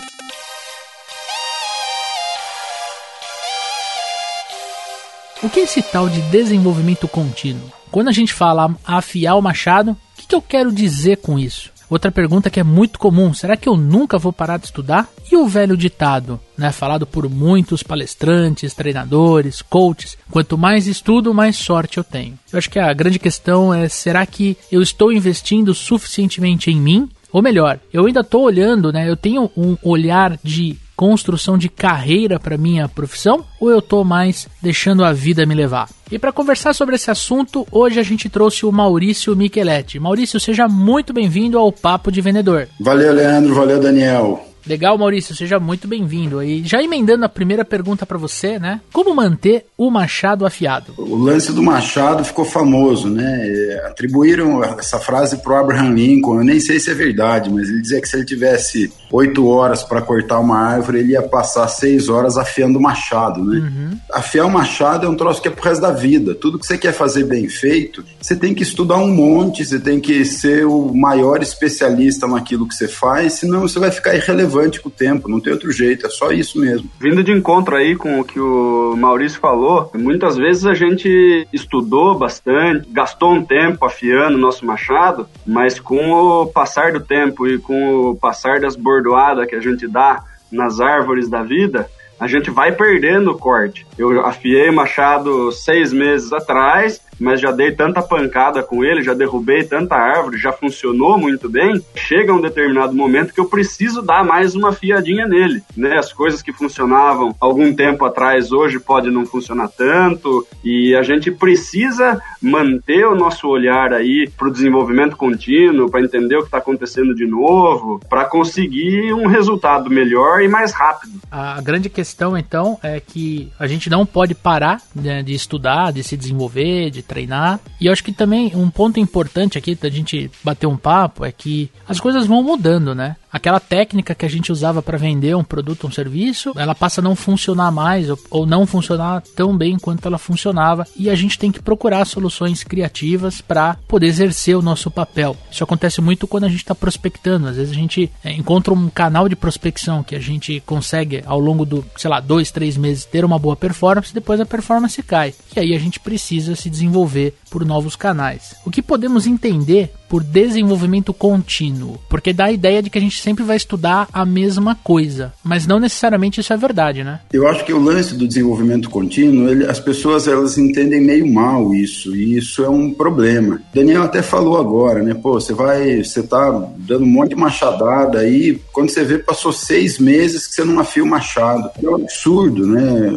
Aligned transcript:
O 5.45 5.49
que 5.49 5.59
é 5.59 5.63
esse 5.63 5.79
tal 5.83 6.09
de 6.09 6.21
desenvolvimento 6.23 7.07
contínuo? 7.07 7.71
Quando 7.91 8.07
a 8.07 8.11
gente 8.11 8.33
fala 8.33 8.75
afiar 8.83 9.35
o 9.35 9.41
machado, 9.43 9.91
o 9.91 9.97
que, 10.17 10.25
que 10.25 10.33
eu 10.33 10.41
quero 10.41 10.71
dizer 10.71 11.17
com 11.17 11.37
isso? 11.37 11.69
Outra 11.87 12.11
pergunta 12.11 12.49
que 12.49 12.59
é 12.59 12.63
muito 12.63 12.97
comum: 12.97 13.31
será 13.31 13.55
que 13.55 13.69
eu 13.69 13.77
nunca 13.77 14.17
vou 14.17 14.33
parar 14.33 14.57
de 14.57 14.65
estudar? 14.65 15.07
E 15.31 15.37
o 15.37 15.47
velho 15.47 15.77
ditado, 15.77 16.39
né, 16.57 16.71
falado 16.71 17.05
por 17.05 17.29
muitos 17.29 17.83
palestrantes, 17.83 18.73
treinadores, 18.73 19.61
coaches: 19.61 20.17
quanto 20.31 20.57
mais 20.57 20.87
estudo, 20.87 21.31
mais 21.31 21.55
sorte 21.57 21.99
eu 21.99 22.03
tenho. 22.03 22.39
Eu 22.51 22.57
acho 22.57 22.69
que 22.71 22.79
a 22.79 22.91
grande 22.91 23.19
questão 23.19 23.71
é: 23.71 23.87
será 23.87 24.25
que 24.25 24.57
eu 24.71 24.81
estou 24.81 25.13
investindo 25.13 25.75
suficientemente 25.75 26.71
em 26.71 26.81
mim? 26.81 27.07
Ou 27.31 27.43
melhor, 27.43 27.79
eu 27.93 28.07
ainda 28.07 28.21
estou 28.21 28.41
olhando, 28.41 28.91
né? 28.91 29.07
Eu 29.07 29.15
tenho 29.15 29.51
um 29.55 29.77
olhar 29.83 30.39
de 30.43 30.75
construção 30.95 31.57
de 31.57 31.69
carreira 31.69 32.39
para 32.39 32.57
minha 32.57 32.87
profissão 32.87 33.43
ou 33.59 33.69
eu 33.69 33.79
estou 33.79 34.03
mais 34.03 34.47
deixando 34.61 35.03
a 35.03 35.11
vida 35.11 35.45
me 35.45 35.53
levar? 35.55 35.89
E 36.11 36.19
para 36.19 36.31
conversar 36.31 36.73
sobre 36.73 36.95
esse 36.95 37.09
assunto, 37.09 37.67
hoje 37.71 37.99
a 37.99 38.03
gente 38.03 38.29
trouxe 38.29 38.65
o 38.65 38.71
Maurício 38.71 39.35
Micheletti. 39.35 39.99
Maurício, 39.99 40.39
seja 40.39 40.67
muito 40.67 41.11
bem-vindo 41.13 41.57
ao 41.57 41.71
Papo 41.71 42.11
de 42.11 42.21
Vendedor. 42.21 42.67
Valeu, 42.79 43.13
Leandro, 43.13 43.55
valeu, 43.55 43.79
Daniel. 43.79 44.45
Legal, 44.67 44.97
Maurício, 44.97 45.35
seja 45.35 45.59
muito 45.59 45.87
bem-vindo. 45.87 46.41
E 46.41 46.63
já 46.63 46.81
emendando 46.81 47.23
a 47.23 47.29
primeira 47.29 47.63
pergunta 47.63 48.03
para 48.03 48.17
você, 48.17 48.57
né? 48.57 48.81
Como 48.91 49.13
manter 49.13 49.65
o 49.77 49.91
machado 49.91 50.45
afiado? 50.45 50.93
O 50.97 51.15
lance 51.15 51.53
do 51.53 51.61
machado 51.61 52.25
ficou 52.25 52.43
famoso, 52.43 53.07
né? 53.07 53.79
Atribuíram 53.85 54.63
essa 54.63 54.99
frase 54.99 55.37
pro 55.37 55.55
Abraham 55.55 55.93
Lincoln. 55.93 56.39
Eu 56.39 56.43
nem 56.43 56.59
sei 56.59 56.79
se 56.79 56.89
é 56.89 56.95
verdade, 56.95 57.49
mas 57.51 57.69
ele 57.69 57.81
dizia 57.81 58.01
que 58.01 58.07
se 58.07 58.17
ele 58.17 58.25
tivesse 58.25 58.91
oito 59.15 59.47
horas 59.47 59.83
para 59.83 60.01
cortar 60.01 60.39
uma 60.39 60.59
árvore, 60.59 60.99
ele 60.99 61.13
ia 61.13 61.21
passar 61.21 61.67
seis 61.67 62.09
horas 62.09 62.37
afiando 62.37 62.79
o 62.79 62.81
machado, 62.81 63.43
né? 63.43 63.57
Uhum. 63.59 63.97
Afiar 64.11 64.45
o 64.45 64.51
machado 64.51 65.05
é 65.05 65.09
um 65.09 65.15
troço 65.15 65.41
que 65.41 65.47
é 65.47 65.51
pro 65.51 65.63
resto 65.63 65.81
da 65.81 65.91
vida. 65.91 66.35
Tudo 66.35 66.59
que 66.59 66.65
você 66.65 66.77
quer 66.77 66.93
fazer 66.93 67.23
bem 67.25 67.49
feito, 67.49 68.03
você 68.21 68.35
tem 68.35 68.53
que 68.53 68.63
estudar 68.63 68.97
um 68.97 69.13
monte, 69.13 69.65
você 69.65 69.79
tem 69.79 69.99
que 69.99 70.23
ser 70.23 70.65
o 70.65 70.93
maior 70.93 71.41
especialista 71.41 72.27
naquilo 72.27 72.67
que 72.67 72.75
você 72.75 72.87
faz, 72.87 73.33
senão 73.33 73.61
você 73.61 73.79
vai 73.79 73.91
ficar 73.91 74.15
irrelevante 74.15 74.35
relevante 74.35 74.81
com 74.81 74.89
o 74.89 74.91
tempo, 74.91 75.29
não 75.29 75.39
tem 75.39 75.53
outro 75.53 75.71
jeito, 75.71 76.05
é 76.05 76.09
só 76.09 76.31
isso 76.31 76.59
mesmo. 76.59 76.89
Vindo 76.99 77.23
de 77.23 77.31
encontro 77.31 77.75
aí 77.75 77.95
com 77.95 78.19
o 78.19 78.23
que 78.23 78.39
o 78.39 78.95
Maurício 78.97 79.39
falou, 79.39 79.91
muitas 79.95 80.35
vezes 80.35 80.65
a 80.65 80.73
gente 80.73 81.47
estudou 81.51 82.17
bastante, 82.17 82.87
gastou 82.91 83.33
um 83.33 83.43
tempo 83.43 83.85
afiando 83.85 84.37
o 84.37 84.41
nosso 84.41 84.65
machado, 84.65 85.27
mas 85.45 85.79
com 85.79 86.11
o 86.11 86.47
passar 86.47 86.93
do 86.93 86.99
tempo 86.99 87.47
e 87.47 87.57
com 87.57 88.11
o 88.11 88.15
passar 88.15 88.59
das 88.59 88.75
bordoadas 89.05 89.47
que 89.47 89.55
a 89.55 89.61
gente 89.61 89.87
dá 89.87 90.23
nas 90.51 90.79
árvores 90.79 91.29
da 91.29 91.43
vida, 91.43 91.87
a 92.19 92.27
gente 92.27 92.49
vai 92.49 92.71
perdendo 92.71 93.31
o 93.31 93.37
corte. 93.37 93.85
Eu 93.97 94.25
afiei 94.25 94.69
o 94.69 94.73
machado 94.73 95.51
seis 95.51 95.91
meses 95.91 96.31
atrás, 96.31 97.01
mas 97.19 97.41
já 97.41 97.51
dei 97.51 97.71
tanta 97.71 98.01
pancada 98.01 98.63
com 98.63 98.83
ele, 98.83 99.03
já 99.03 99.13
derrubei 99.13 99.63
tanta 99.63 99.95
árvore, 99.95 100.37
já 100.37 100.51
funcionou 100.51 101.17
muito 101.17 101.49
bem. 101.49 101.83
Chega 101.93 102.33
um 102.33 102.39
determinado 102.39 102.93
momento 102.93 103.33
que 103.33 103.39
eu 103.39 103.45
preciso 103.49 104.01
dar 104.01 104.23
mais 104.23 104.55
uma 104.55 104.71
fiadinha 104.71 105.27
nele, 105.27 105.61
né? 105.75 105.97
As 105.97 106.13
coisas 106.13 106.41
que 106.41 106.53
funcionavam 106.53 107.35
algum 107.39 107.73
tempo 107.75 108.05
atrás 108.05 108.51
hoje 108.51 108.79
pode 108.79 109.09
não 109.09 109.25
funcionar 109.25 109.67
tanto 109.67 110.47
e 110.63 110.95
a 110.95 111.03
gente 111.03 111.31
precisa 111.31 112.21
manter 112.45 113.07
o 113.07 113.15
nosso 113.15 113.47
olhar 113.47 113.91
aí 113.91 114.29
para 114.37 114.47
o 114.47 114.51
desenvolvimento 114.51 115.17
contínuo, 115.17 115.89
para 115.89 116.01
entender 116.01 116.35
o 116.35 116.41
que 116.41 116.45
está 116.45 116.59
acontecendo 116.59 117.15
de 117.15 117.25
novo, 117.25 117.99
para 118.07 118.25
conseguir 118.25 119.11
um 119.13 119.27
resultado 119.27 119.89
melhor 119.89 120.41
e 120.41 120.47
mais 120.47 120.71
rápido. 120.71 121.19
A 121.31 121.59
grande 121.61 121.89
questão 121.89 122.37
então 122.37 122.77
é 122.83 122.99
que 122.99 123.51
a 123.59 123.65
gente 123.65 123.89
não 123.89 124.05
pode 124.05 124.35
parar 124.35 124.79
né, 124.95 125.23
de 125.23 125.33
estudar, 125.33 125.91
de 125.91 126.03
se 126.03 126.15
desenvolver, 126.15 126.91
de 126.91 127.01
treinar. 127.01 127.59
E 127.81 127.87
eu 127.87 127.91
acho 127.91 128.03
que 128.03 128.13
também 128.13 128.51
um 128.55 128.69
ponto 128.69 128.99
importante 128.99 129.57
aqui 129.57 129.73
da 129.73 129.89
gente 129.89 130.29
bater 130.43 130.67
um 130.67 130.77
papo 130.77 131.25
é 131.25 131.31
que 131.31 131.71
as 131.87 131.99
coisas 131.99 132.27
vão 132.27 132.43
mudando, 132.43 132.93
né? 132.93 133.15
Aquela 133.35 133.59
técnica 133.59 134.15
que 134.15 134.25
a 134.25 134.29
gente 134.29 134.49
usava 134.49 134.81
para 134.81 134.97
vender 134.97 135.35
um 135.35 135.43
produto, 135.43 135.85
um 135.85 135.91
serviço, 135.91 136.53
ela 136.55 136.73
passa 136.73 137.01
a 137.01 137.03
não 137.03 137.17
funcionar 137.17 137.69
mais 137.69 138.07
ou, 138.31 138.45
não 138.45 138.65
funcionar 138.65 139.21
tão 139.35 139.57
bem 139.57 139.77
quanto 139.77 140.07
ela 140.07 140.17
funcionava 140.17 140.87
e 140.95 141.09
a 141.09 141.15
gente 141.15 141.37
tem 141.37 141.51
que 141.51 141.61
procurar 141.61 142.05
soluções 142.05 142.63
criativas 142.63 143.41
para 143.41 143.77
poder 143.89 144.07
exercer 144.07 144.55
o 144.55 144.61
nosso 144.61 144.89
papel. 144.89 145.35
Isso 145.51 145.65
acontece 145.65 145.99
muito 145.99 146.25
quando 146.25 146.45
a 146.45 146.47
gente 146.47 146.59
está 146.59 146.73
prospectando. 146.73 147.49
Às 147.49 147.57
vezes 147.57 147.73
a 147.73 147.75
gente 147.75 148.09
é, 148.23 148.31
encontra 148.31 148.73
um 148.73 148.89
canal 148.89 149.27
de 149.27 149.35
prospecção 149.35 150.01
que 150.01 150.15
a 150.15 150.19
gente 150.19 150.61
consegue 150.61 151.21
ao 151.25 151.39
longo 151.39 151.65
do, 151.65 151.83
sei 151.97 152.09
lá, 152.09 152.21
dois, 152.21 152.51
três 152.51 152.77
meses 152.77 153.03
ter 153.03 153.25
uma 153.25 153.37
boa 153.37 153.57
performance, 153.57 154.13
depois 154.13 154.39
a 154.39 154.45
performance 154.45 155.03
cai. 155.03 155.33
E 155.53 155.59
aí 155.59 155.75
a 155.75 155.79
gente 155.79 155.99
precisa 155.99 156.55
se 156.55 156.69
desenvolver 156.69 157.35
por 157.49 157.65
novos 157.65 157.97
canais. 157.97 158.55
O 158.65 158.71
que 158.71 158.81
podemos 158.81 159.27
entender 159.27 159.93
por 160.07 160.23
desenvolvimento 160.23 161.13
contínuo, 161.13 161.99
porque 162.09 162.33
dá 162.33 162.45
a 162.45 162.51
ideia 162.51 162.81
de 162.81 162.89
que 162.89 162.97
a 162.97 163.01
gente 163.01 163.21
sempre 163.21 163.43
vai 163.43 163.57
estudar 163.57 164.07
a 164.11 164.25
mesma 164.25 164.75
coisa, 164.75 165.33
mas 165.43 165.67
não 165.67 165.79
necessariamente 165.79 166.39
isso 166.39 166.53
é 166.53 166.57
verdade, 166.57 167.03
né? 167.03 167.19
Eu 167.31 167.47
acho 167.47 167.65
que 167.65 167.73
o 167.73 167.81
lance 167.81 168.15
do 168.15 168.27
desenvolvimento 168.27 168.89
contínuo, 168.89 169.49
ele, 169.49 169.65
as 169.65 169.79
pessoas 169.79 170.27
elas 170.27 170.57
entendem 170.57 171.01
meio 171.01 171.31
mal 171.31 171.73
isso, 171.73 172.15
e 172.15 172.37
isso 172.37 172.63
é 172.63 172.69
um 172.69 172.93
problema. 172.93 173.61
Daniel 173.73 174.03
até 174.03 174.21
falou 174.21 174.57
agora, 174.57 175.01
né? 175.01 175.13
Pô, 175.13 175.33
você 175.33 175.53
vai, 175.53 176.03
você 176.03 176.23
tá 176.23 176.51
dando 176.77 177.03
um 177.03 177.09
monte 177.09 177.29
de 177.29 177.35
machadada 177.35 178.19
aí, 178.19 178.59
quando 178.71 178.89
você 178.89 179.03
vê, 179.03 179.17
passou 179.17 179.51
seis 179.51 179.99
meses 179.99 180.47
que 180.47 180.53
você 180.53 180.63
não 180.63 180.79
afia 180.79 181.03
o 181.03 181.07
machado. 181.07 181.69
É 181.81 181.89
um 181.89 181.95
absurdo, 181.95 182.67
né? 182.67 183.13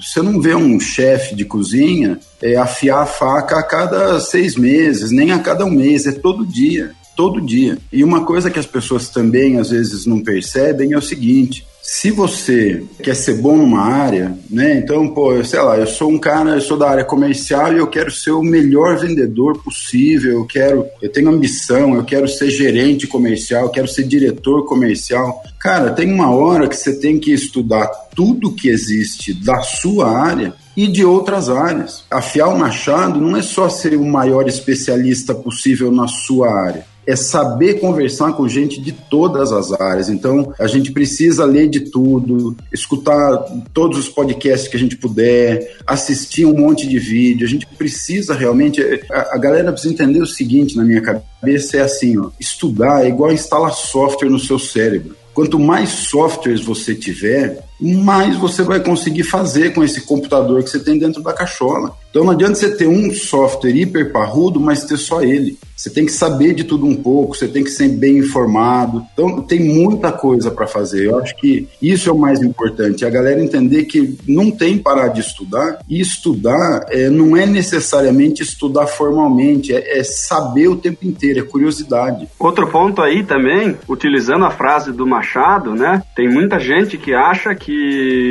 Você 0.00 0.22
não 0.22 0.40
vê 0.40 0.54
um 0.54 0.78
chefe 0.80 1.34
de 1.34 1.44
cozinha 1.44 2.18
é, 2.42 2.56
afiar 2.56 3.02
a 3.02 3.06
faca 3.06 3.58
a 3.58 3.62
cada 3.62 4.18
seis 4.20 4.56
meses, 4.56 5.10
nem 5.10 5.30
a 5.30 5.38
cada 5.38 5.64
um 5.64 5.70
mês, 5.70 6.06
é 6.06 6.12
todo 6.12 6.44
dia. 6.44 6.90
Todo 7.14 7.40
dia. 7.40 7.78
E 7.92 8.02
uma 8.02 8.24
coisa 8.24 8.50
que 8.50 8.58
as 8.58 8.66
pessoas 8.66 9.10
também 9.10 9.58
às 9.58 9.70
vezes 9.70 10.06
não 10.06 10.20
percebem 10.20 10.92
é 10.92 10.96
o 10.96 11.02
seguinte: 11.02 11.66
se 11.82 12.10
você 12.10 12.84
quer 13.02 13.14
ser 13.14 13.34
bom 13.34 13.56
numa 13.56 13.82
área, 13.82 14.38
né? 14.48 14.78
Então, 14.78 15.08
pô, 15.08 15.44
sei 15.44 15.60
lá, 15.60 15.76
eu 15.76 15.86
sou 15.86 16.10
um 16.10 16.18
cara, 16.18 16.50
eu 16.50 16.60
sou 16.60 16.78
da 16.78 16.88
área 16.88 17.04
comercial 17.04 17.72
e 17.72 17.78
eu 17.78 17.86
quero 17.86 18.10
ser 18.10 18.30
o 18.30 18.42
melhor 18.42 18.96
vendedor 18.96 19.62
possível, 19.62 20.32
eu 20.32 20.46
quero, 20.46 20.86
eu 21.02 21.10
tenho 21.10 21.28
ambição, 21.28 21.94
eu 21.94 22.04
quero 22.04 22.26
ser 22.28 22.50
gerente 22.50 23.06
comercial, 23.06 23.64
eu 23.64 23.70
quero 23.70 23.88
ser 23.88 24.04
diretor 24.04 24.64
comercial. 24.64 25.42
Cara, 25.58 25.90
tem 25.90 26.10
uma 26.10 26.30
hora 26.30 26.68
que 26.68 26.76
você 26.76 26.98
tem 26.98 27.18
que 27.18 27.32
estudar 27.32 27.86
tudo 28.14 28.54
que 28.54 28.68
existe 28.68 29.34
da 29.34 29.60
sua 29.60 30.08
área 30.08 30.54
e 30.76 30.86
de 30.86 31.04
outras 31.04 31.48
áreas. 31.48 32.04
Afiar 32.10 32.48
o 32.48 32.58
machado 32.58 33.20
não 33.20 33.36
é 33.36 33.42
só 33.42 33.68
ser 33.68 33.94
o 33.94 34.04
maior 34.04 34.48
especialista 34.48 35.34
possível 35.34 35.90
na 35.92 36.08
sua 36.08 36.50
área 36.50 36.92
é 37.06 37.16
saber 37.16 37.80
conversar 37.80 38.32
com 38.32 38.48
gente 38.48 38.80
de 38.80 38.92
todas 38.92 39.52
as 39.52 39.72
áreas. 39.72 40.08
Então, 40.08 40.54
a 40.58 40.66
gente 40.66 40.92
precisa 40.92 41.44
ler 41.44 41.68
de 41.68 41.80
tudo, 41.80 42.56
escutar 42.72 43.38
todos 43.72 43.98
os 43.98 44.08
podcasts 44.08 44.68
que 44.68 44.76
a 44.76 44.80
gente 44.80 44.96
puder, 44.96 45.76
assistir 45.86 46.44
um 46.44 46.56
monte 46.56 46.88
de 46.88 46.98
vídeo. 46.98 47.46
A 47.46 47.50
gente 47.50 47.66
precisa 47.66 48.34
realmente. 48.34 48.80
A, 49.10 49.36
galera 49.38 49.72
precisa 49.72 49.92
entender 49.92 50.22
o 50.22 50.26
seguinte 50.26 50.76
na 50.76 50.84
minha 50.84 51.00
cabeça: 51.00 51.76
é 51.76 51.80
assim, 51.80 52.18
ó, 52.18 52.30
estudar 52.38 53.04
é 53.04 53.08
igual 53.08 53.32
instalar 53.32 53.72
software 53.72 54.30
no 54.30 54.38
seu 54.38 54.58
cérebro. 54.58 55.16
Quanto 55.34 55.58
mais 55.58 55.88
softwares 55.88 56.60
você 56.60 56.94
tiver, 56.94 57.64
mais 57.82 58.36
você 58.36 58.62
vai 58.62 58.80
conseguir 58.80 59.24
fazer 59.24 59.74
com 59.74 59.82
esse 59.82 60.02
computador 60.02 60.62
que 60.62 60.70
você 60.70 60.78
tem 60.78 60.98
dentro 60.98 61.22
da 61.22 61.32
cachola. 61.32 61.92
Então 62.10 62.24
não 62.24 62.32
adianta 62.32 62.54
você 62.54 62.76
ter 62.76 62.86
um 62.86 63.12
software 63.12 63.74
hiper 63.74 64.12
parrudo, 64.12 64.60
mas 64.60 64.84
ter 64.84 64.98
só 64.98 65.22
ele. 65.22 65.58
Você 65.74 65.90
tem 65.90 66.06
que 66.06 66.12
saber 66.12 66.54
de 66.54 66.62
tudo 66.62 66.86
um 66.86 66.94
pouco, 66.94 67.34
você 67.34 67.48
tem 67.48 67.64
que 67.64 67.70
ser 67.70 67.88
bem 67.88 68.18
informado. 68.18 69.04
Então 69.12 69.40
tem 69.40 69.58
muita 69.58 70.12
coisa 70.12 70.50
para 70.50 70.66
fazer. 70.66 71.06
Eu 71.06 71.18
acho 71.18 71.34
que 71.36 71.66
isso 71.80 72.08
é 72.08 72.12
o 72.12 72.18
mais 72.18 72.40
importante. 72.40 73.04
A 73.04 73.10
galera 73.10 73.42
entender 73.42 73.86
que 73.86 74.16
não 74.28 74.50
tem 74.50 74.78
parar 74.78 75.08
de 75.08 75.20
estudar 75.20 75.80
e 75.88 76.00
estudar 76.00 76.86
é, 76.90 77.08
não 77.08 77.36
é 77.36 77.46
necessariamente 77.46 78.42
estudar 78.42 78.86
formalmente, 78.86 79.74
é, 79.74 79.98
é 79.98 80.04
saber 80.04 80.68
o 80.68 80.76
tempo 80.76 81.04
inteiro, 81.04 81.40
é 81.40 81.42
curiosidade. 81.42 82.28
Outro 82.38 82.68
ponto 82.68 83.02
aí 83.02 83.24
também, 83.24 83.76
utilizando 83.88 84.44
a 84.44 84.50
frase 84.50 84.92
do 84.92 85.06
Machado, 85.06 85.74
né? 85.74 86.02
Tem 86.14 86.28
muita 86.28 86.60
gente 86.60 86.96
que 86.96 87.14
acha 87.14 87.54
que 87.54 87.71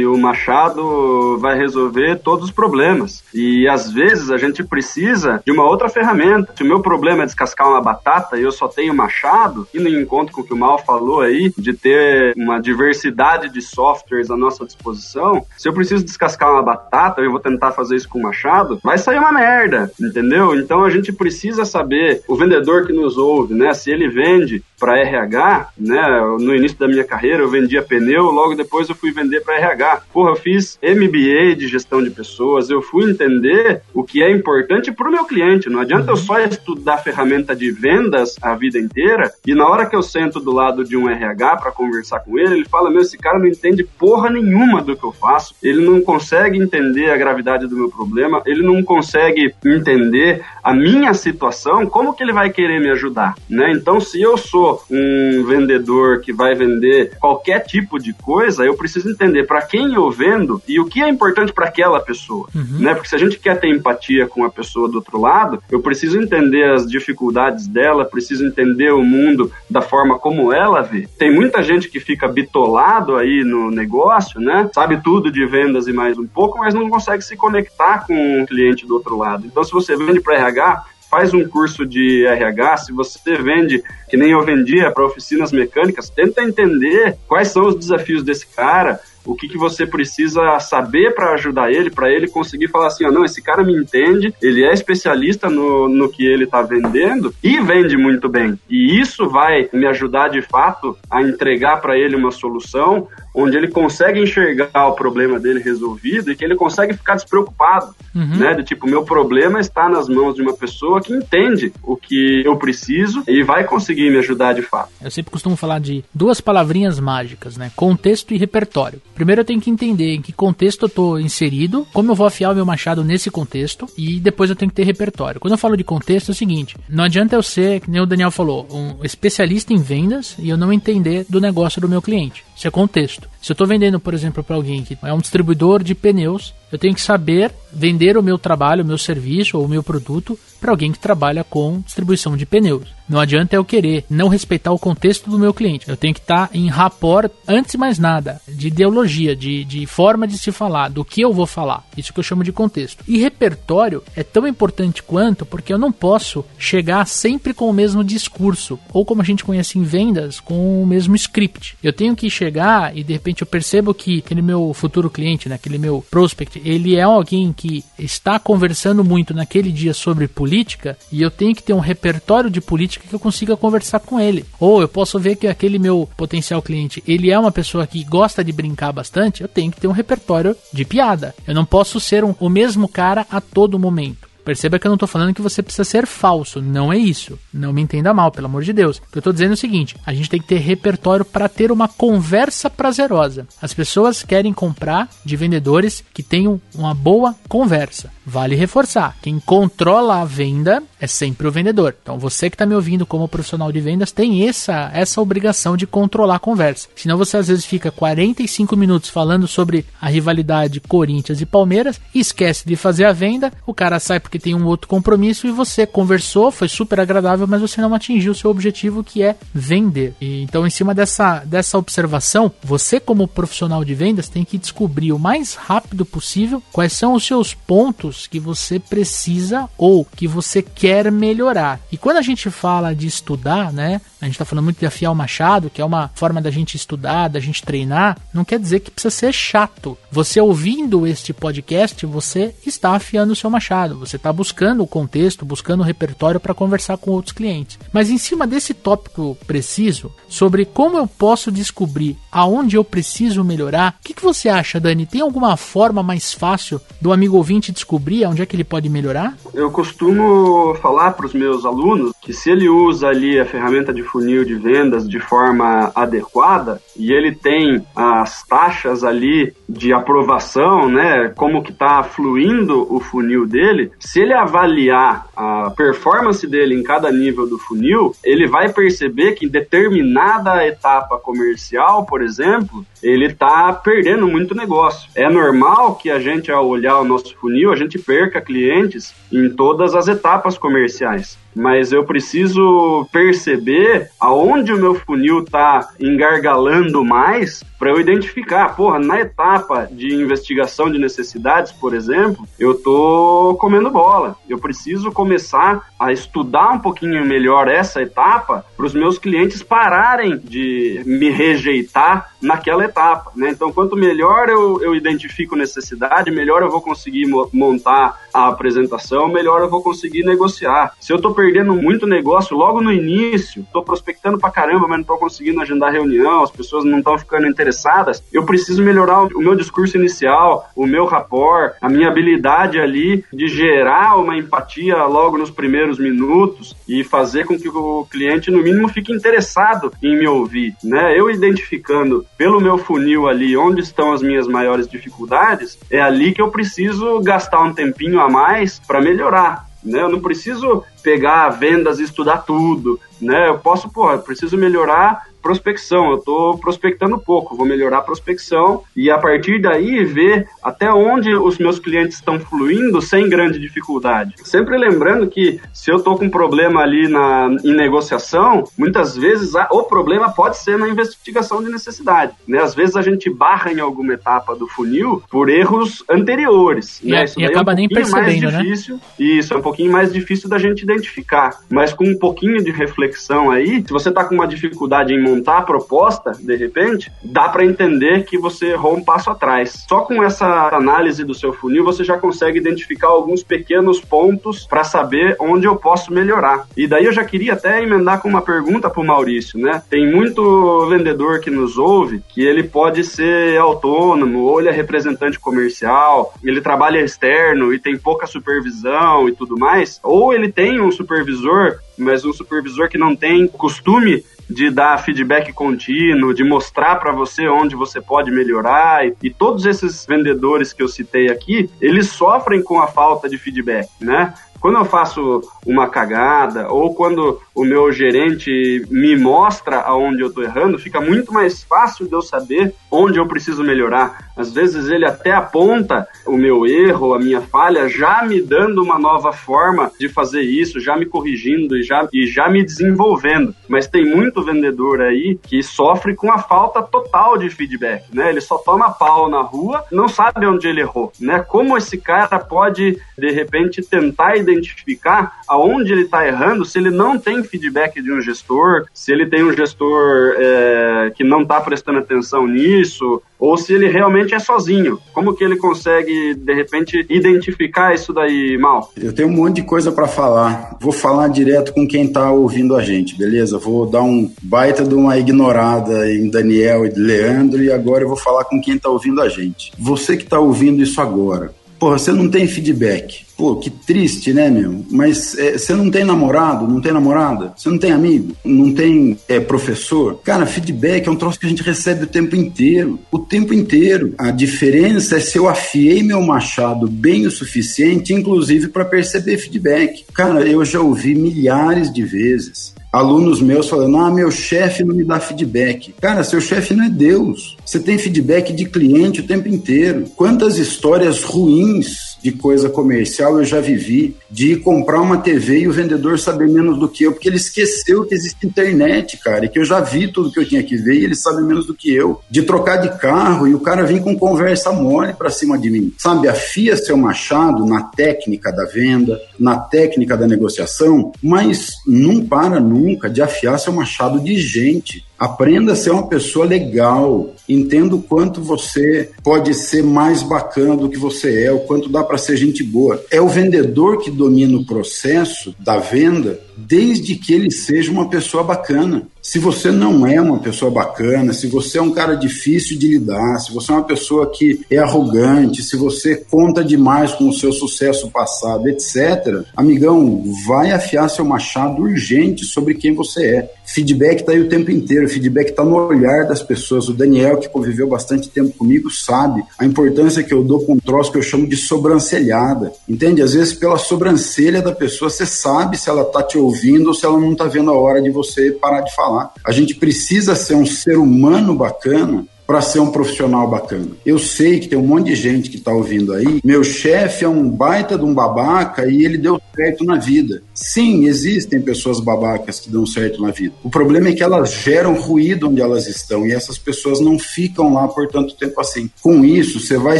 o 0.06 0.18
Machado 0.18 1.38
vai 1.40 1.58
resolver 1.58 2.20
todos 2.20 2.46
os 2.46 2.52
problemas. 2.52 3.24
E 3.34 3.68
às 3.68 3.92
vezes 3.92 4.30
a 4.30 4.38
gente 4.38 4.64
precisa 4.64 5.42
de 5.46 5.52
uma 5.52 5.64
outra 5.64 5.90
ferramenta. 5.90 6.54
Se 6.56 6.64
o 6.64 6.66
meu 6.66 6.82
problema 6.82 7.24
é 7.24 7.26
descascar 7.26 7.68
uma 7.68 7.82
batata 7.82 8.38
e 8.38 8.44
eu 8.44 8.52
só 8.52 8.68
tenho 8.68 8.94
machado, 8.94 9.68
e 9.74 9.80
no 9.80 9.90
encontro 9.90 10.34
com 10.34 10.42
o 10.42 10.44
que 10.44 10.54
o 10.54 10.58
Mal 10.58 10.80
falou 10.80 11.22
aí, 11.22 11.52
de 11.58 11.74
ter 11.74 12.34
uma 12.36 12.60
diversidade 12.60 13.50
de 13.50 13.62
softwares 13.62 14.30
à 14.30 14.38
nossa 14.38 14.66
disposição, 14.66 15.46
se 15.58 15.68
eu 15.68 15.74
preciso 15.74 16.04
descascar 16.04 16.52
uma 16.52 16.64
batata 16.64 17.22
eu 17.22 17.32
vou 17.32 17.40
tentar 17.40 17.72
fazer 17.72 17.96
isso 17.96 18.10
com 18.10 18.20
machado, 18.20 18.80
vai 18.84 18.98
sair 18.98 19.20
uma 19.20 19.32
merda, 19.32 19.92
entendeu? 20.00 20.56
Então 20.56 20.84
a 20.84 20.90
gente 20.90 21.12
precisa 21.12 21.66
saber, 21.66 22.24
o 22.28 22.36
vendedor 22.36 22.86
que 22.86 22.94
nos 22.94 23.18
ouve, 23.18 23.54
né, 23.54 23.74
se 23.74 23.92
ele 23.92 24.08
vende 24.08 24.64
para 24.82 24.98
RH, 24.98 25.68
né, 25.78 26.02
no 26.40 26.56
início 26.56 26.76
da 26.80 26.88
minha 26.88 27.04
carreira 27.04 27.44
eu 27.44 27.48
vendia 27.48 27.84
pneu, 27.84 28.24
logo 28.32 28.56
depois 28.56 28.90
eu 28.90 28.96
fui 28.96 29.12
vender 29.12 29.42
para 29.42 29.58
RH. 29.58 30.02
Porra, 30.12 30.32
eu 30.32 30.36
fiz 30.36 30.80
MBA 30.82 31.56
de 31.56 31.68
gestão 31.68 32.04
de 32.04 32.10
pessoas, 32.10 32.72
eu 32.72 32.82
fui 32.82 33.12
entender 33.12 33.84
o 33.94 34.04
que 34.04 34.24
é 34.24 34.32
importante 34.32 34.92
para 34.92 35.08
o 35.08 35.12
meu 35.12 35.24
cliente. 35.26 35.70
Não 35.70 35.82
adianta 35.82 36.10
eu 36.10 36.18
só 36.18 36.40
estudar 36.40 36.98
ferramenta 36.98 37.56
de 37.56 37.70
vendas 37.72 38.36
a 38.42 38.56
vida 38.56 38.80
inteira 38.80 39.32
e 39.46 39.54
na 39.54 39.68
hora 39.68 39.86
que 39.86 39.96
eu 39.96 40.02
sento 40.02 40.40
do 40.40 40.52
lado 40.52 40.84
de 40.84 40.98
um 40.98 41.08
RH 41.08 41.58
para 41.58 41.72
conversar 41.72 42.22
com 42.22 42.40
ele, 42.40 42.56
ele 42.56 42.66
fala: 42.66 42.90
Meu, 42.90 43.02
esse 43.02 43.20
cara 43.20 43.38
não 43.38 43.46
entende 43.46 43.84
porra 43.84 44.32
nenhuma 44.32 44.82
do 44.82 44.96
que 44.96 45.04
eu 45.04 45.12
faço, 45.12 45.54
ele 45.62 45.86
não 45.86 46.02
consegue 46.02 46.58
entender 46.58 47.12
a 47.12 47.18
gravidade 47.18 47.68
do 47.68 47.76
meu 47.76 47.90
problema, 47.90 48.42
ele 48.48 48.64
não 48.64 48.82
consegue 48.82 49.54
entender 49.64 50.44
a 50.64 50.74
minha 50.74 51.14
situação, 51.14 51.86
como 51.86 52.14
que 52.14 52.24
ele 52.24 52.34
vai 52.34 52.50
querer 52.50 52.80
me 52.80 52.90
ajudar? 52.90 53.36
Né? 53.48 53.72
Então, 53.74 54.00
se 54.00 54.20
eu 54.20 54.38
sou 54.38 54.71
um 54.90 55.44
vendedor 55.44 56.22
que 56.22 56.34
vai 56.34 56.54
vender 56.56 57.18
qualquer 57.20 57.60
tipo 57.62 58.00
de 58.00 58.14
coisa, 58.14 58.64
eu 58.66 58.76
preciso 58.76 59.10
entender 59.10 59.46
para 59.46 59.62
quem 59.62 59.94
eu 59.94 60.10
vendo 60.10 60.62
e 60.68 60.80
o 60.80 60.86
que 60.86 61.02
é 61.02 61.10
importante 61.10 61.54
para 61.54 61.68
aquela 61.68 62.00
pessoa, 62.00 62.48
uhum. 62.54 62.80
né? 62.80 62.94
Porque 62.94 63.10
se 63.10 63.16
a 63.16 63.20
gente 63.20 63.40
quer 63.40 63.60
ter 63.60 63.70
empatia 63.70 64.28
com 64.28 64.44
a 64.44 64.50
pessoa 64.50 64.90
do 64.90 64.96
outro 64.96 65.20
lado, 65.20 65.62
eu 65.70 65.82
preciso 65.82 66.20
entender 66.20 66.72
as 66.72 66.88
dificuldades 66.88 67.68
dela, 67.68 68.06
preciso 68.06 68.46
entender 68.46 68.92
o 68.92 69.04
mundo 69.04 69.52
da 69.70 69.82
forma 69.82 70.18
como 70.18 70.54
ela 70.54 70.82
vê. 70.82 71.08
Tem 71.18 71.34
muita 71.34 71.64
gente 71.64 71.90
que 71.90 72.00
fica 72.00 72.28
bitolado 72.28 73.16
aí 73.16 73.44
no 73.44 73.72
negócio, 73.72 74.40
né? 74.40 74.70
Sabe 74.74 75.02
tudo 75.02 75.32
de 75.32 75.46
vendas 75.46 75.88
e 75.88 75.94
mais 75.94 76.18
um 76.18 76.28
pouco, 76.28 76.60
mas 76.60 76.74
não 76.74 76.90
consegue 76.90 77.24
se 77.24 77.36
conectar 77.36 78.06
com 78.06 78.42
o 78.42 78.46
cliente 78.46 78.86
do 78.86 78.96
outro 78.96 79.18
lado. 79.18 79.46
Então, 79.46 79.64
se 79.64 79.72
você 79.72 79.96
vende 79.96 80.20
para 80.20 80.36
RH, 80.36 80.84
faz 81.12 81.34
um 81.34 81.46
curso 81.46 81.86
de 81.86 82.26
RH, 82.26 82.78
se 82.78 82.94
você 82.94 83.36
vende, 83.36 83.84
que 84.10 84.16
nem 84.16 84.32
eu 84.32 84.42
vendia 84.46 84.90
para 84.92 85.06
oficinas 85.06 85.52
mecânicas, 85.52 86.10
tenta 86.10 86.42
entender 86.42 87.18
quais 87.28 87.50
são 87.50 87.68
os 87.68 87.76
desafios 87.76 88.24
desse 88.24 88.48
cara, 88.48 88.98
o 89.26 89.36
que, 89.36 89.48
que 89.48 89.58
você 89.58 89.86
precisa 89.86 90.60
saber 90.60 91.14
para 91.14 91.34
ajudar 91.34 91.72
ele, 91.72 91.90
para 91.90 92.10
ele 92.12 92.28
conseguir 92.28 92.68
falar 92.70 92.88
assim, 92.88 93.06
ah, 93.06 93.12
não, 93.12 93.24
esse 93.24 93.42
cara 93.42 93.64
me 93.64 93.76
entende, 93.76 94.34
ele 94.42 94.64
é 94.64 94.74
especialista 94.74 95.50
no, 95.50 95.88
no 95.88 96.10
que 96.10 96.26
ele 96.26 96.46
está 96.46 96.62
vendendo 96.62 97.34
e 97.44 97.60
vende 97.60 97.98
muito 97.98 98.28
bem. 98.28 98.60
E 98.70 99.00
isso 99.00 99.30
vai 99.30 99.70
me 99.74 99.86
ajudar 99.88 100.30
de 100.30 100.42
fato 100.42 100.98
a 101.10 101.22
entregar 101.22 101.82
para 101.82 101.98
ele 101.98 102.16
uma 102.16 102.32
solução 102.32 103.08
onde 103.34 103.58
ele 103.58 103.70
consegue 103.70 104.22
enxergar 104.22 104.88
o 104.88 104.94
problema 104.94 105.40
dele 105.40 105.62
resolvido 105.62 106.32
e 106.32 106.36
que 106.36 106.44
ele 106.44 106.56
consegue 106.56 106.94
ficar 106.94 107.16
despreocupado, 107.16 107.96
uhum. 108.14 108.38
né? 108.38 108.54
De 108.56 108.64
tipo, 108.64 108.86
meu 108.86 109.04
problema 109.04 109.60
está 109.60 109.88
nas 109.88 110.10
mãos 110.10 110.36
de 110.36 110.42
uma 110.42 110.54
pessoa 110.54 111.02
que 111.02 111.14
entende 111.14 111.72
o 111.82 111.96
que 111.96 112.44
eu 112.46 112.58
preciso 112.58 113.24
e 113.28 113.44
vai 113.44 113.64
conseguir 113.64 114.10
me 114.12 114.18
ajudar 114.18 114.54
de 114.54 114.62
fato. 114.62 114.90
Eu 115.02 115.12
sempre 115.12 115.32
costumo 115.32 115.56
falar 115.56 115.80
de 115.80 116.04
duas 116.14 116.42
palavrinhas 116.42 117.00
mágicas, 117.00 117.58
né? 117.58 117.72
Contexto 117.76 118.34
e 118.34 118.38
repertório. 118.38 119.02
Primeiro 119.22 119.42
eu 119.42 119.46
tenho 119.46 119.62
que 119.62 119.70
entender 119.70 120.16
em 120.16 120.20
que 120.20 120.34
contexto 120.34 120.82
eu 120.82 120.88
estou 120.88 121.20
inserido, 121.20 121.88
como 121.94 122.10
eu 122.10 122.16
vou 122.16 122.26
afiar 122.26 122.52
o 122.52 122.56
meu 122.56 122.66
machado 122.66 123.04
nesse 123.04 123.30
contexto 123.30 123.88
e 123.96 124.20
depois 124.20 124.50
eu 124.50 124.56
tenho 124.56 124.72
que 124.72 124.76
ter 124.76 124.84
repertório. 124.84 125.40
Quando 125.40 125.52
eu 125.52 125.60
falo 125.60 125.78
de 125.78 125.84
contexto 125.84 126.30
é 126.30 126.32
o 126.32 126.36
seguinte, 126.36 126.76
não 126.90 127.04
adianta 127.04 127.36
eu 127.36 127.44
ser, 127.44 127.82
que 127.82 127.92
nem 127.92 128.02
o 128.02 128.08
Daniel 128.08 128.32
falou, 128.32 128.68
um 128.72 129.06
especialista 129.06 129.74
em 129.74 129.78
vendas 129.78 130.36
e 130.40 130.50
eu 130.50 130.58
não 130.58 130.74
entender 130.74 131.24
do 131.30 131.40
negócio 131.40 131.80
do 131.80 131.88
meu 131.88 132.02
cliente. 132.02 132.44
Isso 132.58 132.68
é 132.68 132.72
contexto. 132.72 133.30
Se 133.40 133.52
eu 133.52 133.54
estou 133.54 133.68
vendendo, 133.68 134.00
por 134.00 134.16
exemplo, 134.16 134.44
para 134.44 134.56
alguém 134.56 134.84
que 134.84 134.98
é 135.04 135.14
um 135.14 135.20
distribuidor 135.20 135.84
de 135.84 135.94
pneus, 135.94 136.52
eu 136.72 136.80
tenho 136.80 136.96
que 136.96 137.02
saber 137.02 137.52
vender 137.74 138.18
o 138.18 138.24
meu 138.24 138.38
trabalho, 138.38 138.84
o 138.84 138.88
meu 138.88 138.98
serviço 138.98 139.58
ou 139.58 139.66
o 139.66 139.70
meu 139.70 139.84
produto 139.84 140.38
para 140.60 140.72
alguém 140.72 140.92
que 140.92 141.00
trabalha 141.00 141.44
com 141.44 141.82
distribuição 141.82 142.38
de 142.38 142.46
pneus. 142.46 142.88
Não 143.10 143.20
adianta 143.20 143.56
eu 143.56 143.66
querer 143.66 144.06
não 144.10 144.30
respeitar 144.30 144.72
o 144.72 144.80
contexto 144.80 145.30
do 145.30 145.40
meu 145.40 145.54
cliente. 145.54 145.90
Eu 145.90 145.98
tenho 145.98 146.14
que 146.14 146.20
estar 146.20 146.48
tá 146.48 146.58
em 146.58 146.70
rapport, 146.70 147.30
antes 147.48 147.72
de 147.72 147.78
mais 147.78 147.98
nada, 148.00 148.40
de 148.48 148.68
ideologia, 148.68 149.36
de, 149.36 149.66
de 149.66 149.86
forma 149.86 150.28
de 150.28 150.38
se 150.38 150.52
falar, 150.52 150.90
do 150.90 151.04
que 151.04 151.20
eu 151.20 151.34
vou 151.34 151.48
falar. 151.48 151.84
Isso 151.98 152.14
que 152.14 152.20
eu 152.20 152.24
chamo 152.24 152.44
de 152.44 152.54
contexto. 152.54 153.04
E 153.08 153.18
repertório 153.18 154.04
é 154.16 154.24
tão 154.24 154.48
importante 154.48 155.04
quanto, 155.04 155.46
porque 155.46 155.74
eu 155.74 155.80
não 155.80 155.92
posso 155.92 156.46
chegar 156.58 157.06
sempre 157.06 157.54
com 157.54 157.70
o 157.70 157.74
mesmo 157.74 158.04
discurso, 158.04 158.80
ou 158.94 159.04
como 159.04 159.22
a 159.22 159.26
gente 159.26 159.44
conhece 159.44 159.78
em 159.78 159.84
vendas, 159.84 160.40
com 160.40 160.82
o 160.82 160.86
mesmo 160.86 161.16
script. 161.16 161.76
Eu 161.84 161.92
tenho 161.92 162.16
que 162.16 162.30
chegar 162.30 162.96
e 162.96 163.04
de 163.04 163.12
repente 163.12 163.42
eu 163.42 163.48
percebo 163.48 163.94
que 163.94 164.20
aquele 164.20 164.42
meu 164.42 164.74
futuro 164.74 165.10
cliente, 165.10 165.50
né, 165.50 165.56
aquele 165.56 165.78
meu 165.78 166.06
prospect, 166.10 166.61
ele 166.64 166.96
é 166.96 167.02
alguém 167.02 167.54
que 167.54 167.84
está 167.98 168.40
conversando 168.40 169.04
muito 169.04 169.34
naquele 169.34 169.72
dia 169.72 169.94
sobre 169.94 170.28
política 170.28 170.98
e 171.12 171.22
eu 171.22 171.32
tenho 171.32 171.56
que 171.56 171.64
ter 171.64 171.74
um 171.74 171.80
repertório 171.80 172.50
de 172.50 172.62
política 172.62 173.06
que 173.08 173.14
eu 173.14 173.20
consiga 173.20 173.58
conversar 173.58 174.00
com 174.00 174.20
ele. 174.20 174.46
Ou 174.60 174.82
eu 174.82 174.88
posso 174.88 175.20
ver 175.20 175.36
que 175.36 175.48
aquele 175.48 175.80
meu 175.80 176.10
potencial 176.18 176.62
cliente, 176.62 177.04
ele 177.08 177.32
é 177.32 177.38
uma 177.38 177.52
pessoa 177.52 177.88
que 177.88 178.04
gosta 178.04 178.44
de 178.44 178.52
brincar 178.52 178.92
bastante, 178.92 179.42
eu 179.42 179.48
tenho 179.48 179.72
que 179.72 179.80
ter 179.80 179.88
um 179.88 179.92
repertório 179.92 180.56
de 180.72 180.86
piada. 180.86 181.36
Eu 181.48 181.56
não 181.56 181.66
posso 181.66 182.00
ser 182.00 182.24
um, 182.24 182.36
o 182.40 182.50
mesmo 182.50 182.88
cara 182.88 183.26
a 183.30 183.40
todo 183.42 183.80
momento. 183.80 184.31
Perceba 184.44 184.80
que 184.80 184.88
eu 184.88 184.90
não 184.90 184.96
estou 184.96 185.08
falando 185.08 185.34
que 185.34 185.42
você 185.42 185.62
precisa 185.62 185.84
ser 185.84 186.06
falso, 186.06 186.62
não 186.62 186.92
é 186.92 186.98
isso. 186.98 187.38
Não 187.54 187.72
me 187.72 187.82
entenda 187.82 188.14
mal, 188.14 188.32
pelo 188.32 188.48
amor 188.48 188.64
de 188.64 188.74
Deus. 188.74 188.98
O 188.98 189.02
que 189.12 189.18
eu 189.18 189.20
estou 189.20 189.34
dizendo 189.34 189.52
é 189.52 189.54
o 189.54 189.58
seguinte: 189.58 189.96
a 190.06 190.14
gente 190.14 190.30
tem 190.30 190.42
que 190.42 190.48
ter 190.48 190.58
repertório 190.58 191.26
para 191.26 191.50
ter 191.50 191.72
uma 191.72 191.88
conversa 191.88 192.70
prazerosa. 192.70 193.48
As 193.62 193.74
pessoas 193.74 194.24
querem 194.24 194.54
comprar 194.54 195.10
de 195.24 195.36
vendedores 195.36 196.04
que 196.14 196.24
tenham 196.24 196.60
uma 196.74 196.94
boa 196.94 197.36
conversa. 197.48 198.12
Vale 198.26 198.56
reforçar: 198.56 199.18
quem 199.22 199.40
controla 199.40 200.22
a 200.22 200.26
venda 200.26 200.84
é 201.00 201.08
sempre 201.08 201.48
o 201.48 201.52
vendedor. 201.52 201.96
Então 202.02 202.20
você 202.20 202.50
que 202.50 202.56
está 202.56 202.66
me 202.66 202.76
ouvindo 202.76 203.06
como 203.06 203.28
profissional 203.28 203.72
de 203.72 203.82
vendas 203.82 204.12
tem 204.12 204.48
essa, 204.48 204.92
essa 204.94 205.20
obrigação 205.22 205.76
de 205.76 205.88
controlar 205.88 206.36
a 206.36 206.40
conversa. 206.40 206.88
Senão 206.96 207.18
você 207.18 207.38
às 207.38 207.48
vezes 207.48 207.66
fica 207.66 207.92
45 207.92 208.76
minutos 208.78 209.10
falando 209.10 209.48
sobre 209.48 209.86
a 210.00 210.08
rivalidade 210.08 210.80
Corinthians 210.80 211.42
e 211.42 211.46
Palmeiras 211.46 212.00
esquece 212.14 212.68
de 212.68 212.76
fazer 212.76 213.06
a 213.06 213.12
venda, 213.12 213.52
o 213.66 213.74
cara 213.74 214.00
sai 214.00 214.20
porque 214.32 214.40
tem 214.40 214.56
um 214.56 214.66
outro 214.66 214.88
compromisso 214.88 215.46
e 215.46 215.52
você 215.52 215.86
conversou, 215.86 216.52
foi 216.52 216.70
super 216.70 217.02
agradável, 217.02 217.46
mas 217.46 217.60
você 217.60 217.82
não 217.82 217.94
atingiu 217.94 218.32
o 218.32 218.36
seu 218.36 218.50
objetivo 218.50 219.04
que 219.04 219.22
é 219.22 219.36
vender. 219.54 220.16
E, 220.22 220.42
então, 220.42 220.66
em 220.66 220.70
cima 220.70 220.96
dessa, 220.96 221.40
dessa 221.40 221.78
observação, 221.78 222.50
você 222.64 222.98
como 222.98 223.28
profissional 223.28 223.84
de 223.84 223.94
vendas 223.94 224.30
tem 224.30 224.46
que 224.46 224.58
descobrir 224.58 225.12
o 225.12 225.20
mais 225.20 225.56
rápido 225.56 226.06
possível 226.06 226.64
quais 226.72 226.94
são 226.94 227.14
os 227.14 227.26
seus 227.26 227.54
pontos 227.54 228.26
que 228.26 228.40
você 228.40 228.80
precisa 228.80 229.70
ou 229.78 230.06
que 230.06 230.30
você 230.30 230.62
quer 230.62 231.12
melhorar. 231.12 231.82
E 231.92 231.98
quando 231.98 232.16
a 232.16 232.22
gente 232.22 232.50
fala 232.50 232.96
de 232.96 233.08
estudar, 233.08 233.74
né? 233.74 234.00
A 234.22 234.26
gente 234.26 234.36
está 234.36 234.46
falando 234.46 234.66
muito 234.66 234.80
de 234.80 234.86
afiar 234.86 235.12
o 235.12 235.16
machado, 235.16 235.70
que 235.70 235.82
é 235.82 235.86
uma 235.86 236.10
forma 236.14 236.40
da 236.40 236.52
gente 236.52 236.76
estudar, 236.76 237.28
da 237.28 237.40
gente 237.40 237.64
treinar, 237.64 238.18
não 238.32 238.46
quer 238.46 238.60
dizer 238.60 238.80
que 238.80 238.92
precisa 238.92 239.10
ser 239.10 239.34
chato. 239.34 239.98
Você 240.12 240.40
ouvindo 240.40 241.08
este 241.08 241.34
podcast, 241.34 242.06
você 242.06 242.54
está 242.66 242.96
afiando 242.96 243.34
o 243.34 243.36
seu 243.36 243.50
machado, 243.50 243.98
você 243.98 244.21
está 244.22 244.32
buscando 244.32 244.84
o 244.84 244.88
contexto, 244.88 245.44
buscando 245.44 245.82
o 245.82 245.84
repertório 245.84 246.40
para 246.40 246.54
conversar 246.54 246.98
com 246.98 247.12
outros 247.12 247.34
clientes. 247.34 247.80
Mas 247.92 248.10
em 248.10 248.18
cima 248.18 248.46
desse 248.46 248.74
tópico 248.74 249.36
preciso, 249.46 250.12
sobre 250.30 250.64
como 250.64 250.98
eu 250.98 251.08
posso 251.08 251.52
descobrir 251.52 252.18
aonde 252.32 252.78
eu 252.78 252.84
preciso 252.84 253.44
melhorar, 253.44 253.96
o 254.00 254.04
que, 254.04 254.14
que 254.14 254.24
você 254.24 254.48
acha, 254.48 254.80
Dani? 254.80 255.06
Tem 255.06 255.22
alguma 255.22 255.58
forma 255.58 256.02
mais 256.02 256.34
fácil 256.34 256.80
do 257.02 257.12
amigo 257.12 257.36
ouvinte 257.36 257.72
descobrir 257.72 258.26
onde 258.26 258.42
é 258.42 258.46
que 258.46 258.56
ele 258.56 258.64
pode 258.64 258.88
melhorar? 258.90 259.36
Eu 259.54 259.72
costumo 259.72 260.76
falar 260.76 261.12
para 261.12 261.26
os 261.26 261.34
meus 261.34 261.66
alunos 261.66 262.14
que 262.22 262.34
se 262.34 262.52
ele 262.52 262.70
usa 262.70 263.08
ali 263.08 263.40
a 263.40 263.46
ferramenta 263.46 263.94
de 263.94 264.04
funil 264.04 264.46
de 264.46 264.56
vendas 264.56 265.10
de 265.10 265.20
forma 265.20 265.92
adequada 265.96 266.80
e 266.96 267.12
ele 267.12 267.34
tem 267.34 267.84
as 267.96 268.44
taxas 268.44 269.04
ali 269.04 269.54
de 269.68 269.92
aprovação, 269.92 270.88
né, 270.90 271.30
como 271.36 271.64
que 271.64 271.72
está 271.72 272.04
fluindo 272.04 272.88
o 272.94 273.00
funil 273.00 273.46
dele, 273.46 273.92
se 274.12 274.20
ele 274.20 274.34
avaliar 274.34 275.26
a 275.34 275.70
performance 275.70 276.46
dele 276.46 276.76
em 276.76 276.84
cada 276.84 277.10
nível 277.10 277.48
do 277.48 277.58
funil, 277.58 278.14
ele 278.22 278.46
vai 278.46 278.68
perceber 278.68 279.36
que 279.36 279.46
em 279.46 279.50
determinada 279.50 280.68
etapa 280.68 281.18
comercial, 281.18 282.06
por 282.06 282.22
exemplo, 282.22 282.86
ele 283.02 283.28
está 283.28 283.72
perdendo 283.72 284.28
muito 284.28 284.54
negócio. 284.54 285.10
É 285.16 285.30
normal 285.30 285.96
que 285.96 286.12
a 286.12 286.20
gente, 286.20 286.52
ao 286.52 286.68
olhar 286.68 287.00
o 287.00 287.06
nosso 287.06 287.34
funil, 287.38 287.72
a 287.72 287.76
gente 287.78 287.98
perca 287.98 288.42
clientes 288.42 289.14
em 289.32 289.50
todas 289.50 289.96
as 289.96 290.10
etapas 290.10 290.58
comerciais 290.58 291.40
mas 291.56 291.92
eu 291.92 292.04
preciso 292.04 293.08
perceber 293.12 294.10
aonde 294.20 294.74
o 294.74 294.78
meu 294.78 294.96
funil 294.96 295.44
está 295.44 295.90
engargalando 296.00 297.04
mais 297.04 297.64
para 297.82 297.90
eu 297.90 298.00
identificar, 298.00 298.76
porra, 298.76 299.00
na 299.00 299.20
etapa 299.20 299.88
de 299.92 300.14
investigação 300.14 300.92
de 300.92 301.00
necessidades, 301.00 301.72
por 301.72 301.96
exemplo, 301.96 302.48
eu 302.60 302.76
tô 302.76 303.58
comendo 303.60 303.90
bola. 303.90 304.36
Eu 304.48 304.60
preciso 304.60 305.12
começar 305.12 305.88
a 306.00 306.12
estudar 306.12 306.70
um 306.70 306.80
pouquinho 306.80 307.26
melhor 307.26 307.68
essa 307.68 308.00
etapa 308.00 308.64
para 308.78 308.86
os 308.86 308.94
meus 308.94 309.18
clientes 309.18 309.64
pararem 309.64 310.38
de 310.38 311.02
me 311.08 311.32
rejeitar 311.32 312.31
naquela 312.42 312.86
etapa, 312.86 313.32
né? 313.36 313.50
Então, 313.50 313.72
quanto 313.72 313.96
melhor 313.96 314.50
eu, 314.50 314.82
eu 314.82 314.96
identifico 314.96 315.56
necessidade, 315.56 316.32
melhor 316.32 316.62
eu 316.62 316.70
vou 316.70 316.82
conseguir 316.82 317.28
montar 317.54 318.20
a 318.34 318.48
apresentação, 318.48 319.28
melhor 319.28 319.62
eu 319.62 319.70
vou 319.70 319.82
conseguir 319.82 320.24
negociar. 320.24 320.94
Se 321.00 321.12
eu 321.12 321.18
estou 321.18 321.34
perdendo 321.34 321.74
muito 321.74 322.08
negócio 322.08 322.56
logo 322.56 322.82
no 322.82 322.92
início, 322.92 323.62
estou 323.62 323.84
prospectando 323.84 324.38
pra 324.38 324.50
caramba, 324.50 324.88
mas 324.88 324.98
não 324.98 325.02
estou 325.02 325.18
conseguindo 325.18 325.62
agendar 325.62 325.92
reunião, 325.92 326.44
as 326.44 326.52
pessoas 326.52 326.84
não 326.84 327.00
estão 327.00 327.18
ficando 327.18 327.48
interessadas, 327.48 328.24
eu 328.32 328.46
preciso 328.46 328.84
melhorar 328.84 329.24
o 329.24 329.40
meu 329.40 329.56
discurso 329.56 329.98
inicial, 329.98 330.70
o 330.76 330.86
meu 330.86 331.06
rapport, 331.06 331.74
a 331.82 331.90
minha 331.90 332.08
habilidade 332.08 332.80
ali 332.80 333.24
de 333.32 333.48
gerar 333.48 334.18
uma 334.18 334.38
empatia 334.38 335.04
logo 335.06 335.38
nos 335.38 335.52
primeiros 335.52 336.00
minutos 336.00 336.76
e 336.88 337.04
fazer 337.04 337.46
com 337.46 337.58
que 337.58 337.70
o 337.70 338.06
cliente, 338.10 338.52
no 338.52 338.62
mínimo, 338.62 338.88
fique 338.88 339.14
interessado 339.14 339.92
em 340.02 340.18
me 340.18 340.28
ouvir, 340.28 340.76
né? 340.84 341.18
Eu 341.18 341.30
identificando 341.30 342.26
pelo 342.42 342.60
meu 342.60 342.76
funil 342.76 343.28
ali 343.28 343.56
onde 343.56 343.82
estão 343.82 344.12
as 344.12 344.24
minhas 344.24 344.48
maiores 344.48 344.88
dificuldades, 344.88 345.78
é 345.92 346.02
ali 346.02 346.34
que 346.34 346.42
eu 346.42 346.50
preciso 346.50 347.20
gastar 347.20 347.62
um 347.62 347.72
tempinho 347.72 348.20
a 348.20 348.28
mais 348.28 348.80
para 348.80 349.00
melhorar. 349.00 349.68
Né? 349.84 350.02
Eu 350.02 350.10
não 350.10 350.20
preciso 350.20 350.84
pegar 351.02 351.50
vendas 351.50 352.00
e 352.00 352.04
estudar 352.04 352.40
tudo, 352.40 353.00
né? 353.22 353.50
Eu 353.50 353.60
posso, 353.60 353.90
porra, 353.90 354.18
preciso 354.18 354.58
melhorar 354.58 355.26
prospecção. 355.42 356.12
Eu 356.12 356.18
estou 356.18 356.58
prospectando 356.58 357.18
pouco, 357.18 357.56
vou 357.56 357.66
melhorar 357.66 357.98
a 357.98 358.02
prospecção 358.02 358.84
e 358.96 359.10
a 359.10 359.18
partir 359.18 359.60
daí 359.60 360.06
ver 360.06 360.48
até 360.64 360.92
onde 360.94 361.34
os 361.36 361.58
meus 361.58 361.80
clientes 361.80 362.18
estão 362.18 362.40
fluindo 362.40 363.02
sem 363.02 363.28
grande 363.28 363.60
dificuldade. 363.60 364.36
Sempre 364.44 364.78
lembrando 364.78 365.28
que 365.28 365.60
se 365.74 365.92
eu 365.92 365.98
estou 365.98 366.18
com 366.18 366.26
um 366.26 366.30
problema 366.30 366.82
ali 366.82 367.08
na, 367.08 367.50
em 367.64 367.74
negociação, 367.74 368.64
muitas 368.78 369.18
vezes 369.18 369.56
a, 369.56 369.68
o 369.72 369.84
problema 369.84 370.32
pode 370.32 370.58
ser 370.58 370.78
na 370.78 370.88
investigação 370.88 371.64
de 371.64 371.70
necessidade. 371.70 372.34
Né? 372.48 372.60
Às 372.60 372.76
vezes 372.76 372.96
a 372.96 373.02
gente 373.02 373.30
barra 373.30 373.72
em 373.72 373.80
alguma 373.80 374.14
etapa 374.14 374.56
do 374.56 374.68
funil 374.68 375.24
por 375.30 375.50
erros 375.50 376.04
anteriores. 376.10 377.02
E, 377.04 377.12
né? 377.12 377.24
Isso 377.24 377.40
e 377.40 377.46
acaba 377.46 377.72
é 377.72 377.74
um 377.74 377.78
nem 377.78 377.90
percebendo, 377.90 378.22
mais 378.22 378.58
difícil, 378.58 378.96
né? 378.96 379.02
Isso, 379.20 379.54
é 379.54 379.58
um 379.58 379.62
pouquinho 379.62 379.92
mais 379.92 380.14
difícil 380.14 380.50
da 380.50 380.58
gente 380.58 380.86
identificar. 380.92 381.60
Mas 381.70 381.94
com 381.94 382.06
um 382.06 382.18
pouquinho 382.18 382.64
de 382.64 382.72
reflexão 382.72 383.50
aí, 383.52 383.82
se 383.86 383.92
você 383.92 384.10
está 384.10 384.24
com 384.24 384.36
uma 384.36 384.48
dificuldade 384.48 385.14
em 385.14 385.22
montar 385.22 385.60
a 385.60 385.62
proposta, 385.62 386.32
de 386.32 386.56
repente, 386.56 387.12
dá 387.24 387.50
para 387.50 387.66
entender 387.66 388.26
que 388.26 388.38
você 388.38 388.68
errou 388.68 388.96
um 388.96 389.04
passo 389.04 389.30
atrás. 389.30 389.86
Só 389.88 390.02
com 390.02 390.24
essa 390.24 390.70
análise 390.76 391.24
do 391.24 391.34
seu 391.34 391.54
funil, 391.54 391.84
você 391.84 392.04
já 392.04 392.18
consegue 392.18 392.60
identificar 392.60 393.08
alguns 393.08 393.44
pequenos 393.44 394.00
pontos 394.00 394.66
para 394.66 394.84
saber 394.84 395.36
onde 395.40 395.66
eu 395.66 395.76
posso 395.76 396.14
melhorar. 396.14 396.68
E 396.76 396.88
daí 396.88 397.06
eu 397.06 397.12
já 397.12 397.24
queria 397.24 397.54
até 397.54 397.82
emendar 397.82 398.22
com 398.22 398.30
uma 398.30 398.42
pergunta 398.42 398.90
para 398.90 399.02
o 399.02 399.06
Maurício, 399.06 399.60
né? 399.60 399.82
Tem 399.90 400.10
muito 400.12 400.88
vendedor 400.88 401.40
que 401.40 401.50
nos 401.50 401.78
ouve 401.78 402.22
que 402.30 402.42
ele 402.42 402.64
pode 402.64 403.04
ser 403.04 403.58
autônomo, 403.58 404.44
ou 404.44 404.60
ele 404.60 404.70
é 404.70 404.72
representante 404.72 405.40
comercial, 405.40 406.34
ele 406.44 406.62
trabalha 406.62 407.00
externo 407.00 407.74
e 407.74 407.80
tem 407.80 407.98
pouca 407.98 408.28
supervisão 408.28 409.28
e 409.28 409.32
tudo 409.34 409.58
mais, 409.58 410.00
ou 410.04 410.34
ele 410.34 410.52
tem 410.52 410.80
um 410.82 410.92
supervisor 410.92 411.80
mas 412.02 412.26
um 412.26 412.34
supervisor 412.34 412.90
que 412.90 412.98
não 412.98 413.16
tem 413.16 413.48
costume 413.48 414.24
de 414.50 414.70
dar 414.70 414.98
feedback 414.98 415.54
contínuo, 415.54 416.34
de 416.34 416.44
mostrar 416.44 416.98
para 416.98 417.14
você 417.14 417.48
onde 417.48 417.76
você 417.76 418.02
pode 418.02 418.30
melhorar. 418.30 419.06
E, 419.22 419.30
todos 419.30 419.66
esses 419.66 420.06
vendedores 420.06 420.74
que 420.74 420.84
eu 420.84 420.90
citei 420.90 421.30
aqui, 421.30 421.70
eles 421.80 422.10
sofrem 422.10 422.62
com 422.62 422.80
a 422.80 422.88
falta 422.88 423.30
de 423.30 423.38
feedback, 423.38 423.88
né? 424.02 424.34
Quando 424.60 424.78
eu 424.78 424.86
faço 424.86 425.42
uma 425.66 425.90
cagada 425.90 426.72
ou 426.72 426.94
quando 426.94 427.42
o 427.56 427.64
meu 427.64 427.92
gerente 427.92 428.86
me 428.92 429.18
mostra 429.18 429.80
aonde 429.80 430.22
eu 430.22 430.28
estou 430.28 430.44
errando, 430.44 430.78
fica 430.78 431.02
muito 431.02 431.34
mais 431.34 431.64
fácil 431.64 432.08
de 432.08 432.14
eu 432.14 432.22
saber 432.22 432.72
onde 432.92 433.18
eu 433.18 433.28
preciso 433.28 433.64
melhorar. 433.64 434.31
Às 434.42 434.52
vezes 434.52 434.90
ele 434.90 435.06
até 435.06 435.32
aponta 435.32 436.08
o 436.26 436.36
meu 436.36 436.66
erro, 436.66 437.14
a 437.14 437.20
minha 437.20 437.42
falha, 437.42 437.88
já 437.88 438.24
me 438.24 438.42
dando 438.42 438.82
uma 438.82 438.98
nova 438.98 439.32
forma 439.32 439.92
de 440.00 440.10
fazer 440.10 440.42
isso, 440.42 440.80
já 440.80 440.98
me 440.98 441.06
corrigindo 441.06 441.78
e 441.78 441.84
já, 441.84 442.08
e 442.12 442.26
já 442.26 442.50
me 442.50 442.64
desenvolvendo. 442.64 443.54
Mas 443.68 443.88
tem 443.88 444.04
muito 444.04 444.44
vendedor 444.44 445.02
aí 445.02 445.40
que 445.42 445.62
sofre 445.62 446.16
com 446.16 446.32
a 446.32 446.40
falta 446.40 446.82
total 446.82 447.38
de 447.38 447.50
feedback, 447.50 448.06
né? 448.14 448.30
Ele 448.30 448.42
só 448.42 448.58
toma 448.58 448.92
pau 448.92 449.30
na 449.30 449.42
rua, 449.42 449.86
não 449.92 450.08
sabe 450.08 450.46
onde 450.46 450.68
ele 450.68 450.82
errou, 450.82 451.12
né? 451.20 451.40
Como 451.48 451.78
esse 451.78 451.98
cara 451.98 452.40
pode, 452.40 452.98
de 453.18 453.32
repente, 453.32 453.82
tentar 453.82 454.38
identificar 454.38 455.40
aonde 455.48 455.92
ele 455.92 456.04
está 456.04 456.26
errando 456.26 456.66
se 456.66 456.80
ele 456.80 456.90
não 456.90 457.18
tem 457.20 457.44
feedback 457.44 458.02
de 458.02 458.12
um 458.12 458.22
gestor, 458.22 458.86
se 458.94 459.12
ele 459.12 459.26
tem 459.26 459.44
um 459.44 459.54
gestor 459.54 460.36
é, 460.38 461.12
que 461.16 461.24
não 461.24 461.42
está 461.42 461.62
prestando 461.62 462.00
atenção 462.00 462.48
nisso, 462.48 463.22
ou 463.42 463.58
se 463.58 463.74
ele 463.74 463.88
realmente 463.88 464.36
é 464.36 464.40
sozinho. 464.40 465.00
Como 465.12 465.34
que 465.34 465.44
ele 465.44 465.58
consegue, 465.58 466.36
de 466.36 466.54
repente, 466.54 467.04
identificar 467.10 467.96
isso 467.96 468.14
daí, 468.14 468.56
Mal? 468.56 468.94
Eu 468.96 469.12
tenho 469.12 469.30
um 469.30 469.32
monte 469.32 469.56
de 469.56 469.64
coisa 469.64 469.92
para 469.92 470.08
falar. 470.08 470.78
Vou 470.80 470.92
falar 470.92 471.28
direto 471.28 471.74
com 471.74 471.88
quem 471.88 472.06
está 472.06 472.32
ouvindo 472.32 472.76
a 472.76 472.84
gente, 472.84 473.18
beleza? 473.18 473.58
Vou 473.58 473.88
dar 473.88 474.04
um 474.04 474.32
baita 474.44 474.84
de 474.84 474.94
uma 474.94 475.18
ignorada 475.18 476.08
em 476.14 476.30
Daniel 476.30 476.86
e 476.86 476.90
Leandro 476.92 477.64
e 477.64 477.72
agora 477.72 478.04
eu 478.04 478.08
vou 478.08 478.18
falar 478.18 478.46
com 478.46 478.62
quem 478.62 478.76
está 478.76 478.90
ouvindo 478.90 479.20
a 479.20 479.28
gente. 479.28 479.74
Você 479.80 480.16
que 480.16 480.24
está 480.24 480.40
ouvindo 480.40 480.84
isso 480.84 481.02
agora, 481.02 481.52
porra, 481.80 481.98
você 481.98 482.12
não 482.12 482.30
tem 482.30 482.48
feedback 482.48 483.26
Pô, 483.42 483.56
que 483.56 483.72
triste, 483.72 484.32
né, 484.32 484.52
meu? 484.52 484.86
Mas 484.92 485.36
é, 485.36 485.58
você 485.58 485.74
não 485.74 485.90
tem 485.90 486.04
namorado, 486.06 486.68
não 486.68 486.80
tem 486.80 486.92
namorada, 486.92 487.54
você 487.58 487.70
não 487.72 487.80
tem 487.80 487.92
amigo, 487.92 488.36
não 488.46 488.72
tem 488.72 489.18
é, 489.28 489.40
professor. 489.40 490.20
Cara, 490.24 490.46
feedback 490.46 491.08
é 491.08 491.12
um 491.12 491.16
troço 491.16 491.40
que 491.40 491.48
a 491.48 491.50
gente 491.50 491.64
recebe 491.64 492.04
o 492.04 492.08
tempo 492.08 492.36
inteiro. 492.36 493.00
O 493.12 493.18
tempo 493.18 493.52
inteiro. 493.52 494.14
A 494.16 494.30
diferença 494.30 495.18
é 495.18 495.20
se 495.20 495.40
eu 495.40 495.50
afiei 495.50 496.04
meu 496.04 496.22
machado 496.22 496.88
bem 496.88 497.26
o 497.26 497.32
suficiente, 497.32 498.14
inclusive 498.14 498.68
para 498.68 498.86
perceber 498.86 499.40
feedback. 499.40 500.06
Cara, 500.14 500.48
eu 500.48 500.64
já 500.64 500.80
ouvi 500.80 501.16
milhares 501.16 501.92
de 501.92 502.04
vezes 502.04 502.76
alunos 502.92 503.42
meus 503.42 503.70
falando: 503.70 503.98
ah, 503.98 504.12
meu 504.12 504.30
chefe 504.30 504.84
não 504.84 504.94
me 504.94 505.04
dá 505.04 505.20
feedback. 505.20 505.96
Cara, 506.00 506.24
seu 506.24 506.42
chefe 506.42 506.74
não 506.74 506.86
é 506.86 506.90
Deus. 506.90 507.58
Você 507.66 507.80
tem 507.80 507.98
feedback 507.98 508.54
de 508.54 508.66
cliente 508.66 509.22
o 509.22 509.28
tempo 509.28 509.48
inteiro. 509.48 510.06
Quantas 510.16 510.58
histórias 510.58 511.24
ruins 511.24 512.11
de 512.22 512.32
coisa 512.32 512.70
comercial 512.70 513.38
eu 513.38 513.46
já 513.46 513.60
vivi, 513.60 514.16
de 514.30 514.56
comprar 514.58 515.02
uma 515.02 515.18
TV 515.18 515.60
e 515.60 515.68
o 515.68 515.72
vendedor 515.72 516.20
saber 516.20 516.48
menos 516.48 516.80
do 516.80 516.88
que 516.88 517.04
eu, 517.04 517.12
porque 517.12 517.28
ele 517.28 517.38
esqueceu 517.38 518.06
que 518.06 518.14
existe 518.14 518.46
internet, 518.46 519.18
cara, 519.18 519.46
e 519.46 519.50
que 519.50 519.60
eu 519.60 519.66
já 519.66 519.80
vi 519.80 520.08
tudo 520.08 520.32
que 520.32 520.40
eu 520.40 520.48
tinha 520.48 520.64
que 520.64 520.76
ver 520.76 520.96
e 520.96 521.04
ele 521.04 521.16
sabe 521.16 521.42
menos 521.42 521.66
do 521.66 521.74
que 521.74 521.94
eu. 521.94 522.22
De 522.30 522.44
trocar 522.44 522.78
de 522.78 522.98
carro 523.00 523.48
e 523.48 523.54
o 523.54 523.60
cara 523.60 523.84
vir 523.84 524.02
com 524.02 524.18
conversa 524.18 524.72
mole 524.72 525.14
para 525.14 525.30
cima 525.30 525.58
de 525.58 525.70
mim. 525.70 525.94
Sabe, 525.98 526.28
afia 526.28 526.78
seu 526.78 526.98
machado 526.98 527.66
na 527.66 527.84
técnica 527.84 528.52
da 528.52 528.66
venda, 528.66 529.20
na 529.40 529.58
técnica 529.58 530.16
da 530.16 530.28
negociação, 530.28 531.12
mas 531.22 531.72
não 531.88 532.24
para 532.26 532.60
nunca 532.60 533.10
de 533.10 533.22
afiar 533.22 533.60
seu 533.60 533.74
machado 533.74 534.20
de 534.20 534.38
gente 534.38 535.04
Aprenda 535.22 535.74
a 535.74 535.76
ser 535.76 535.92
uma 535.92 536.08
pessoa 536.08 536.48
legal. 536.48 537.30
Entenda 537.48 537.94
o 537.94 538.02
quanto 538.02 538.42
você 538.42 539.12
pode 539.24 539.54
ser 539.54 539.84
mais 539.84 540.24
bacana 540.24 540.76
do 540.76 540.90
que 540.90 540.98
você 540.98 541.44
é, 541.44 541.52
o 541.52 541.60
quanto 541.60 541.90
dá 541.90 542.04
para 542.04 542.18
ser 542.18 542.36
gente 542.36 542.64
boa. 542.64 543.00
É 543.12 543.22
o 543.22 543.28
vendedor 543.28 544.00
que 544.00 544.10
domina 544.10 544.58
o 544.58 544.66
processo 544.66 545.54
da 545.60 545.78
venda 545.78 546.40
desde 546.58 547.14
que 547.14 547.34
ele 547.34 547.52
seja 547.52 547.92
uma 547.92 548.10
pessoa 548.10 548.44
bacana. 548.44 549.08
Se 549.22 549.38
você 549.38 549.72
não 549.72 550.08
é 550.08 550.20
uma 550.20 550.40
pessoa 550.40 550.72
bacana, 550.72 551.32
se 551.32 551.46
você 551.46 551.78
é 551.78 551.82
um 551.82 551.92
cara 551.92 552.16
difícil 552.16 552.78
de 552.78 552.88
lidar, 552.88 553.38
se 553.40 553.54
você 553.54 553.72
é 553.72 553.76
uma 553.76 553.84
pessoa 553.84 554.32
que 554.32 554.66
é 554.70 554.80
arrogante, 554.80 555.62
se 555.62 555.78
você 555.78 556.16
conta 556.16 556.64
demais 556.64 557.14
com 557.14 557.30
o 557.30 557.34
seu 557.34 557.54
sucesso 557.54 558.10
passado, 558.10 558.68
etc., 558.68 559.44
amigão, 559.56 560.24
vai 560.48 560.72
afiar 560.72 561.08
seu 561.08 561.24
machado 561.24 561.84
urgente 561.84 562.46
sobre 562.46 562.74
quem 562.74 562.96
você 562.96 563.36
é. 563.36 563.54
Feedback 563.64 564.22
está 564.22 564.32
aí 564.32 564.42
o 564.42 564.50
tempo 564.50 564.72
inteiro, 564.72 565.08
feedback 565.08 565.52
está 565.52 565.64
no 565.64 565.76
olhar 565.76 566.28
das 566.28 566.42
pessoas. 566.42 566.90
O 566.90 566.94
Daniel, 566.94 567.38
que 567.38 567.48
conviveu 567.48 567.88
bastante 567.88 568.28
tempo 568.28 568.58
comigo, 568.58 568.90
sabe 568.90 569.44
a 569.58 569.66
importância 569.66 570.24
que 570.24 570.34
eu 570.34 570.44
dou 570.44 570.66
com 570.66 570.74
um 570.74 570.80
troço 570.80 571.12
que 571.12 571.20
eu 571.20 571.24
chamo 571.24 571.48
de 571.48 571.56
sobrancelhada. 571.56 572.74
Entende? 572.90 573.22
Às 573.22 573.34
vezes, 573.34 573.54
pela 573.54 573.78
sobrancelha 573.78 574.62
da 574.62 574.74
pessoa, 574.74 575.10
você 575.10 575.28
sabe 575.28 575.78
se 575.78 575.90
ela 575.90 576.02
está 576.02 576.24
te 576.24 576.38
ouvindo 576.38 576.88
ou 576.88 576.94
se 576.94 577.06
ela 577.06 577.20
não 577.20 577.34
está 577.34 577.46
vendo 577.46 577.70
a 577.70 577.78
hora 577.78 578.02
de 578.02 578.10
você 578.10 578.52
parar 578.52 578.82
de 578.82 578.94
falar. 578.96 579.11
A 579.46 579.52
gente 579.52 579.76
precisa 579.76 580.36
ser 580.36 580.56
um 580.56 580.66
ser 580.66 580.98
humano 580.98 581.56
bacana 581.56 582.26
para 582.52 582.60
ser 582.60 582.80
um 582.80 582.92
profissional 582.92 583.48
bacana. 583.48 583.88
Eu 584.06 584.20
sei 584.20 584.60
que 584.60 584.68
tem 584.68 584.78
um 584.78 584.86
monte 584.86 585.06
de 585.08 585.16
gente 585.16 585.50
que 585.50 585.56
está 585.56 585.72
ouvindo 585.72 586.14
aí. 586.14 586.42
Meu 586.44 586.66
chefe 586.66 587.24
é 587.24 587.30
um 587.30 587.50
baita 587.50 587.98
de 587.98 588.04
um 588.04 588.14
babaca 588.14 588.86
e 588.86 589.06
ele 589.06 589.18
deu 589.18 589.40
certo 589.62 589.84
na 589.84 589.98
vida. 589.98 590.42
Sim, 590.54 591.06
existem 591.06 591.62
pessoas 591.62 592.00
babacas 592.00 592.60
que 592.60 592.70
dão 592.70 592.86
certo 592.86 593.22
na 593.22 593.32
vida. 593.32 593.54
O 593.64 593.70
problema 593.70 594.10
é 594.10 594.14
que 594.14 594.24
elas 594.24 594.52
geram 594.52 595.00
ruído 595.00 595.50
onde 595.50 595.62
elas 595.62 595.88
estão 595.88 596.26
e 596.26 596.32
essas 596.32 596.58
pessoas 596.58 597.00
não 597.00 597.20
ficam 597.20 597.74
lá 597.74 597.88
por 597.88 598.08
tanto 598.08 598.36
tempo 598.36 598.60
assim. 598.60 598.90
Com 599.02 599.24
isso, 599.24 599.60
você 599.60 599.78
vai 599.78 600.00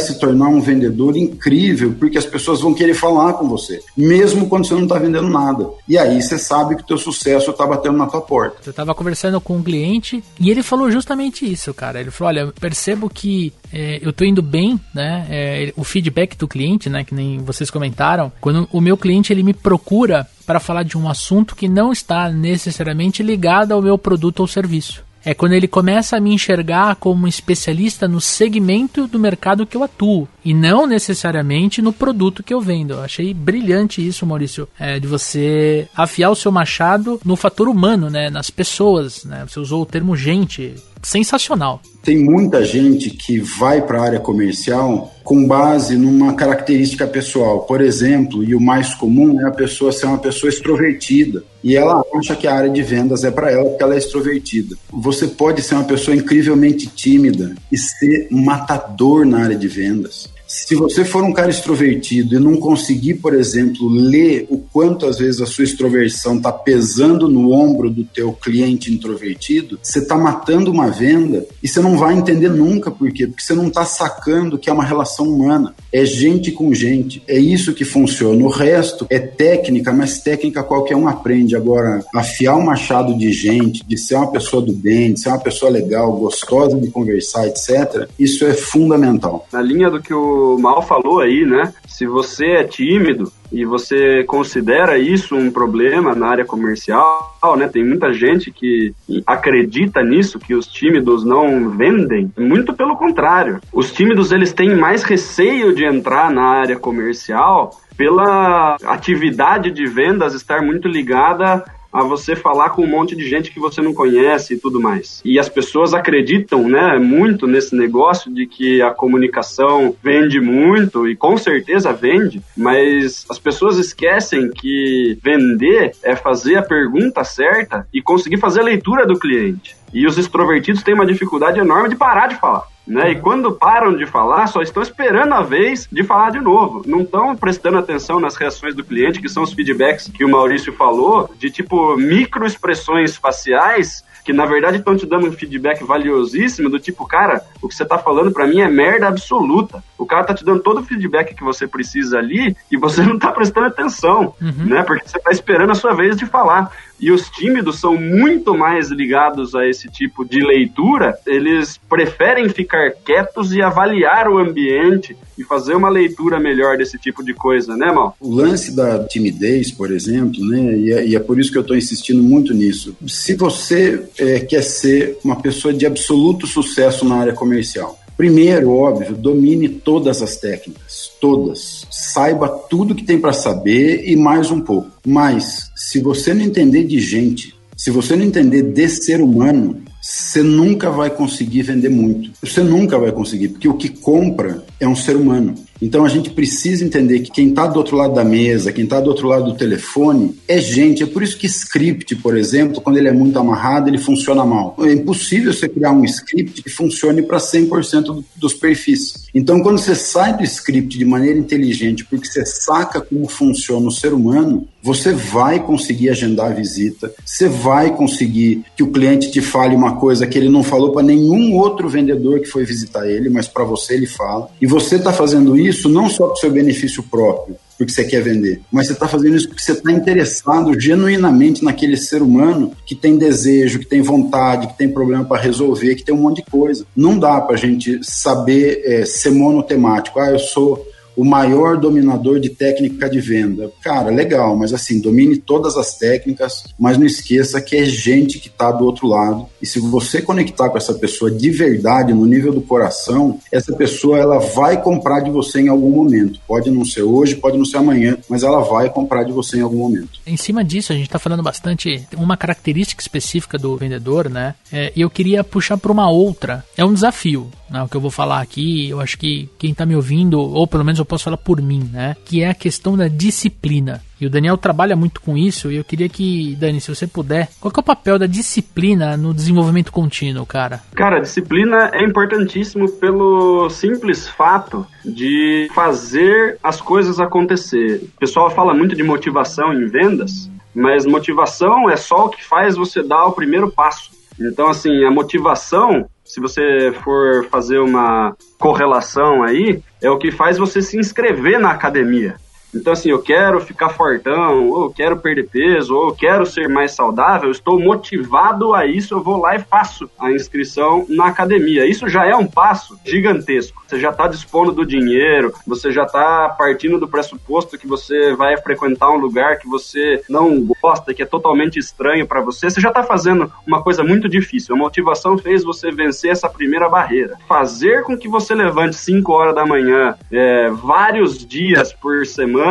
se 0.00 0.18
tornar 0.18 0.48
um 0.48 0.60
vendedor 0.60 1.16
incrível 1.16 1.94
porque 1.98 2.18
as 2.18 2.26
pessoas 2.26 2.60
vão 2.60 2.74
querer 2.74 2.94
falar 2.94 3.34
com 3.34 3.48
você, 3.48 3.80
mesmo 3.96 4.48
quando 4.48 4.66
você 4.66 4.74
não 4.74 4.82
está 4.82 4.98
vendendo 4.98 5.28
nada. 5.28 5.70
E 5.88 5.96
aí 5.96 6.20
você 6.20 6.38
sabe 6.38 6.76
que 6.76 6.82
o 6.82 6.86
teu 6.86 6.98
sucesso 6.98 7.50
está 7.50 7.66
batendo 7.66 7.96
na 7.96 8.06
tua 8.06 8.20
porta. 8.20 8.56
Eu 8.64 8.70
estava 8.70 8.94
conversando 8.94 9.40
com 9.40 9.56
um 9.56 9.62
cliente 9.62 10.22
e 10.40 10.50
ele 10.50 10.62
falou 10.62 10.90
justamente 10.90 11.50
isso, 11.50 11.72
cara. 11.72 12.00
Ele 12.00 12.10
falou: 12.10 12.28
olha, 12.28 12.52
percebo 12.60 13.08
que 13.08 13.52
é, 13.72 13.98
eu 14.02 14.10
estou 14.10 14.26
indo 14.26 14.42
bem, 14.42 14.78
né? 14.94 15.26
É, 15.30 15.72
o 15.76 15.84
feedback 15.84 16.36
do 16.36 16.46
cliente, 16.46 16.90
né? 16.90 17.04
Que 17.04 17.14
nem 17.14 17.38
vocês 17.38 17.70
comentaram. 17.70 18.30
Quando 18.40 18.68
o 18.70 18.80
meu 18.80 18.96
cliente 18.96 19.32
ele 19.32 19.42
me 19.42 19.54
procura 19.54 20.28
para 20.46 20.60
falar 20.60 20.82
de 20.82 20.98
um 20.98 21.08
assunto 21.08 21.56
que 21.56 21.68
não 21.68 21.92
está 21.92 22.28
necessariamente 22.28 23.22
ligado 23.22 23.72
ao 23.72 23.82
meu 23.82 23.96
produto 23.96 24.40
ou 24.40 24.46
serviço. 24.46 25.02
É 25.24 25.32
quando 25.32 25.52
ele 25.52 25.68
começa 25.68 26.16
a 26.16 26.20
me 26.20 26.34
enxergar 26.34 26.96
como 26.96 27.24
um 27.24 27.28
especialista 27.28 28.08
no 28.08 28.20
segmento 28.20 29.06
do 29.06 29.20
mercado 29.20 29.64
que 29.64 29.76
eu 29.76 29.84
atuo 29.84 30.28
e 30.44 30.54
não 30.54 30.86
necessariamente 30.86 31.80
no 31.82 31.92
produto 31.92 32.42
que 32.42 32.52
eu 32.52 32.60
vendo. 32.60 32.94
Eu 32.94 33.02
achei 33.02 33.32
brilhante 33.32 34.06
isso, 34.06 34.26
Maurício, 34.26 34.68
é, 34.78 34.98
de 34.98 35.06
você 35.06 35.88
afiar 35.94 36.30
o 36.30 36.36
seu 36.36 36.50
machado 36.50 37.20
no 37.24 37.36
fator 37.36 37.68
humano, 37.68 38.10
né, 38.10 38.30
nas 38.30 38.50
pessoas. 38.50 39.24
Né? 39.24 39.44
Você 39.48 39.60
usou 39.60 39.82
o 39.82 39.86
termo 39.86 40.16
gente, 40.16 40.74
sensacional. 41.02 41.80
Tem 42.02 42.18
muita 42.18 42.64
gente 42.64 43.10
que 43.10 43.38
vai 43.38 43.80
para 43.82 44.00
a 44.00 44.04
área 44.04 44.20
comercial 44.20 45.12
com 45.22 45.46
base 45.46 45.96
numa 45.96 46.34
característica 46.34 47.06
pessoal. 47.06 47.60
Por 47.60 47.80
exemplo, 47.80 48.42
e 48.42 48.54
o 48.54 48.60
mais 48.60 48.92
comum 48.94 49.40
é 49.40 49.44
a 49.46 49.52
pessoa 49.52 49.92
ser 49.92 50.06
uma 50.06 50.18
pessoa 50.18 50.50
extrovertida. 50.50 51.44
E 51.62 51.76
ela 51.76 52.02
acha 52.16 52.34
que 52.34 52.46
a 52.46 52.54
área 52.54 52.70
de 52.70 52.82
vendas 52.82 53.22
é 53.22 53.30
para 53.30 53.52
ela 53.52 53.64
porque 53.64 53.82
ela 53.82 53.94
é 53.94 53.98
extrovertida. 53.98 54.76
Você 54.90 55.28
pode 55.28 55.62
ser 55.62 55.76
uma 55.76 55.84
pessoa 55.84 56.16
incrivelmente 56.16 56.88
tímida 56.88 57.54
e 57.70 57.78
ser 57.78 58.26
matador 58.30 59.24
na 59.24 59.44
área 59.44 59.56
de 59.56 59.68
vendas. 59.68 60.28
Se 60.52 60.74
você 60.74 61.02
for 61.02 61.24
um 61.24 61.32
cara 61.32 61.50
extrovertido 61.50 62.36
e 62.36 62.38
não 62.38 62.58
conseguir, 62.58 63.14
por 63.14 63.34
exemplo, 63.34 63.88
ler 63.88 64.46
o 64.50 64.58
quanto 64.58 65.06
às 65.06 65.16
vezes 65.18 65.40
a 65.40 65.46
sua 65.46 65.64
extroversão 65.64 66.36
está 66.36 66.52
pesando 66.52 67.26
no 67.26 67.52
ombro 67.52 67.88
do 67.88 68.04
teu 68.04 68.34
cliente 68.34 68.92
introvertido, 68.92 69.78
você 69.82 70.00
está 70.00 70.14
matando 70.14 70.70
uma 70.70 70.90
venda 70.90 71.46
e 71.62 71.66
você 71.66 71.80
não 71.80 71.96
vai 71.96 72.14
entender 72.14 72.50
nunca 72.50 72.90
por 72.90 73.10
quê, 73.12 73.26
porque 73.26 73.42
você 73.42 73.54
não 73.54 73.68
está 73.68 73.86
sacando 73.86 74.58
que 74.58 74.68
é 74.68 74.72
uma 74.72 74.84
relação 74.84 75.26
humana, 75.26 75.74
é 75.90 76.04
gente 76.04 76.52
com 76.52 76.74
gente, 76.74 77.22
é 77.26 77.38
isso 77.38 77.72
que 77.72 77.84
funciona. 77.84 78.44
O 78.44 78.50
resto 78.50 79.06
é 79.08 79.18
técnica, 79.18 79.90
mas 79.90 80.20
técnica 80.20 80.62
qualquer 80.62 80.96
um 80.96 81.08
aprende. 81.08 81.56
Agora, 81.56 82.04
afiar 82.14 82.58
um 82.58 82.64
machado 82.64 83.16
de 83.16 83.32
gente, 83.32 83.82
de 83.86 83.96
ser 83.96 84.16
uma 84.16 84.30
pessoa 84.30 84.60
do 84.60 84.74
bem, 84.74 85.14
de 85.14 85.20
ser 85.20 85.30
uma 85.30 85.40
pessoa 85.40 85.70
legal, 85.70 86.12
gostosa 86.12 86.76
de 86.76 86.90
conversar, 86.90 87.46
etc., 87.46 88.06
isso 88.18 88.44
é 88.44 88.52
fundamental. 88.52 89.48
Na 89.50 89.62
linha 89.62 89.90
do 89.90 90.02
que 90.02 90.12
o 90.12 90.41
Mal 90.58 90.82
falou 90.82 91.20
aí, 91.20 91.44
né? 91.44 91.72
Se 91.86 92.06
você 92.06 92.46
é 92.52 92.64
tímido 92.64 93.30
e 93.50 93.64
você 93.64 94.24
considera 94.24 94.98
isso 94.98 95.36
um 95.36 95.50
problema 95.50 96.14
na 96.14 96.28
área 96.28 96.44
comercial, 96.44 97.36
né? 97.56 97.68
Tem 97.68 97.84
muita 97.84 98.12
gente 98.12 98.50
que 98.50 98.94
acredita 99.26 100.02
nisso, 100.02 100.38
que 100.38 100.54
os 100.54 100.66
tímidos 100.66 101.24
não 101.24 101.68
vendem. 101.70 102.32
Muito 102.38 102.72
pelo 102.72 102.96
contrário. 102.96 103.60
Os 103.72 103.92
tímidos, 103.92 104.32
eles 104.32 104.52
têm 104.52 104.74
mais 104.74 105.02
receio 105.02 105.74
de 105.74 105.84
entrar 105.84 106.30
na 106.30 106.44
área 106.44 106.78
comercial 106.78 107.78
pela 107.96 108.76
atividade 108.84 109.70
de 109.70 109.86
vendas 109.86 110.34
estar 110.34 110.62
muito 110.62 110.88
ligada 110.88 111.64
a 111.92 112.02
você 112.02 112.34
falar 112.34 112.70
com 112.70 112.82
um 112.82 112.88
monte 112.88 113.14
de 113.14 113.28
gente 113.28 113.50
que 113.50 113.60
você 113.60 113.82
não 113.82 113.92
conhece 113.92 114.54
e 114.54 114.58
tudo 114.58 114.80
mais. 114.80 115.20
E 115.24 115.38
as 115.38 115.48
pessoas 115.48 115.92
acreditam, 115.92 116.68
né, 116.68 116.98
muito 116.98 117.46
nesse 117.46 117.76
negócio 117.76 118.32
de 118.32 118.46
que 118.46 118.80
a 118.80 118.90
comunicação 118.90 119.94
vende 120.02 120.40
muito 120.40 121.08
e 121.08 121.14
com 121.14 121.36
certeza 121.36 121.92
vende, 121.92 122.40
mas 122.56 123.26
as 123.28 123.38
pessoas 123.38 123.76
esquecem 123.78 124.50
que 124.50 125.18
vender 125.22 125.92
é 126.02 126.16
fazer 126.16 126.56
a 126.56 126.62
pergunta 126.62 127.22
certa 127.24 127.86
e 127.92 128.00
conseguir 128.00 128.38
fazer 128.38 128.60
a 128.60 128.64
leitura 128.64 129.06
do 129.06 129.18
cliente. 129.18 129.76
E 129.92 130.06
os 130.06 130.16
extrovertidos 130.16 130.82
têm 130.82 130.94
uma 130.94 131.04
dificuldade 131.04 131.60
enorme 131.60 131.90
de 131.90 131.96
parar 131.96 132.28
de 132.28 132.36
falar. 132.36 132.66
Né? 132.86 133.12
E 133.12 133.20
quando 133.20 133.52
param 133.52 133.96
de 133.96 134.06
falar, 134.06 134.46
só 134.48 134.60
estão 134.60 134.82
esperando 134.82 135.34
a 135.34 135.42
vez 135.42 135.88
de 135.90 136.02
falar 136.02 136.30
de 136.30 136.40
novo. 136.40 136.82
Não 136.86 137.02
estão 137.02 137.36
prestando 137.36 137.78
atenção 137.78 138.18
nas 138.18 138.34
reações 138.34 138.74
do 138.74 138.82
cliente, 138.82 139.20
que 139.20 139.28
são 139.28 139.42
os 139.42 139.52
feedbacks 139.52 140.08
que 140.08 140.24
o 140.24 140.28
Maurício 140.28 140.72
falou, 140.72 141.30
de 141.38 141.50
tipo 141.50 141.96
microexpressões 141.96 143.16
faciais 143.16 144.04
que 144.24 144.32
na 144.32 144.46
verdade 144.46 144.78
estão 144.78 144.96
te 144.96 145.06
dando 145.06 145.26
um 145.26 145.32
feedback 145.32 145.82
valiosíssimo 145.84 146.68
do 146.68 146.78
tipo, 146.78 147.06
cara, 147.06 147.42
o 147.60 147.68
que 147.68 147.74
você 147.74 147.84
tá 147.84 147.98
falando 147.98 148.30
para 148.30 148.46
mim 148.46 148.60
é 148.60 148.68
merda 148.68 149.08
absoluta. 149.08 149.82
O 149.98 150.06
cara 150.06 150.24
tá 150.24 150.34
te 150.34 150.44
dando 150.44 150.62
todo 150.62 150.80
o 150.80 150.84
feedback 150.84 151.34
que 151.34 151.42
você 151.42 151.66
precisa 151.66 152.18
ali 152.18 152.56
e 152.70 152.76
você 152.76 153.02
não 153.06 153.18
tá 153.18 153.32
prestando 153.32 153.66
atenção, 153.66 154.34
uhum. 154.40 154.66
né? 154.66 154.82
Porque 154.82 155.08
você 155.08 155.18
tá 155.18 155.30
esperando 155.30 155.70
a 155.70 155.74
sua 155.74 155.94
vez 155.94 156.16
de 156.16 156.26
falar. 156.26 156.70
E 157.00 157.10
os 157.10 157.28
tímidos 157.30 157.80
são 157.80 157.96
muito 157.96 158.56
mais 158.56 158.90
ligados 158.90 159.56
a 159.56 159.66
esse 159.66 159.88
tipo 159.88 160.24
de 160.24 160.40
leitura, 160.40 161.18
eles 161.26 161.76
preferem 161.76 162.48
ficar 162.48 162.92
quietos 163.04 163.52
e 163.52 163.60
avaliar 163.60 164.28
o 164.28 164.38
ambiente 164.38 165.16
e 165.36 165.44
fazer 165.44 165.74
uma 165.74 165.88
leitura 165.88 166.38
melhor 166.38 166.76
desse 166.76 166.98
tipo 166.98 167.24
de 167.24 167.34
coisa, 167.34 167.76
né, 167.76 167.90
Mal? 167.90 168.16
O 168.20 168.34
lance 168.34 168.74
da 168.74 169.04
timidez, 169.04 169.70
por 169.70 169.90
exemplo, 169.90 170.44
né, 170.44 170.78
e 170.78 170.92
é, 170.92 171.06
e 171.06 171.16
é 171.16 171.20
por 171.20 171.38
isso 171.38 171.50
que 171.50 171.58
eu 171.58 171.62
estou 171.62 171.76
insistindo 171.76 172.22
muito 172.22 172.52
nisso. 172.54 172.96
Se 173.06 173.34
você 173.34 174.02
é, 174.18 174.40
quer 174.40 174.62
ser 174.62 175.18
uma 175.24 175.36
pessoa 175.36 175.72
de 175.72 175.86
absoluto 175.86 176.46
sucesso 176.46 177.04
na 177.04 177.16
área 177.16 177.32
comercial, 177.32 177.98
Primeiro, 178.16 178.70
óbvio, 178.70 179.16
domine 179.16 179.68
todas 179.68 180.22
as 180.22 180.36
técnicas, 180.36 181.10
todas. 181.20 181.86
Saiba 181.90 182.48
tudo 182.48 182.94
que 182.94 183.04
tem 183.04 183.18
para 183.18 183.32
saber 183.32 184.08
e 184.08 184.14
mais 184.14 184.50
um 184.50 184.60
pouco. 184.60 184.90
Mas, 185.04 185.70
se 185.74 186.00
você 186.00 186.34
não 186.34 186.42
entender 186.42 186.84
de 186.84 187.00
gente, 187.00 187.54
se 187.76 187.90
você 187.90 188.14
não 188.14 188.24
entender 188.24 188.62
de 188.62 188.88
ser 188.88 189.20
humano, 189.20 189.82
você 190.02 190.42
nunca 190.42 190.90
vai 190.90 191.10
conseguir 191.10 191.62
vender 191.62 191.88
muito. 191.88 192.32
Você 192.42 192.60
nunca 192.60 192.98
vai 192.98 193.12
conseguir, 193.12 193.50
porque 193.50 193.68
o 193.68 193.74
que 193.74 193.88
compra 193.88 194.64
é 194.80 194.88
um 194.88 194.96
ser 194.96 195.14
humano. 195.14 195.54
Então 195.80 196.04
a 196.04 196.08
gente 196.08 196.30
precisa 196.30 196.84
entender 196.84 197.20
que 197.20 197.30
quem 197.30 197.50
está 197.50 197.66
do 197.66 197.76
outro 197.76 197.96
lado 197.96 198.14
da 198.14 198.24
mesa, 198.24 198.72
quem 198.72 198.84
está 198.84 199.00
do 199.00 199.08
outro 199.10 199.28
lado 199.28 199.44
do 199.44 199.54
telefone, 199.56 200.36
é 200.46 200.60
gente. 200.60 201.02
É 201.02 201.06
por 201.06 201.22
isso 201.22 201.36
que 201.36 201.46
script, 201.46 202.16
por 202.16 202.36
exemplo, 202.36 202.80
quando 202.80 202.98
ele 202.98 203.08
é 203.08 203.12
muito 203.12 203.38
amarrado, 203.38 203.88
ele 203.88 203.98
funciona 203.98 204.44
mal. 204.44 204.76
É 204.80 204.92
impossível 204.92 205.52
você 205.52 205.68
criar 205.68 205.92
um 205.92 206.04
script 206.04 206.62
que 206.62 206.70
funcione 206.70 207.22
para 207.22 207.38
100% 207.38 208.24
dos 208.36 208.54
perfis. 208.54 209.28
Então 209.34 209.60
quando 209.60 209.78
você 209.78 209.94
sai 209.94 210.36
do 210.36 210.44
script 210.44 210.98
de 210.98 211.04
maneira 211.04 211.38
inteligente, 211.38 212.04
porque 212.04 212.26
você 212.26 212.44
saca 212.44 213.00
como 213.00 213.28
funciona 213.28 213.86
o 213.86 213.92
ser 213.92 214.12
humano, 214.12 214.68
você 214.82 215.12
vai 215.12 215.64
conseguir 215.64 216.10
agendar 216.10 216.50
a 216.50 216.54
visita, 216.54 217.14
você 217.24 217.48
vai 217.48 217.94
conseguir 217.94 218.64
que 218.76 218.82
o 218.82 218.90
cliente 218.90 219.30
te 219.30 219.40
fale 219.40 219.76
uma 219.76 219.96
coisa 219.96 220.26
que 220.26 220.36
ele 220.36 220.48
não 220.48 220.64
falou 220.64 220.92
para 220.92 221.02
nenhum 221.02 221.56
outro 221.56 221.88
vendedor 221.88 222.40
que 222.40 222.46
foi 222.46 222.64
visitar 222.64 223.08
ele, 223.08 223.30
mas 223.30 223.46
para 223.46 223.62
você 223.62 223.94
ele 223.94 224.06
fala. 224.06 224.50
E 224.60 224.66
você 224.66 224.96
está 224.96 225.12
fazendo 225.12 225.56
isso 225.56 225.88
não 225.88 226.10
só 226.10 226.26
para 226.26 226.34
o 226.34 226.36
seu 226.36 226.50
benefício 226.50 227.02
próprio, 227.04 227.56
porque 227.78 227.92
você 227.92 228.04
quer 228.04 228.22
vender, 228.22 228.60
mas 228.70 228.86
você 228.86 228.92
está 228.92 229.06
fazendo 229.06 229.36
isso 229.36 229.48
porque 229.48 229.62
você 229.62 229.72
está 229.72 229.92
interessado 229.92 230.78
genuinamente 230.78 231.64
naquele 231.64 231.96
ser 231.96 232.22
humano 232.22 232.72
que 232.84 232.94
tem 232.94 233.16
desejo, 233.16 233.78
que 233.78 233.86
tem 233.86 234.02
vontade, 234.02 234.66
que 234.68 234.78
tem 234.78 234.88
problema 234.88 235.24
para 235.24 235.40
resolver, 235.40 235.94
que 235.94 236.04
tem 236.04 236.14
um 236.14 236.18
monte 236.18 236.36
de 236.36 236.50
coisa. 236.50 236.84
Não 236.96 237.18
dá 237.18 237.40
para 237.40 237.54
a 237.54 237.58
gente 237.58 238.00
saber 238.02 238.82
é, 238.84 239.04
ser 239.04 239.30
monotemático. 239.30 240.18
Ah, 240.18 240.30
eu 240.30 240.38
sou 240.38 240.86
o 241.16 241.24
maior 241.24 241.76
dominador 241.76 242.40
de 242.40 242.50
técnica 242.50 243.08
de 243.08 243.20
venda. 243.20 243.70
Cara, 243.82 244.10
legal, 244.10 244.56
mas 244.56 244.72
assim, 244.72 245.00
domine 245.00 245.36
todas 245.36 245.76
as 245.76 245.96
técnicas, 245.96 246.64
mas 246.78 246.98
não 246.98 247.06
esqueça 247.06 247.60
que 247.60 247.76
é 247.76 247.84
gente 247.84 248.38
que 248.38 248.48
está 248.48 248.70
do 248.70 248.84
outro 248.84 249.06
lado. 249.06 249.46
E 249.60 249.66
se 249.66 249.78
você 249.80 250.20
conectar 250.20 250.68
com 250.68 250.76
essa 250.76 250.94
pessoa 250.94 251.30
de 251.30 251.50
verdade, 251.50 252.12
no 252.12 252.26
nível 252.26 252.52
do 252.52 252.60
coração, 252.60 253.38
essa 253.50 253.72
pessoa 253.74 254.18
ela 254.18 254.38
vai 254.38 254.80
comprar 254.80 255.20
de 255.20 255.30
você 255.30 255.60
em 255.60 255.68
algum 255.68 255.90
momento. 255.90 256.40
Pode 256.46 256.70
não 256.70 256.84
ser 256.84 257.02
hoje, 257.02 257.36
pode 257.36 257.58
não 257.58 257.64
ser 257.64 257.78
amanhã, 257.78 258.16
mas 258.28 258.42
ela 258.42 258.60
vai 258.60 258.90
comprar 258.90 259.24
de 259.24 259.32
você 259.32 259.58
em 259.58 259.60
algum 259.60 259.78
momento. 259.78 260.20
Em 260.26 260.36
cima 260.36 260.64
disso, 260.64 260.92
a 260.92 260.96
gente 260.96 261.06
está 261.06 261.18
falando 261.18 261.42
bastante 261.42 262.06
uma 262.16 262.36
característica 262.36 263.02
específica 263.02 263.58
do 263.58 263.76
vendedor, 263.76 264.28
né? 264.28 264.54
É, 264.72 264.92
e 264.94 265.00
eu 265.00 265.10
queria 265.10 265.44
puxar 265.44 265.76
para 265.76 265.92
uma 265.92 266.10
outra. 266.10 266.64
É 266.76 266.84
um 266.84 266.92
desafio 266.92 267.50
né, 267.72 267.82
o 267.82 267.88
que 267.88 267.96
eu 267.96 268.00
vou 268.00 268.10
falar 268.10 268.40
aqui, 268.40 268.88
eu 268.90 269.00
acho 269.00 269.18
que 269.18 269.48
quem 269.58 269.70
está 269.72 269.86
me 269.86 269.96
ouvindo, 269.96 270.38
ou 270.38 270.66
pelo 270.66 270.84
menos 270.84 270.98
eu 270.98 271.04
posso 271.04 271.24
falar 271.24 271.38
por 271.38 271.60
mim, 271.60 271.88
né, 271.92 272.14
que 272.24 272.42
é 272.42 272.50
a 272.50 272.54
questão 272.54 272.96
da 272.96 273.08
disciplina. 273.08 274.02
E 274.20 274.26
o 274.26 274.30
Daniel 274.30 274.56
trabalha 274.56 274.94
muito 274.94 275.20
com 275.20 275.36
isso, 275.36 275.72
e 275.72 275.76
eu 275.76 275.82
queria 275.82 276.08
que, 276.08 276.54
Dani, 276.54 276.80
se 276.80 276.94
você 276.94 277.06
puder, 277.06 277.48
qual 277.60 277.72
é 277.76 277.80
o 277.80 277.82
papel 277.82 278.18
da 278.18 278.26
disciplina 278.26 279.16
no 279.16 279.34
desenvolvimento 279.34 279.90
contínuo, 279.90 280.46
cara? 280.46 280.80
Cara, 280.94 281.16
a 281.16 281.20
disciplina 281.20 281.90
é 281.92 282.04
importantíssimo 282.04 282.88
pelo 282.88 283.68
simples 283.70 284.28
fato 284.28 284.86
de 285.04 285.68
fazer 285.74 286.58
as 286.62 286.80
coisas 286.80 287.18
acontecer. 287.18 288.02
O 288.16 288.20
pessoal 288.20 288.48
fala 288.50 288.74
muito 288.74 288.94
de 288.94 289.02
motivação 289.02 289.72
em 289.72 289.86
vendas, 289.86 290.48
mas 290.74 291.04
motivação 291.04 291.90
é 291.90 291.96
só 291.96 292.26
o 292.26 292.28
que 292.28 292.44
faz 292.44 292.76
você 292.76 293.02
dar 293.02 293.24
o 293.24 293.32
primeiro 293.32 293.70
passo. 293.70 294.10
Então, 294.40 294.68
assim, 294.68 295.04
a 295.04 295.10
motivação 295.10 296.08
se 296.32 296.40
você 296.40 296.90
for 297.04 297.46
fazer 297.50 297.78
uma 297.78 298.34
correlação 298.58 299.42
aí, 299.42 299.82
é 300.00 300.08
o 300.08 300.16
que 300.16 300.32
faz 300.32 300.56
você 300.56 300.80
se 300.80 300.96
inscrever 300.96 301.60
na 301.60 301.70
academia. 301.70 302.36
Então, 302.74 302.92
assim, 302.92 303.10
eu 303.10 303.20
quero 303.20 303.60
ficar 303.60 303.90
fortão, 303.90 304.68
ou 304.68 304.84
eu 304.84 304.90
quero 304.90 305.18
perder 305.18 305.48
peso, 305.48 305.94
ou 305.94 306.08
eu 306.08 306.14
quero 306.14 306.46
ser 306.46 306.68
mais 306.68 306.92
saudável, 306.92 307.48
eu 307.48 307.52
estou 307.52 307.78
motivado 307.78 308.74
a 308.74 308.86
isso, 308.86 309.14
eu 309.14 309.22
vou 309.22 309.38
lá 309.38 309.54
e 309.54 309.60
faço 309.60 310.10
a 310.18 310.30
inscrição 310.30 311.04
na 311.08 311.26
academia. 311.26 311.86
Isso 311.86 312.08
já 312.08 312.26
é 312.26 312.34
um 312.34 312.46
passo 312.46 312.98
gigantesco. 313.04 313.82
Você 313.86 314.00
já 314.00 314.10
está 314.10 314.26
dispondo 314.26 314.72
do 314.72 314.86
dinheiro, 314.86 315.52
você 315.66 315.92
já 315.92 316.04
está 316.04 316.48
partindo 316.48 316.98
do 316.98 317.06
pressuposto 317.06 317.76
que 317.76 317.86
você 317.86 318.34
vai 318.34 318.56
frequentar 318.56 319.10
um 319.10 319.18
lugar 319.18 319.58
que 319.58 319.68
você 319.68 320.22
não 320.28 320.66
gosta, 320.80 321.12
que 321.12 321.22
é 321.22 321.26
totalmente 321.26 321.78
estranho 321.78 322.26
para 322.26 322.40
você. 322.40 322.70
Você 322.70 322.80
já 322.80 322.88
está 322.88 323.02
fazendo 323.02 323.52
uma 323.66 323.82
coisa 323.82 324.02
muito 324.02 324.28
difícil. 324.30 324.74
A 324.74 324.78
motivação 324.78 325.36
fez 325.36 325.62
você 325.62 325.90
vencer 325.90 326.30
essa 326.30 326.48
primeira 326.48 326.88
barreira. 326.88 327.36
Fazer 327.46 328.02
com 328.04 328.16
que 328.16 328.28
você 328.28 328.54
levante 328.54 328.96
5 328.96 329.30
horas 329.30 329.54
da 329.54 329.66
manhã, 329.66 330.14
é, 330.30 330.70
vários 330.70 331.46
dias 331.46 331.92
por 331.92 332.24
semana, 332.24 332.61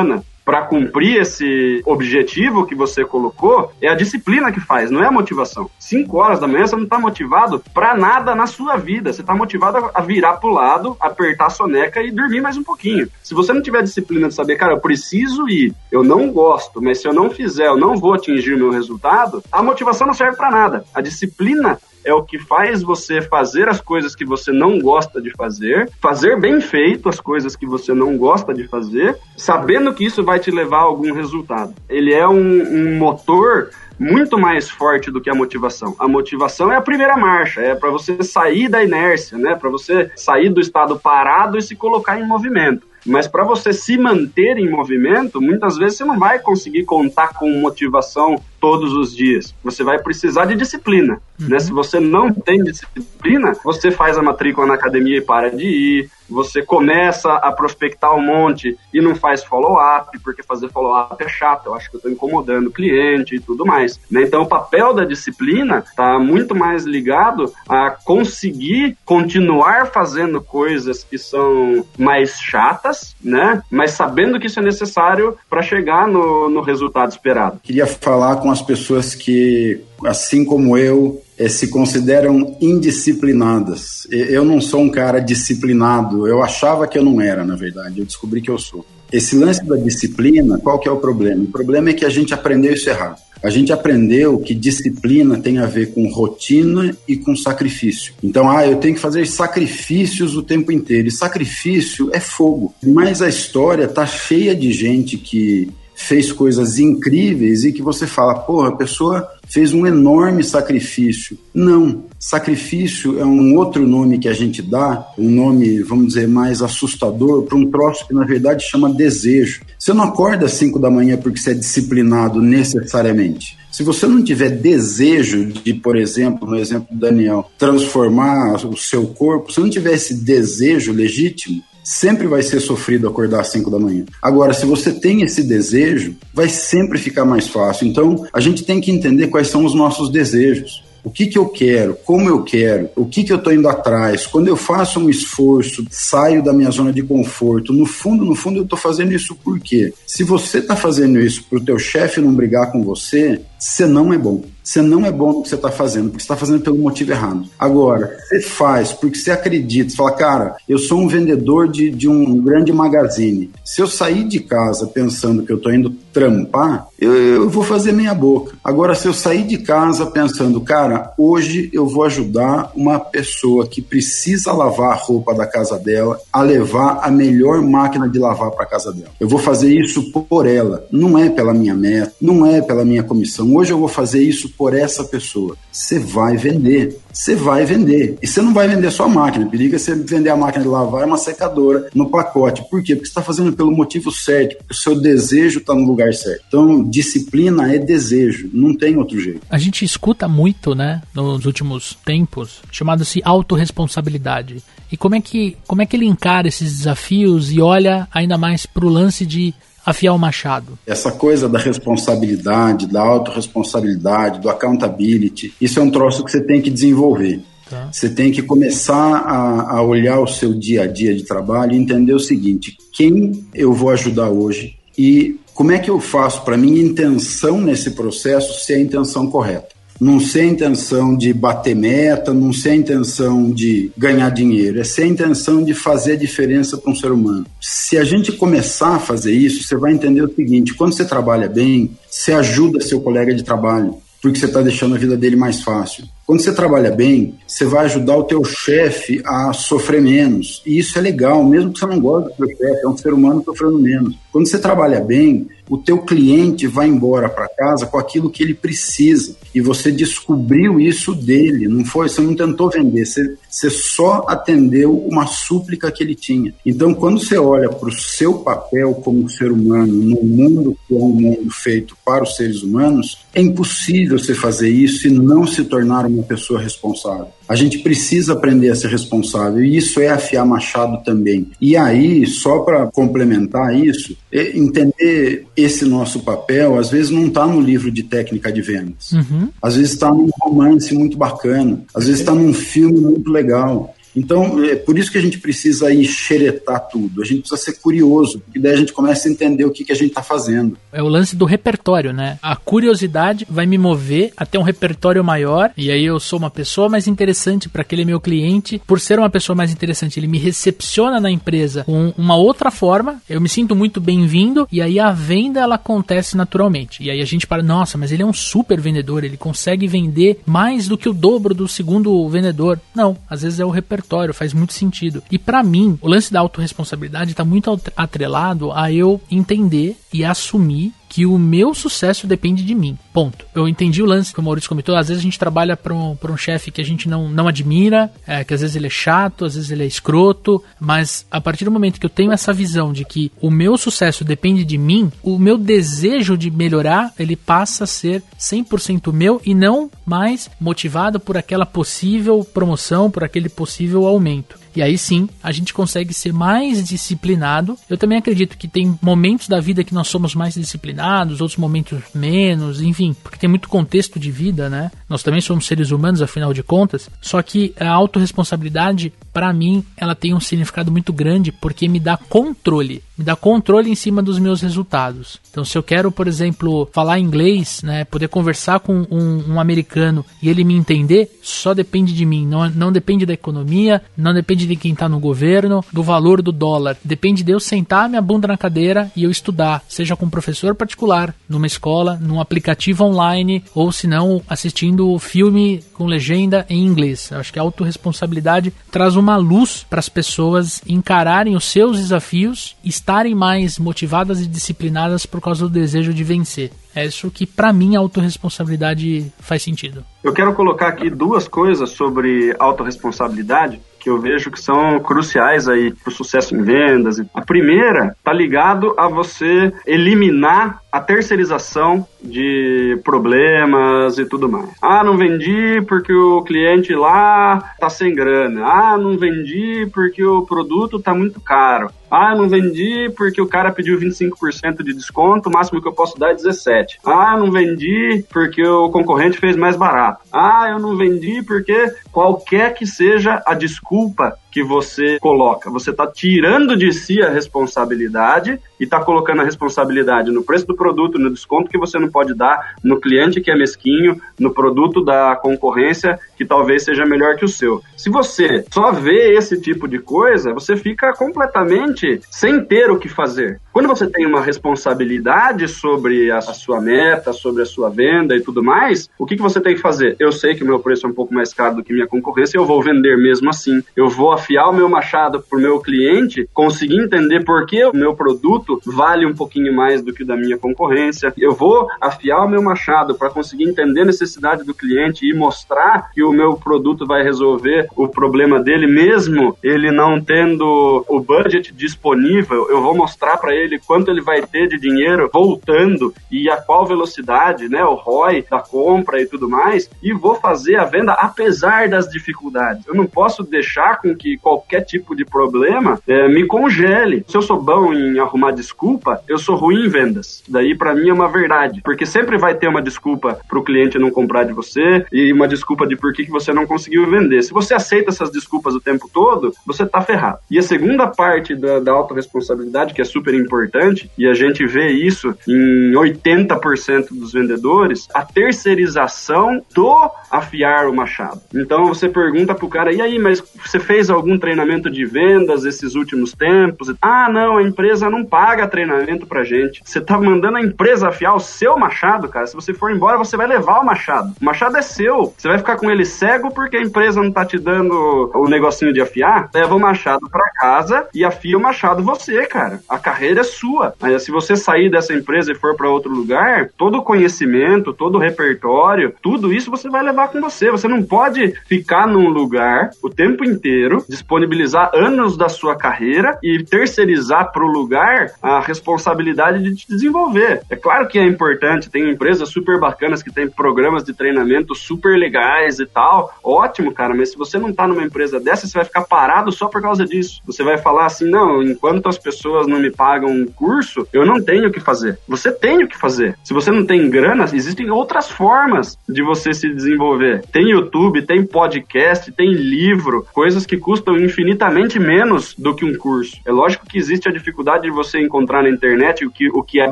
para 0.44 0.64
cumprir 0.64 1.22
esse 1.22 1.82
objetivo 1.86 2.66
que 2.66 2.76
você 2.76 3.06
colocou, 3.06 3.72
é 3.82 3.88
a 3.88 3.96
disciplina 3.96 4.52
que 4.52 4.60
faz, 4.60 4.90
não 4.90 5.04
é 5.04 5.08
a 5.08 5.12
motivação. 5.12 5.70
Cinco 5.80 6.18
horas 6.18 6.40
da 6.40 6.48
manhã 6.48 6.66
você 6.66 6.76
não 6.76 6.84
está 6.84 7.00
motivado 7.00 7.64
para 7.74 7.96
nada 7.96 8.36
na 8.36 8.48
sua 8.48 8.76
vida. 8.76 9.14
Você 9.14 9.22
está 9.22 9.36
motivado 9.36 9.90
a 9.94 10.02
virar 10.02 10.34
pro 10.34 10.52
lado, 10.52 10.98
apertar 11.00 11.46
a 11.46 11.50
soneca 11.50 12.02
e 12.02 12.12
dormir 12.12 12.42
mais 12.42 12.58
um 12.58 12.64
pouquinho. 12.64 13.08
Se 13.24 13.34
você 13.34 13.54
não 13.54 13.62
tiver 13.62 13.84
disciplina 13.84 14.28
de 14.28 14.34
saber, 14.34 14.56
cara, 14.56 14.74
eu 14.74 14.80
preciso 14.80 15.48
ir, 15.48 15.74
eu 15.92 16.04
não 16.04 16.32
gosto, 16.32 16.82
mas 16.82 17.00
se 17.00 17.08
eu 17.08 17.14
não 17.14 17.30
fizer, 17.30 17.68
eu 17.68 17.78
não 17.78 17.96
vou 17.96 18.14
atingir 18.14 18.54
o 18.56 18.58
meu 18.58 18.72
resultado, 18.72 19.44
a 19.52 19.62
motivação 19.62 20.08
não 20.08 20.14
serve 20.14 20.38
para 20.38 20.52
nada. 20.52 20.84
A 20.94 21.02
disciplina 21.02 21.80
é 22.04 22.14
o 22.14 22.24
que 22.24 22.40
faz 22.40 22.82
você 22.82 23.22
fazer 23.22 23.70
as 23.70 23.80
coisas 23.80 24.16
que 24.16 24.26
você 24.26 24.52
não 24.52 24.80
gosta 24.80 25.22
de 25.22 25.32
fazer, 25.32 25.90
fazer 26.02 26.40
bem 26.40 26.60
feito 26.60 27.10
as 27.10 27.20
coisas 27.20 27.56
que 27.56 27.66
você 27.66 27.94
não 27.94 28.18
gosta 28.18 28.54
de 28.54 28.68
fazer, 28.68 29.18
sabendo 29.38 29.94
que 29.94 30.06
isso 30.06 30.24
vai 30.24 30.40
te 30.40 30.52
levar 30.52 30.80
a 30.80 30.84
algum 30.84 31.14
resultado. 31.14 31.74
Ele 31.90 32.14
é 32.14 32.28
um, 32.28 32.62
um 32.62 32.98
motor 32.98 33.70
muito 34.00 34.36
mais 34.36 34.68
forte 34.68 35.12
do 35.12 35.22
que 35.22 35.30
a 35.30 35.36
motivação. 35.36 35.96
A 36.00 36.08
motivação 36.08 36.72
é 36.72 36.76
a 36.76 36.82
primeira 36.82 37.16
marcha, 37.16 37.62
é 37.62 37.76
para 37.76 37.92
você 37.92 38.24
sair 38.24 38.68
da 38.68 38.84
inércia, 38.84 39.38
né? 39.38 39.56
Para 39.56 39.70
você 39.70 40.10
sair 40.16 40.50
do 40.50 40.60
estado 40.60 41.00
parado 41.00 41.56
e 41.56 41.62
se 41.62 41.76
colocar 41.76 42.20
em 42.20 42.28
movimento. 42.28 42.88
Mas 43.06 43.28
para 43.28 43.44
você 43.44 43.74
se 43.74 43.98
manter 43.98 44.58
em 44.58 44.70
movimento, 44.70 45.42
muitas 45.42 45.78
vezes 45.78 45.98
você 45.98 46.06
não 46.06 46.18
vai 46.18 46.40
conseguir 46.40 46.84
contar 46.84 47.34
com 47.34 47.50
motivação 47.60 48.42
todos 48.62 48.94
os 48.94 49.14
dias. 49.14 49.54
Você 49.64 49.84
vai 49.84 50.00
precisar 50.00 50.46
de 50.46 50.56
disciplina. 50.56 51.20
Uhum. 51.42 51.50
Né? 51.50 51.60
Se 51.60 51.74
você 51.74 52.00
não 52.00 52.32
tem 52.32 52.64
disciplina, 52.64 53.54
você 53.66 53.92
faz 53.92 54.18
a 54.18 54.22
matrícula 54.22 54.68
na 54.68 54.76
academia 54.76 55.18
e 55.18 55.22
para 55.22 55.50
de 55.50 55.66
ir. 55.66 56.10
Você 56.30 56.62
começa 56.62 57.34
a 57.34 57.52
prospectar 57.52 58.16
um 58.16 58.22
monte 58.22 58.78
e 58.94 59.02
não 59.02 59.16
faz 59.16 59.44
follow-up, 59.44 60.18
porque 60.20 60.42
fazer 60.42 60.70
follow-up 60.70 61.22
é 61.22 61.28
chato. 61.28 61.66
Eu 61.66 61.76
acho 61.76 61.90
que 61.90 61.98
eu 61.98 61.98
estou 61.98 62.12
incomodando 62.12 62.68
o 62.68 62.72
cliente 62.72 63.36
e 63.36 63.40
tudo 63.40 63.66
mais. 63.66 64.00
Né? 64.10 64.24
Então, 64.24 64.44
o 64.44 64.48
papel 64.48 64.94
da 64.94 65.04
disciplina 65.04 65.80
está 65.80 66.18
muito 66.18 66.56
mais 66.56 66.86
ligado 66.86 67.52
a 67.68 67.90
conseguir 67.90 68.98
continuar 69.04 69.88
fazendo 69.88 70.40
coisas 70.40 71.04
que 71.04 71.18
são 71.18 71.86
mais 71.98 72.40
chatas, 72.40 73.14
né? 73.22 73.62
mas 73.70 73.92
sabendo 73.92 74.40
que 74.40 74.48
isso 74.48 74.60
é 74.60 74.64
necessário 74.64 75.38
para 75.50 75.62
chegar 75.62 76.08
no, 76.08 76.50
no 76.50 76.62
resultado 76.62 77.12
esperado. 77.12 77.60
Queria 77.62 77.88
falar 77.88 78.38
com 78.38 78.51
as 78.52 78.62
pessoas 78.62 79.16
que, 79.16 79.80
assim 80.06 80.44
como 80.44 80.78
eu, 80.78 81.22
eh, 81.38 81.50
se 81.50 81.68
consideram 81.68 82.58
indisciplinadas. 82.62 84.08
Eu 84.12 84.46
não 84.46 84.62
sou 84.62 84.82
um 84.82 84.90
cara 84.90 85.20
disciplinado, 85.20 86.28
eu 86.28 86.44
achava 86.44 86.88
que 86.88 86.98
eu 86.98 87.04
não 87.04 87.20
era, 87.20 87.44
na 87.44 87.56
verdade, 87.56 88.00
eu 88.00 88.06
descobri 88.06 88.42
que 88.42 88.50
eu 88.50 88.60
sou. 88.60 88.86
Esse 89.12 89.36
lance 89.36 89.66
da 89.66 89.76
disciplina, 89.76 90.58
qual 90.60 90.80
que 90.80 90.88
é 90.88 90.92
o 90.92 90.98
problema? 90.98 91.44
O 91.44 91.52
problema 91.52 91.90
é 91.90 91.94
que 91.94 92.06
a 92.06 92.10
gente 92.10 92.34
aprendeu 92.34 92.74
isso 92.74 92.90
errado. 92.90 93.20
A 93.44 93.50
gente 93.50 93.74
aprendeu 93.74 94.38
que 94.38 94.54
disciplina 94.54 95.40
tem 95.40 95.58
a 95.58 95.66
ver 95.66 95.94
com 95.94 96.08
rotina 96.08 96.96
e 97.08 97.18
com 97.18 97.36
sacrifício. 97.36 98.14
Então, 98.24 98.50
ah, 98.50 98.66
eu 98.68 98.78
tenho 98.78 98.94
que 98.94 99.02
fazer 99.02 99.26
sacrifícios 99.26 100.38
o 100.38 100.44
tempo 100.44 100.72
inteiro. 100.72 101.08
E 101.08 101.12
sacrifício 101.12 102.10
é 102.14 102.20
fogo. 102.20 102.74
Mas 102.84 103.22
a 103.22 103.28
história 103.28 103.88
tá 103.88 104.06
cheia 104.06 104.56
de 104.56 104.72
gente 104.72 105.18
que 105.18 105.70
fez 106.08 106.32
coisas 106.32 106.80
incríveis 106.80 107.64
e 107.64 107.72
que 107.72 107.82
você 107.82 108.08
fala, 108.08 108.36
porra, 108.40 108.70
a 108.70 108.76
pessoa 108.76 109.28
fez 109.48 109.74
um 109.74 109.86
enorme 109.86 110.44
sacrifício. 110.44 111.38
Não, 111.54 112.06
sacrifício 112.20 113.20
é 113.20 113.26
um 113.26 113.56
outro 113.56 113.86
nome 113.88 114.18
que 114.18 114.28
a 114.28 114.34
gente 114.34 114.62
dá, 114.62 115.08
um 115.18 115.30
nome, 115.30 115.82
vamos 115.84 116.08
dizer, 116.08 116.28
mais 116.28 116.62
assustador 116.62 117.44
para 117.44 117.58
um 117.58 117.70
troço 117.70 118.08
que 118.08 118.14
na 118.14 118.24
verdade 118.24 118.64
chama 118.64 118.94
desejo. 118.94 119.62
Você 119.78 119.94
não 119.94 120.06
acorda 120.06 120.46
às 120.46 120.54
5 120.54 120.80
da 120.80 120.90
manhã 120.90 121.18
porque 121.18 121.40
você 121.40 121.52
é 121.52 121.56
disciplinado 121.56 122.42
necessariamente. 122.42 123.58
Se 123.72 123.84
você 123.84 124.06
não 124.06 124.22
tiver 124.22 124.50
desejo 124.50 125.46
de, 125.46 125.74
por 125.74 125.96
exemplo, 125.96 126.50
no 126.50 126.58
exemplo 126.58 126.88
do 126.92 127.00
Daniel, 127.00 127.50
transformar 127.58 128.56
o 128.66 128.76
seu 128.76 129.08
corpo, 129.08 129.52
se 129.52 129.62
não 129.62 129.70
tiver 129.70 129.94
esse 129.94 130.14
desejo 130.14 130.92
legítimo, 130.92 131.64
sempre 131.84 132.28
vai 132.28 132.42
ser 132.42 132.60
sofrido 132.60 133.08
acordar 133.08 133.42
às 133.42 133.48
5 133.48 133.70
da 133.70 133.80
manhã. 133.80 134.06
Agora, 134.22 134.54
se 134.54 134.66
você 134.66 134.92
tem 134.92 135.22
esse 135.22 135.44
desejo, 135.44 136.16
vai 136.34 136.50
sempre 136.50 137.00
ficar 137.00 137.26
mais 137.26 137.48
fácil. 137.48 137.88
Então, 137.88 138.26
a 138.32 138.40
gente 138.40 138.64
tem 138.64 138.80
que 138.80 138.92
entender 138.92 139.28
quais 139.28 139.48
são 139.48 139.66
os 139.66 139.74
nossos 139.74 140.10
desejos. 140.12 140.84
O 141.04 141.10
que, 141.10 141.26
que 141.26 141.38
eu 141.38 141.48
quero? 141.48 141.96
Como 142.06 142.30
eu 142.30 142.44
quero? 142.44 142.90
O 142.96 143.06
que, 143.06 143.24
que 143.24 143.34
eu 143.34 143.38
estou 143.38 143.52
indo 143.52 143.68
atrás? 143.68 144.28
Quando 144.28 144.48
eu 144.48 144.56
faço 144.56 145.00
um 145.00 145.10
esforço, 145.10 145.86
saio 145.90 146.44
da 146.44 146.54
minha 146.54 146.70
zona 146.70 146.94
de 146.94 147.02
conforto, 147.02 147.74
no 147.74 147.86
fundo, 147.86 148.24
no 148.24 148.36
fundo, 148.36 148.60
eu 148.60 148.64
estou 148.64 148.78
fazendo 148.78 149.12
isso 149.12 149.36
por 149.36 149.60
quê? 149.60 149.94
Se 150.06 150.24
você 150.24 150.60
está 150.60 150.76
fazendo 150.76 151.20
isso 151.20 151.44
para 151.50 151.58
o 151.58 151.64
teu 151.64 151.80
chefe 151.80 152.22
não 152.22 152.34
brigar 152.34 152.72
com 152.72 152.84
você, 152.84 153.42
você 153.58 153.88
não 153.88 154.14
é 154.14 154.18
bom. 154.18 154.44
Você 154.64 154.82
não 154.82 155.06
é 155.06 155.12
bom 155.12 155.34
no 155.34 155.44
que 155.44 155.50
você 155.50 155.56
está 155.56 155.72
fazendo, 155.72 156.10
porque 156.10 156.20
você 156.20 156.26
está 156.26 156.36
fazendo 156.36 156.62
pelo 156.62 156.78
motivo 156.78 157.12
errado. 157.12 157.46
Agora, 157.58 158.18
você 158.28 158.42
faz 158.42 158.92
porque 158.94 159.18
você 159.18 159.32
acredita, 159.32 159.90
você 159.90 159.96
fala, 159.96 160.12
cara, 160.14 160.56
eu 160.68 160.78
sou 160.78 161.00
um 161.00 161.08
vendedor 161.08 161.68
de, 161.68 161.90
de 161.90 162.08
um 162.08 162.42
grande 162.42 162.72
magazine. 162.72 163.52
Se 163.66 163.82
eu 163.82 163.88
sair 163.88 164.24
de 164.28 164.40
casa 164.40 164.88
pensando 164.88 165.44
que 165.44 165.52
eu 165.52 165.58
estou 165.58 165.74
indo 165.74 165.90
trampar, 166.14 166.88
eu, 167.00 167.14
eu 167.14 167.50
vou 167.50 167.64
fazer 167.64 167.92
meia 167.92 168.14
boca. 168.14 168.56
Agora, 168.64 168.94
se 168.96 169.08
eu 169.08 169.14
sair 169.14 169.44
de 169.44 169.58
casa 169.58 170.06
pensando, 170.06 170.62
cara, 170.62 171.14
hoje 171.18 171.70
eu 171.74 171.88
vou 171.88 172.04
ajudar 172.04 172.72
uma 172.76 173.00
pessoa 173.00 173.68
que 173.68 173.82
precisa 173.82 174.52
lavar 174.52 174.92
a 174.92 174.96
roupa 174.96 175.34
da 175.34 175.46
casa 175.46 175.78
dela 175.78 176.20
a 176.32 176.42
levar 176.42 177.00
a 177.02 177.10
melhor 177.10 177.62
máquina 177.62 178.08
de 178.08 178.20
lavar 178.20 178.52
para 178.52 178.66
casa 178.66 178.92
dela. 178.92 179.12
Eu 179.20 179.28
vou 179.28 179.40
fazer 179.40 179.74
isso 179.74 180.12
por 180.12 180.46
ela, 180.46 180.86
não 180.92 181.18
é 181.18 181.30
pela 181.30 181.54
minha 181.54 181.74
meta, 181.74 182.14
não 182.22 182.46
é 182.46 182.62
pela 182.62 182.86
minha 182.86 183.04
comissão. 183.04 183.56
Hoje 183.56 183.72
eu 183.72 183.80
vou 183.80 183.88
fazer 183.88 184.22
isso 184.22 184.50
por 184.58 184.76
essa 184.76 185.04
pessoa. 185.04 185.56
Você 185.72 186.00
vai 186.00 186.38
vender. 186.38 187.00
Você 187.14 187.36
vai 187.36 187.66
vender. 187.66 188.18
E 188.22 188.28
você 188.28 188.42
não 188.42 188.54
vai 188.54 188.68
vender 188.68 188.90
a 188.98 189.08
máquina. 189.08 189.46
Periga 189.48 189.78
você 189.78 189.96
vender 189.96 190.30
a 190.30 190.36
máquina 190.36 190.64
de 190.64 190.70
lavar 190.70 191.04
é 191.04 191.06
uma 191.06 191.18
secadora 191.18 191.90
no 191.94 192.10
pacote. 192.10 192.64
Por 192.70 192.84
quê? 192.84 192.96
Porque 192.96 193.08
você 193.08 193.12
está 193.12 193.22
fazendo 193.22 193.54
pelo 193.54 193.72
motivo 193.72 194.12
certo, 194.12 194.58
porque 194.58 194.74
o 194.74 194.78
seu 194.78 195.00
desejo 195.00 195.60
está 195.60 195.74
no 195.74 195.86
lugar 195.86 196.14
certo. 196.14 196.44
Então, 196.48 196.84
disciplina 196.84 197.74
é 197.74 197.80
desejo, 197.80 198.50
não 198.54 198.76
tem 198.76 198.98
outro 198.98 199.20
jeito. 199.20 199.42
A 199.50 199.58
gente 199.58 199.84
escuta 199.84 200.28
muito, 200.28 200.76
né, 200.76 201.02
nos 201.14 201.46
últimos 201.46 201.98
tempos, 202.06 202.62
chamado-se 202.72 203.22
autorresponsabilidade. 203.24 204.64
E 204.92 204.98
como 204.98 205.16
é 205.16 205.22
que 205.22 205.58
como 205.66 205.82
é 205.82 205.86
que 205.86 205.96
ele 205.96 206.06
encara 206.06 206.48
esses 206.48 206.78
desafios 206.80 207.52
e 207.52 207.62
olha 207.62 208.08
ainda 208.12 208.38
mais 208.38 208.66
para 208.66 208.86
o 208.86 208.90
lance 208.90 209.26
de 209.26 209.54
afiar 209.86 210.14
o 210.14 210.20
machado? 210.20 210.78
Essa 210.86 211.12
coisa 211.12 211.50
da 211.50 211.60
responsabilidade, 211.60 212.88
da 212.88 213.02
autorresponsabilidade, 213.02 214.40
do 214.40 214.50
accountability, 214.50 215.54
isso 215.60 215.80
é 215.80 215.84
um 215.84 215.92
troço 215.92 216.24
que 216.24 216.32
você 216.32 216.42
tem 216.42 216.62
que 216.62 216.70
desenvolver. 216.70 217.42
Tá. 217.70 217.90
Você 217.92 218.10
tem 218.10 218.32
que 218.32 218.42
começar 218.42 219.18
a, 219.18 219.78
a 219.78 219.82
olhar 219.82 220.20
o 220.20 220.28
seu 220.28 220.54
dia 220.54 220.84
a 220.84 220.88
dia 220.88 221.16
de 221.16 221.24
trabalho 221.24 221.74
e 221.74 221.78
entender 221.78 222.14
o 222.14 222.20
seguinte: 222.20 222.78
quem 222.94 223.48
eu 223.54 223.72
vou 223.72 223.90
ajudar 223.92 224.30
hoje 224.30 224.76
e 224.98 225.40
como 225.54 225.72
é 225.72 225.80
que 225.80 225.90
eu 225.90 226.00
faço 226.00 226.44
para 226.44 226.58
minha 226.58 226.82
intenção 226.82 227.62
nesse 227.62 227.92
processo 227.92 228.60
ser 228.66 228.74
a 228.74 228.82
intenção 228.82 229.28
correta 229.28 229.71
não 230.02 230.20
ser 230.20 230.42
a 230.42 230.46
intenção 230.46 231.16
de 231.16 231.32
bater 231.32 231.76
meta, 231.76 232.34
não 232.34 232.52
ser 232.52 232.70
a 232.70 232.76
intenção 232.76 233.52
de 233.52 233.92
ganhar 233.96 234.32
dinheiro, 234.32 234.80
é 234.80 234.84
ser 234.84 235.04
a 235.04 235.08
intenção 235.08 235.64
de 235.64 235.76
fazer 235.76 236.14
a 236.14 236.18
diferença 236.18 236.76
para 236.76 236.92
um 236.92 236.96
ser 236.96 237.12
humano. 237.12 237.46
Se 237.62 238.00
a 238.00 238.04
gente 238.04 238.32
começar 238.32 238.96
a 238.96 239.00
fazer 239.00 239.32
isso, 239.32 239.62
você 239.64 239.76
vai 239.76 239.94
entender 239.94 240.24
o 240.24 240.34
seguinte: 240.34 240.74
quando 240.74 240.94
você 240.94 241.06
trabalha 241.06 241.48
bem, 241.48 241.92
você 242.10 242.34
ajuda 242.34 242.82
seu 242.82 243.00
colega 243.00 243.32
de 243.36 243.44
trabalho, 243.44 243.96
porque 244.24 244.40
você 244.40 244.48
está 244.48 244.64
deixando 244.64 244.96
a 244.96 244.98
vida 244.98 245.16
dele 245.16 245.36
mais 245.36 245.62
fácil. 245.62 246.04
Quando 246.26 246.42
você 246.42 246.54
trabalha 246.54 246.90
bem, 246.90 247.36
você 247.46 247.66
vai 247.66 247.86
ajudar 247.86 248.16
o 248.18 248.24
teu 248.24 248.44
chefe 248.44 249.22
a 249.26 249.54
sofrer 249.54 250.02
menos. 250.02 250.64
E 250.66 250.80
isso 250.80 250.98
é 250.98 251.02
legal, 251.02 251.44
mesmo 251.44 251.74
que 251.74 251.80
você 251.80 251.86
não 251.86 252.00
goste 252.00 252.30
do 252.30 252.36
seu 252.38 252.58
chefe, 252.58 252.86
é 252.86 252.88
um 252.88 252.98
ser 252.98 253.14
humano 253.14 253.44
sofrendo 253.44 253.78
menos. 253.78 254.16
Quando 254.32 254.48
você 254.48 254.58
trabalha 254.58 255.00
bem, 255.02 255.48
o 255.70 255.78
teu 255.78 256.00
cliente 256.00 256.68
vai 256.68 256.88
embora 256.88 257.30
para 257.30 257.48
casa 257.48 257.86
com 257.86 257.98
aquilo 257.98 258.30
que 258.30 258.44
ele 258.44 258.54
precisa. 258.54 259.36
E 259.54 259.62
você 259.62 259.92
descobriu 259.92 260.80
isso 260.80 261.14
dele, 261.16 261.68
não 261.68 261.86
foi? 261.86 262.10
Você 262.10 262.22
não 262.22 262.36
tentou 262.36 262.70
vender, 262.70 263.06
você, 263.06 263.38
você 263.50 263.70
só 263.70 264.26
atendeu 264.28 264.98
uma 264.98 265.26
súplica 265.28 265.92
que 265.92 266.04
ele 266.04 266.16
tinha. 266.16 266.54
Então, 266.66 266.94
quando 266.94 267.20
você 267.20 267.38
olha 267.38 267.70
para 267.70 267.90
o 267.90 267.94
seu 267.94 268.40
papel 268.40 268.94
como 268.96 269.30
ser 269.30 269.52
humano 269.52 269.94
no 269.94 270.24
mundo 270.24 270.78
que 270.88 270.96
é 270.96 271.00
um 271.00 271.10
mundo 271.10 271.50
feito 271.50 271.96
para 272.06 272.24
os 272.24 272.36
seres 272.36 272.64
humanos, 272.64 273.26
é 273.34 273.42
impossível 273.42 274.20
você 274.20 274.34
fazer 274.34 274.70
isso 274.70 275.08
e 275.08 275.12
não 275.12 275.48
se 275.48 275.64
tornar 275.64 276.06
uma 276.06 276.24
pessoa 276.24 276.62
responsável. 276.62 277.28
A 277.52 277.56
gente 277.56 277.80
precisa 277.80 278.32
aprender 278.32 278.70
a 278.70 278.76
ser 278.76 278.88
responsável 278.88 279.62
e 279.62 279.76
isso 279.76 280.00
é 280.00 280.08
afiar 280.08 280.46
machado 280.46 281.04
também. 281.04 281.52
E 281.60 281.76
aí, 281.76 282.26
só 282.26 282.60
para 282.60 282.88
complementar 282.88 283.76
isso, 283.76 284.16
entender 284.32 285.46
esse 285.54 285.84
nosso 285.84 286.22
papel, 286.22 286.80
às 286.80 286.90
vezes 286.90 287.12
não 287.12 287.28
está 287.28 287.46
no 287.46 287.60
livro 287.60 287.92
de 287.92 288.04
técnica 288.04 288.54
de 288.54 288.62
vendas. 288.62 289.12
Uhum. 289.12 289.50
Às 289.62 289.76
vezes 289.76 289.92
está 289.92 290.10
num 290.10 290.30
romance 290.40 290.94
muito 290.94 291.18
bacana, 291.18 291.84
às 291.94 292.06
vezes 292.06 292.22
está 292.22 292.34
num 292.34 292.54
filme 292.54 293.02
muito 293.02 293.30
legal. 293.30 293.94
Então, 294.16 294.64
é 294.64 294.76
por 294.76 294.98
isso 294.98 295.12
que 295.12 295.18
a 295.18 295.22
gente 295.22 295.40
precisa 295.40 295.88
aí 295.88 296.04
xeretar 296.06 296.88
tudo. 296.92 297.22
A 297.22 297.26
gente 297.26 297.42
precisa 297.42 297.62
ser 297.62 297.74
curioso, 297.80 298.40
porque 298.40 298.60
daí 298.60 298.74
a 298.74 298.78
gente 298.78 298.94
começa 298.94 299.28
a 299.28 299.32
entender 299.32 299.66
o 299.66 299.72
que, 299.72 299.86
que 299.86 299.92
a 299.92 299.96
gente 299.96 300.10
está 300.10 300.22
fazendo. 300.22 300.78
É 300.92 301.02
o 301.02 301.08
lance 301.08 301.36
do 301.36 301.46
repertório, 301.46 302.12
né? 302.12 302.38
A 302.42 302.56
curiosidade 302.56 303.48
vai 303.50 303.66
me 303.66 303.78
mover 303.78 304.34
a 304.36 304.46
ter 304.46 304.58
um 304.58 304.64
repertório 304.64 305.24
maior, 305.24 305.72
e 305.78 305.90
aí 305.90 306.04
eu 306.04 306.20
sou 306.20 306.38
uma 306.38 306.50
pessoa 306.50 306.90
mais 306.90 307.08
interessante 307.08 307.70
para 307.70 307.82
aquele 307.82 308.04
meu 308.04 308.20
cliente. 308.20 308.82
Por 308.86 309.00
ser 309.00 309.18
uma 309.18 309.30
pessoa 309.30 309.56
mais 309.56 309.72
interessante, 309.72 310.20
ele 310.20 310.28
me 310.28 310.38
recepciona 310.38 311.20
na 311.20 311.32
empresa 311.32 311.84
com 311.86 312.14
uma 312.18 312.36
outra 312.36 312.70
forma, 312.70 313.22
eu 313.30 313.40
me 313.40 313.50
sinto 313.50 313.76
muito 313.76 314.02
bem-vindo, 314.02 314.68
e 314.72 314.82
aí 314.82 315.00
a 315.00 315.12
venda 315.12 315.62
ela 315.62 315.76
acontece 315.76 316.36
naturalmente. 316.36 317.02
E 317.02 317.10
aí 317.10 317.22
a 317.22 317.26
gente 317.26 317.48
para, 317.48 317.64
nossa, 317.64 317.98
mas 317.98 318.12
ele 318.12 318.24
é 318.24 318.26
um 318.26 318.34
super 318.34 318.80
vendedor, 318.80 319.24
ele 319.24 319.38
consegue 319.38 319.88
vender 319.88 320.42
mais 320.46 320.88
do 320.88 320.98
que 320.98 321.08
o 321.08 321.14
dobro 321.14 321.54
do 321.54 321.68
segundo 321.68 322.28
vendedor. 322.28 322.80
Não, 322.94 323.18
às 323.30 323.42
vezes 323.42 323.60
é 323.60 323.66
o 323.66 323.70
repertório 323.70 324.01
faz 324.34 324.54
muito 324.54 324.74
sentido. 324.74 325.24
E 325.32 325.38
para 325.38 325.64
mim, 325.64 325.98
o 326.02 326.08
lance 326.08 326.32
da 326.32 326.40
autorresponsabilidade 326.40 327.32
está 327.32 327.44
muito 327.46 327.80
atrelado 327.96 328.72
a 328.72 328.92
eu 328.92 329.22
entender 329.30 329.98
e 330.14 330.24
assumir 330.24 330.94
que 331.12 331.26
o 331.26 331.38
meu 331.38 331.74
sucesso 331.74 332.26
depende 332.26 332.64
de 332.64 332.74
mim. 332.74 332.98
Ponto. 333.12 333.46
Eu 333.54 333.68
entendi 333.68 334.02
o 334.02 334.06
lance 334.06 334.34
que 334.34 334.40
o 334.40 334.44
Maurício 334.44 334.70
comentou. 334.70 334.96
Às 334.96 335.10
vezes 335.10 335.20
a 335.20 335.24
gente 335.26 335.38
trabalha 335.38 335.76
para 335.76 335.94
um, 335.94 336.18
um 336.24 336.38
chefe 336.38 336.72
que 336.72 336.80
a 336.80 336.86
gente 336.86 337.10
não, 337.10 337.28
não 337.28 337.50
admira, 337.50 338.10
é, 338.26 338.46
que 338.46 338.54
às 338.54 338.62
vezes 338.62 338.78
ele 338.78 338.88
é 338.88 338.90
chato, 338.90 339.44
às 339.44 339.56
vezes 339.56 339.70
ele 339.72 339.84
é 339.84 339.86
escroto, 339.86 340.64
mas 340.80 341.26
a 341.30 341.42
partir 341.42 341.66
do 341.66 341.72
momento 341.72 342.00
que 342.00 342.06
eu 342.06 342.10
tenho 342.10 342.32
essa 342.32 342.54
visão 342.54 342.94
de 342.94 343.04
que 343.04 343.30
o 343.42 343.52
meu 343.52 343.78
sucesso 343.78 344.24
depende 344.24 344.64
de 344.64 344.78
mim, 344.78 345.12
o 345.22 345.38
meu 345.38 345.58
desejo 345.58 346.38
de 346.38 346.50
melhorar, 346.50 347.14
ele 347.20 347.36
passa 347.36 347.84
a 347.84 347.88
ser 347.88 348.24
100% 348.40 349.12
meu 349.12 349.42
e 349.46 349.54
não 349.54 349.92
mais 350.06 350.50
motivado 350.62 351.20
por 351.20 351.36
aquela 351.36 351.66
possível 351.66 352.42
promoção, 352.46 353.12
por 353.12 353.26
aquele 353.26 353.50
possível 353.50 354.08
aumento. 354.08 354.61
E 354.76 354.82
aí 354.82 354.98
sim, 354.98 355.28
a 355.44 355.52
gente 355.52 355.74
consegue 355.74 356.14
ser 356.14 356.34
mais 356.34 356.84
disciplinado. 356.84 357.78
Eu 357.90 357.98
também 357.98 358.18
acredito 358.18 358.58
que 358.58 358.68
tem 358.68 358.98
momentos 359.02 359.48
da 359.48 359.60
vida 359.60 359.84
que 359.84 359.94
nós 359.94 360.08
somos 360.08 360.34
mais 360.34 360.54
disciplinados, 360.54 361.42
outros 361.42 361.58
momentos 361.58 362.00
menos, 362.14 362.82
enfim, 362.82 363.16
porque 363.24 363.38
tem 363.38 363.50
muito 363.50 363.70
contexto 363.70 364.20
de 364.20 364.32
vida, 364.32 364.70
né? 364.70 364.92
Nós 365.10 365.24
também 365.24 365.42
somos 365.42 365.66
seres 365.66 365.92
humanos, 365.92 366.22
afinal 366.22 366.54
de 366.54 366.64
contas. 366.64 367.10
Só 367.22 367.42
que 367.42 367.74
a 367.80 367.90
autorresponsabilidade, 367.90 369.14
para 369.34 369.52
mim, 369.54 369.84
ela 369.96 370.16
tem 370.16 370.34
um 370.34 370.40
significado 370.40 370.92
muito 370.92 371.14
grande 371.14 371.52
porque 371.52 371.88
me 371.88 372.00
dá 372.00 372.18
controle 372.18 373.04
me 373.22 373.26
dá 373.26 373.36
controle 373.36 373.90
em 373.90 373.96
cima 373.96 374.22
dos 374.22 374.40
meus 374.40 374.62
resultados. 374.62 375.40
Então, 375.50 375.64
se 375.64 375.78
eu 375.78 375.84
quero, 375.84 376.12
por 376.12 376.28
exemplo, 376.28 376.90
falar 376.92 377.20
inglês, 377.20 377.82
né, 377.84 378.04
poder 378.04 378.28
conversar 378.28 378.80
com 378.80 379.06
um, 379.12 379.54
um 379.54 379.60
americano 379.60 380.26
e 380.42 380.50
ele 380.50 380.64
me 380.64 380.74
entender, 380.76 381.30
só 381.44 381.74
depende 381.74 382.14
de 382.14 382.26
mim. 382.26 382.48
Não, 382.48 382.68
não 382.72 382.92
depende 382.92 383.26
da 383.26 383.34
economia, 383.34 384.02
não 384.18 384.34
depende 384.34 384.66
de 384.66 384.76
quem 384.76 384.94
está 384.94 385.08
no 385.08 385.20
governo, 385.20 385.86
do 385.94 386.02
valor 386.02 386.42
do 386.42 386.52
dólar. 386.52 386.98
Depende 387.04 387.44
de 387.44 387.52
eu 387.52 387.60
sentar 387.60 388.10
minha 388.10 388.22
bunda 388.22 388.48
na 388.48 388.58
cadeira 388.58 389.12
e 389.16 389.24
eu 389.24 389.30
estudar, 389.30 389.84
seja 389.88 390.16
com 390.16 390.26
um 390.26 390.30
professor 390.30 390.74
particular, 390.74 391.36
numa 391.48 391.68
escola, 391.68 392.18
num 392.20 392.42
aplicativo 392.42 393.04
online, 393.04 393.64
ou 393.76 393.92
se 393.92 394.08
não, 394.08 394.42
assistindo 394.50 395.20
filme 395.20 395.84
com 395.94 396.08
legenda 396.08 396.66
em 396.68 396.84
inglês. 396.84 397.30
Eu 397.30 397.40
acho 397.40 397.54
que 397.54 397.60
a 397.60 397.62
autorresponsabilidade 397.62 398.74
traz 398.90 399.16
uma 399.22 399.38
luz 399.38 399.86
para 399.90 400.00
as 400.00 400.10
pessoas 400.10 400.82
encararem 400.86 401.56
os 401.56 401.66
seus 401.66 401.98
desafios 401.98 402.76
estar 402.84 403.12
estarem 403.12 403.36
mais 403.36 403.78
motivadas 403.78 404.42
e 404.42 404.48
disciplinadas 404.48 405.26
por 405.26 405.42
causa 405.42 405.68
do 405.68 405.70
desejo 405.70 406.14
de 406.14 406.24
vencer. 406.24 406.72
É 406.96 407.06
isso 407.06 407.30
que, 407.30 407.46
para 407.46 407.72
mim, 407.72 407.96
a 407.96 408.00
autorresponsabilidade 408.00 409.32
faz 409.40 409.64
sentido. 409.64 410.04
Eu 410.24 410.34
quero 410.34 410.54
colocar 410.54 410.88
aqui 410.88 411.10
duas 411.10 411.48
coisas 411.48 411.90
sobre 411.92 412.56
autorresponsabilidade 412.58 413.82
que 414.00 414.10
eu 414.10 414.20
vejo 414.20 414.50
que 414.50 414.60
são 414.60 415.00
cruciais 415.00 415.68
aí 415.68 415.94
para 415.94 416.10
o 416.10 416.14
sucesso 416.14 416.56
em 416.56 416.64
vendas. 416.64 417.22
A 417.34 417.42
primeira 417.42 418.16
está 418.18 418.34
ligado 418.34 418.96
a 418.98 419.08
você 419.08 419.72
eliminar 419.86 420.81
a 420.92 421.00
terceirização 421.00 422.06
de 422.22 423.00
problemas 423.04 424.18
e 424.18 424.26
tudo 424.26 424.50
mais. 424.50 424.70
Ah, 424.82 425.04
não 425.04 425.18
vendi 425.18 425.82
porque 425.88 426.14
o 426.14 426.44
cliente 426.44 426.94
lá 426.94 427.74
tá 427.80 427.90
sem 427.90 428.14
grana. 428.14 428.66
Ah, 428.66 428.98
não 428.98 429.18
vendi 429.18 429.90
porque 429.94 430.24
o 430.24 430.42
produto 430.42 431.00
tá 431.00 431.14
muito 431.14 431.40
caro. 431.40 431.90
Ah, 432.10 432.36
não 432.36 432.50
vendi 432.50 433.10
porque 433.16 433.42
o 433.42 433.48
cara 433.48 433.72
pediu 433.72 433.98
25% 433.98 434.84
de 434.84 434.94
desconto, 434.94 435.48
o 435.48 435.52
máximo 435.52 435.82
que 435.82 435.88
eu 435.88 435.94
posso 435.94 436.20
dar 436.20 436.32
é 436.32 436.36
17. 436.36 437.00
Ah, 437.06 437.38
não 437.38 437.50
vendi 437.50 438.26
porque 438.30 438.62
o 438.62 438.90
concorrente 438.90 439.38
fez 439.38 439.56
mais 439.56 439.78
barato. 439.78 440.20
Ah, 440.30 440.68
eu 440.70 440.78
não 440.78 440.98
vendi 440.98 441.42
porque 441.42 441.94
qualquer 442.12 442.74
que 442.74 442.86
seja 442.86 443.42
a 443.46 443.54
desculpa 443.54 444.38
que 444.52 444.62
você 444.62 445.18
coloca. 445.20 445.70
Você 445.72 445.92
está 445.92 446.06
tirando 446.06 446.76
de 446.76 446.92
si 446.92 447.22
a 447.22 447.30
responsabilidade 447.30 448.60
e 448.80 448.84
está 448.84 449.00
colocando 449.04 449.42
a 449.42 449.46
responsabilidade 449.46 450.30
no 450.32 450.44
preço 450.44 450.68
do 450.68 450.76
produto, 450.76 451.18
no 451.18 451.30
desconto 451.30 451.70
que 451.70 451.78
você 451.78 451.98
não 451.98 452.10
pode 452.10 452.34
dar, 452.34 452.76
no 452.84 453.00
cliente 453.00 453.40
que 453.40 453.50
é 453.50 453.56
mesquinho, 453.56 454.22
no 454.38 454.54
produto 454.54 455.04
da 455.04 455.36
concorrência 455.36 456.20
que 456.42 456.46
talvez 456.46 456.84
seja 456.84 457.06
melhor 457.06 457.36
que 457.36 457.46
o 457.46 457.48
seu. 457.48 457.84
Se 457.96 458.10
você 458.10 458.66
só 458.74 458.92
vê 458.92 459.36
esse 459.36 459.62
tipo 459.62 459.88
de 459.88 460.00
coisa, 460.00 460.52
você 460.52 460.76
fica 460.76 461.14
completamente 461.14 462.20
sem 462.32 462.66
ter 462.66 462.90
o 462.90 462.98
que 462.98 463.08
fazer. 463.08 463.62
Quando 463.72 463.88
você 463.88 464.08
tem 464.10 464.26
uma 464.26 464.42
responsabilidade 464.42 465.68
sobre 465.68 466.32
a 466.32 466.42
sua 466.42 466.82
meta, 466.82 467.32
sobre 467.32 467.62
a 467.62 467.66
sua 467.66 467.90
venda 467.90 468.36
e 468.36 468.42
tudo 468.42 468.64
mais, 468.64 469.08
o 469.20 469.26
que, 469.26 469.36
que 469.36 469.42
você 469.42 469.62
tem 469.62 469.76
que 469.76 469.82
fazer? 469.82 470.16
Eu 470.20 470.32
sei 470.32 470.56
que 470.56 470.64
o 470.64 470.68
meu 470.68 470.80
preço 470.80 471.06
é 471.06 471.10
um 471.10 471.14
pouco 471.14 471.32
mais 471.32 471.54
caro 471.54 471.76
do 471.76 471.84
que 471.84 471.94
minha 471.94 472.08
concorrência, 472.08 472.58
eu 472.58 472.66
vou 472.66 472.82
vender 472.82 473.16
mesmo 473.18 473.50
assim. 473.50 473.82
Eu 473.96 474.10
vou 474.10 474.34
afiar 474.34 474.68
o 474.68 474.74
meu 474.74 474.90
machado 474.90 475.46
para 475.48 475.60
o 475.60 475.62
meu 475.62 475.80
cliente, 475.80 476.50
conseguir 476.54 476.98
entender 476.98 477.46
por 477.46 477.68
que 477.68 477.86
o 477.86 477.96
meu 477.96 478.16
produto 478.16 478.82
vale 478.84 479.28
um 479.28 479.36
pouquinho 479.36 479.72
mais 479.74 480.02
do 480.02 480.12
que 480.12 480.24
o 480.24 480.26
da 480.26 480.36
minha 480.36 480.58
concorrência. 480.58 481.32
Eu 481.38 481.54
vou 481.54 481.88
afiar 482.02 482.44
o 482.44 482.50
meu 482.50 482.64
machado 482.64 483.14
para 483.14 483.30
conseguir 483.30 483.66
entender 483.66 484.02
a 484.02 484.06
necessidade 484.06 484.64
do 484.64 484.74
cliente 484.74 485.26
e 485.26 485.34
mostrar 485.34 486.10
que 486.12 486.24
o 486.24 486.31
meu 486.34 486.56
produto 486.56 487.06
vai 487.06 487.24
resolver 487.24 487.88
o 487.96 488.08
problema 488.08 488.62
dele, 488.62 488.88
mesmo 488.88 489.58
ele 489.64 489.92
não 489.92 490.20
tendo 490.20 491.06
o 491.08 491.20
budget 491.20 491.74
disponível. 491.74 492.68
Eu 492.70 492.82
vou 492.82 492.96
mostrar 492.96 493.38
para 493.38 493.56
ele 493.56 493.80
quanto 493.80 494.10
ele 494.10 494.22
vai 494.22 494.42
ter 494.42 494.68
de 494.68 494.80
dinheiro 494.80 495.30
voltando 495.34 496.14
e 496.32 496.50
a 496.50 496.58
qual 496.58 496.86
velocidade, 496.86 497.70
né, 497.70 497.84
o 497.84 497.94
ROI 497.94 498.46
da 498.50 498.60
compra 498.60 499.22
e 499.22 499.26
tudo 499.26 499.50
mais, 499.50 499.90
e 500.02 500.14
vou 500.14 500.36
fazer 500.36 500.78
a 500.78 500.86
venda 500.86 501.14
apesar 501.14 501.90
das 501.90 502.08
dificuldades. 502.10 502.86
Eu 502.88 502.96
não 502.96 503.06
posso 503.06 503.44
deixar 503.44 504.02
com 504.02 504.16
que 504.16 504.38
qualquer 504.38 504.82
tipo 504.82 505.16
de 505.16 505.26
problema 505.26 506.00
é, 506.08 506.28
me 506.28 506.46
congele. 506.46 507.24
Se 507.28 507.38
eu 507.38 507.42
sou 507.42 507.62
bom 507.62 507.94
em 507.94 508.20
arrumar 508.20 508.52
desculpa, 508.52 509.22
eu 509.28 509.38
sou 509.38 509.56
ruim 509.56 509.86
em 509.86 509.90
vendas. 509.90 510.44
Daí 510.48 510.76
para 510.76 510.94
mim 510.94 511.10
é 511.10 511.14
uma 511.14 511.28
verdade, 511.28 511.82
porque 511.84 512.06
sempre 512.06 512.38
vai 512.38 512.56
ter 512.56 512.68
uma 512.68 512.82
desculpa 512.82 513.40
para 513.48 513.60
o 513.60 513.64
cliente 513.64 514.00
não 514.00 514.12
comprar 514.12 514.44
de 514.44 514.54
você 514.54 515.06
e 515.12 515.32
uma 515.32 515.48
desculpa 515.48 515.88
de 515.88 515.96
por 515.96 516.14
que, 516.26 516.32
você 516.32 516.54
não 516.54 516.66
conseguiu 516.66 517.10
vender. 517.10 517.42
Se 517.44 517.52
você 517.52 517.74
aceita 517.74 518.10
essas 518.10 518.32
desculpas 518.32 518.74
o 518.74 518.82
tempo 518.82 519.10
todo, 519.12 519.54
você 519.66 519.86
tá 519.86 520.02
ferrado. 520.02 520.40
E 520.50 520.58
a 520.58 520.62
segunda 520.62 521.08
parte 521.08 521.56
da, 521.56 521.80
da 521.80 521.92
autorresponsabilidade, 521.92 522.94
que 522.94 523.02
é 523.02 523.06
super 523.06 523.34
importante, 523.34 524.10
e 524.18 524.28
a 524.28 524.34
gente 524.34 524.66
vê 524.66 524.90
isso 524.90 525.36
em 525.48 525.92
80% 525.94 527.10
dos 527.12 527.34
vendedores, 527.34 528.08
a 528.14 528.24
terceirização 528.24 529.62
do 529.74 530.10
afiar 530.30 530.88
o 530.88 530.96
machado. 530.96 531.42
Então 531.54 531.86
você 531.86 532.08
pergunta 532.08 532.56
pro 532.56 532.70
cara, 532.70 532.94
e 532.94 533.02
aí, 533.02 533.20
mas 533.20 533.44
você 533.64 533.80
fez 533.80 534.10
algum 534.10 534.38
treinamento 534.38 534.90
de 534.90 535.06
vendas 535.06 535.66
esses 535.66 535.96
últimos 535.96 536.34
tempos? 536.34 536.94
Ah, 537.02 537.30
não, 537.30 537.58
a 537.58 537.64
empresa 537.64 538.10
não 538.10 538.24
paga 538.24 538.68
treinamento 538.68 539.26
pra 539.26 539.44
gente. 539.44 539.82
Você 539.84 540.00
tá 540.02 540.18
mandando 540.18 540.58
a 540.58 540.62
empresa 540.62 541.10
afiar 541.10 541.36
o 541.36 541.40
seu 541.40 541.78
machado, 541.78 542.28
cara. 542.30 542.48
Se 542.48 542.56
você 542.56 542.74
for 542.74 542.92
embora, 542.92 543.18
você 543.18 543.36
vai 543.36 543.48
levar 543.48 543.80
o 543.80 543.86
machado. 543.86 544.34
O 544.42 544.46
machado 544.46 544.78
é 544.78 544.82
seu. 544.82 545.34
Você 545.38 545.48
vai 545.48 545.58
ficar 545.58 545.78
com 545.78 545.90
ele 545.90 546.06
cego 546.12 546.52
porque 546.52 546.78
a 546.78 546.82
empresa 546.82 547.22
não 547.22 547.32
tá 547.32 547.46
te 547.46 547.58
dando 547.58 548.32
o 548.34 548.48
negocinho 548.48 548.94
de 548.94 549.02
afiar? 549.02 549.50
Leva 549.54 549.76
o 549.76 549.80
machado 549.80 550.30
pra 550.30 550.50
casa 550.52 551.08
e 551.14 551.24
afia 551.24 551.58
o 551.58 551.62
machado 551.62 552.04
você, 552.04 552.46
cara. 552.46 552.80
A 552.88 553.00
carreira 553.00 553.42
é 553.42 553.44
sua. 553.44 553.94
Mas 554.00 554.24
se 554.24 554.32
você 554.32 554.56
sair 554.56 554.90
dessa 554.90 555.14
empresa 555.14 555.52
e 555.52 555.56
for 555.56 555.76
para 555.76 555.90
outro 555.90 556.12
lugar, 556.12 556.70
todo 556.78 556.98
o 556.98 557.04
conhecimento, 557.04 557.94
todo 557.94 558.16
o 558.16 558.20
repertório, 558.20 559.14
tudo 559.22 559.54
isso 559.54 559.72
você 559.72 559.90
vai 559.90 560.04
levar 560.04 560.30
com 560.30 560.42
você. 560.42 560.70
Você 560.70 560.88
não 560.88 561.02
pode 561.04 561.54
ficar 561.68 562.08
num 562.08 562.30
lugar 562.30 562.92
o 563.02 563.10
tempo 563.10 563.44
inteiro, 563.44 564.04
disponibilizar 564.08 564.92
anos 564.94 565.38
da 565.38 565.50
sua 565.50 565.76
carreira 565.76 566.38
e 566.44 566.64
terceirizar 566.64 567.52
para 567.52 567.64
o 567.64 567.72
lugar 567.72 568.32
a 568.42 568.60
responsabilidade 568.60 569.64
de 569.64 569.76
te 569.76 569.88
desenvolver. 569.88 570.62
É 570.70 570.76
claro 570.76 571.08
que 571.08 571.20
é 571.20 571.26
importante, 571.26 571.90
tem 571.90 572.10
empresas 572.10 572.50
super 572.50 572.80
bacanas 572.80 573.24
que 573.24 573.32
têm 573.32 573.50
programas 573.50 574.04
de 574.04 574.14
treinamento 574.14 574.76
super 574.76 575.18
legais 575.18 575.80
e 575.80 575.86
tal. 575.94 576.34
Ótimo, 576.44 576.94
cara, 576.94 577.14
mas 577.14 577.32
se 577.32 577.38
você 577.38 577.58
não 577.58 577.74
tá 577.74 577.88
numa 577.88 578.04
empresa 578.04 578.40
dessa, 578.40 578.68
você 578.68 578.74
vai 578.74 578.86
ficar 578.86 579.02
parado 579.04 579.52
só 579.52 579.68
por 579.68 579.82
causa 579.82 580.06
disso. 580.06 580.42
Você 580.46 580.64
vai 580.64 580.78
falar 580.78 581.06
assim: 581.06 581.30
não, 581.30 581.62
enquanto 581.62 582.08
as 582.08 582.18
pessoas 582.18 582.68
não 582.68 582.80
me 582.80 582.92
pagam 582.92 583.30
um 583.30 583.46
curso, 583.46 584.08
eu 584.12 584.26
não 584.26 584.42
tenho 584.42 584.70
o 584.70 584.72
que 584.72 584.80
fazer. 584.80 585.18
Você 585.28 585.52
tem 585.52 585.84
o 585.84 585.88
que 585.88 585.98
fazer. 585.98 586.38
Se 586.44 586.54
você 586.54 586.72
não 586.72 586.86
tem 586.86 587.10
grana, 587.10 587.46
existem 587.54 587.90
outras 587.90 588.30
formas 588.30 588.98
de 589.08 589.22
você 589.22 589.54
se 589.54 589.70
desenvolver. 589.74 590.44
Tem 590.52 590.70
YouTube, 590.70 591.26
tem 591.26 591.46
podcast, 591.46 592.32
tem 592.32 592.52
livro, 592.52 593.26
coisas 593.34 593.66
que 593.66 593.78
custam 593.78 594.18
infinitamente 594.18 595.00
menos 595.00 595.56
do 595.56 595.76
que 595.76 595.86
um 595.86 595.96
curso. 595.96 596.40
É 596.46 596.52
lógico 596.52 596.86
que 596.86 596.98
existe 596.98 597.28
a 597.28 597.32
dificuldade 597.32 597.84
de 597.84 597.92
você 597.92 598.20
encontrar 598.20 598.64
na 598.64 598.70
internet 598.70 599.26
o 599.26 599.32
que, 599.32 599.50
o 599.50 599.64
que 599.64 599.80
é 599.80 599.92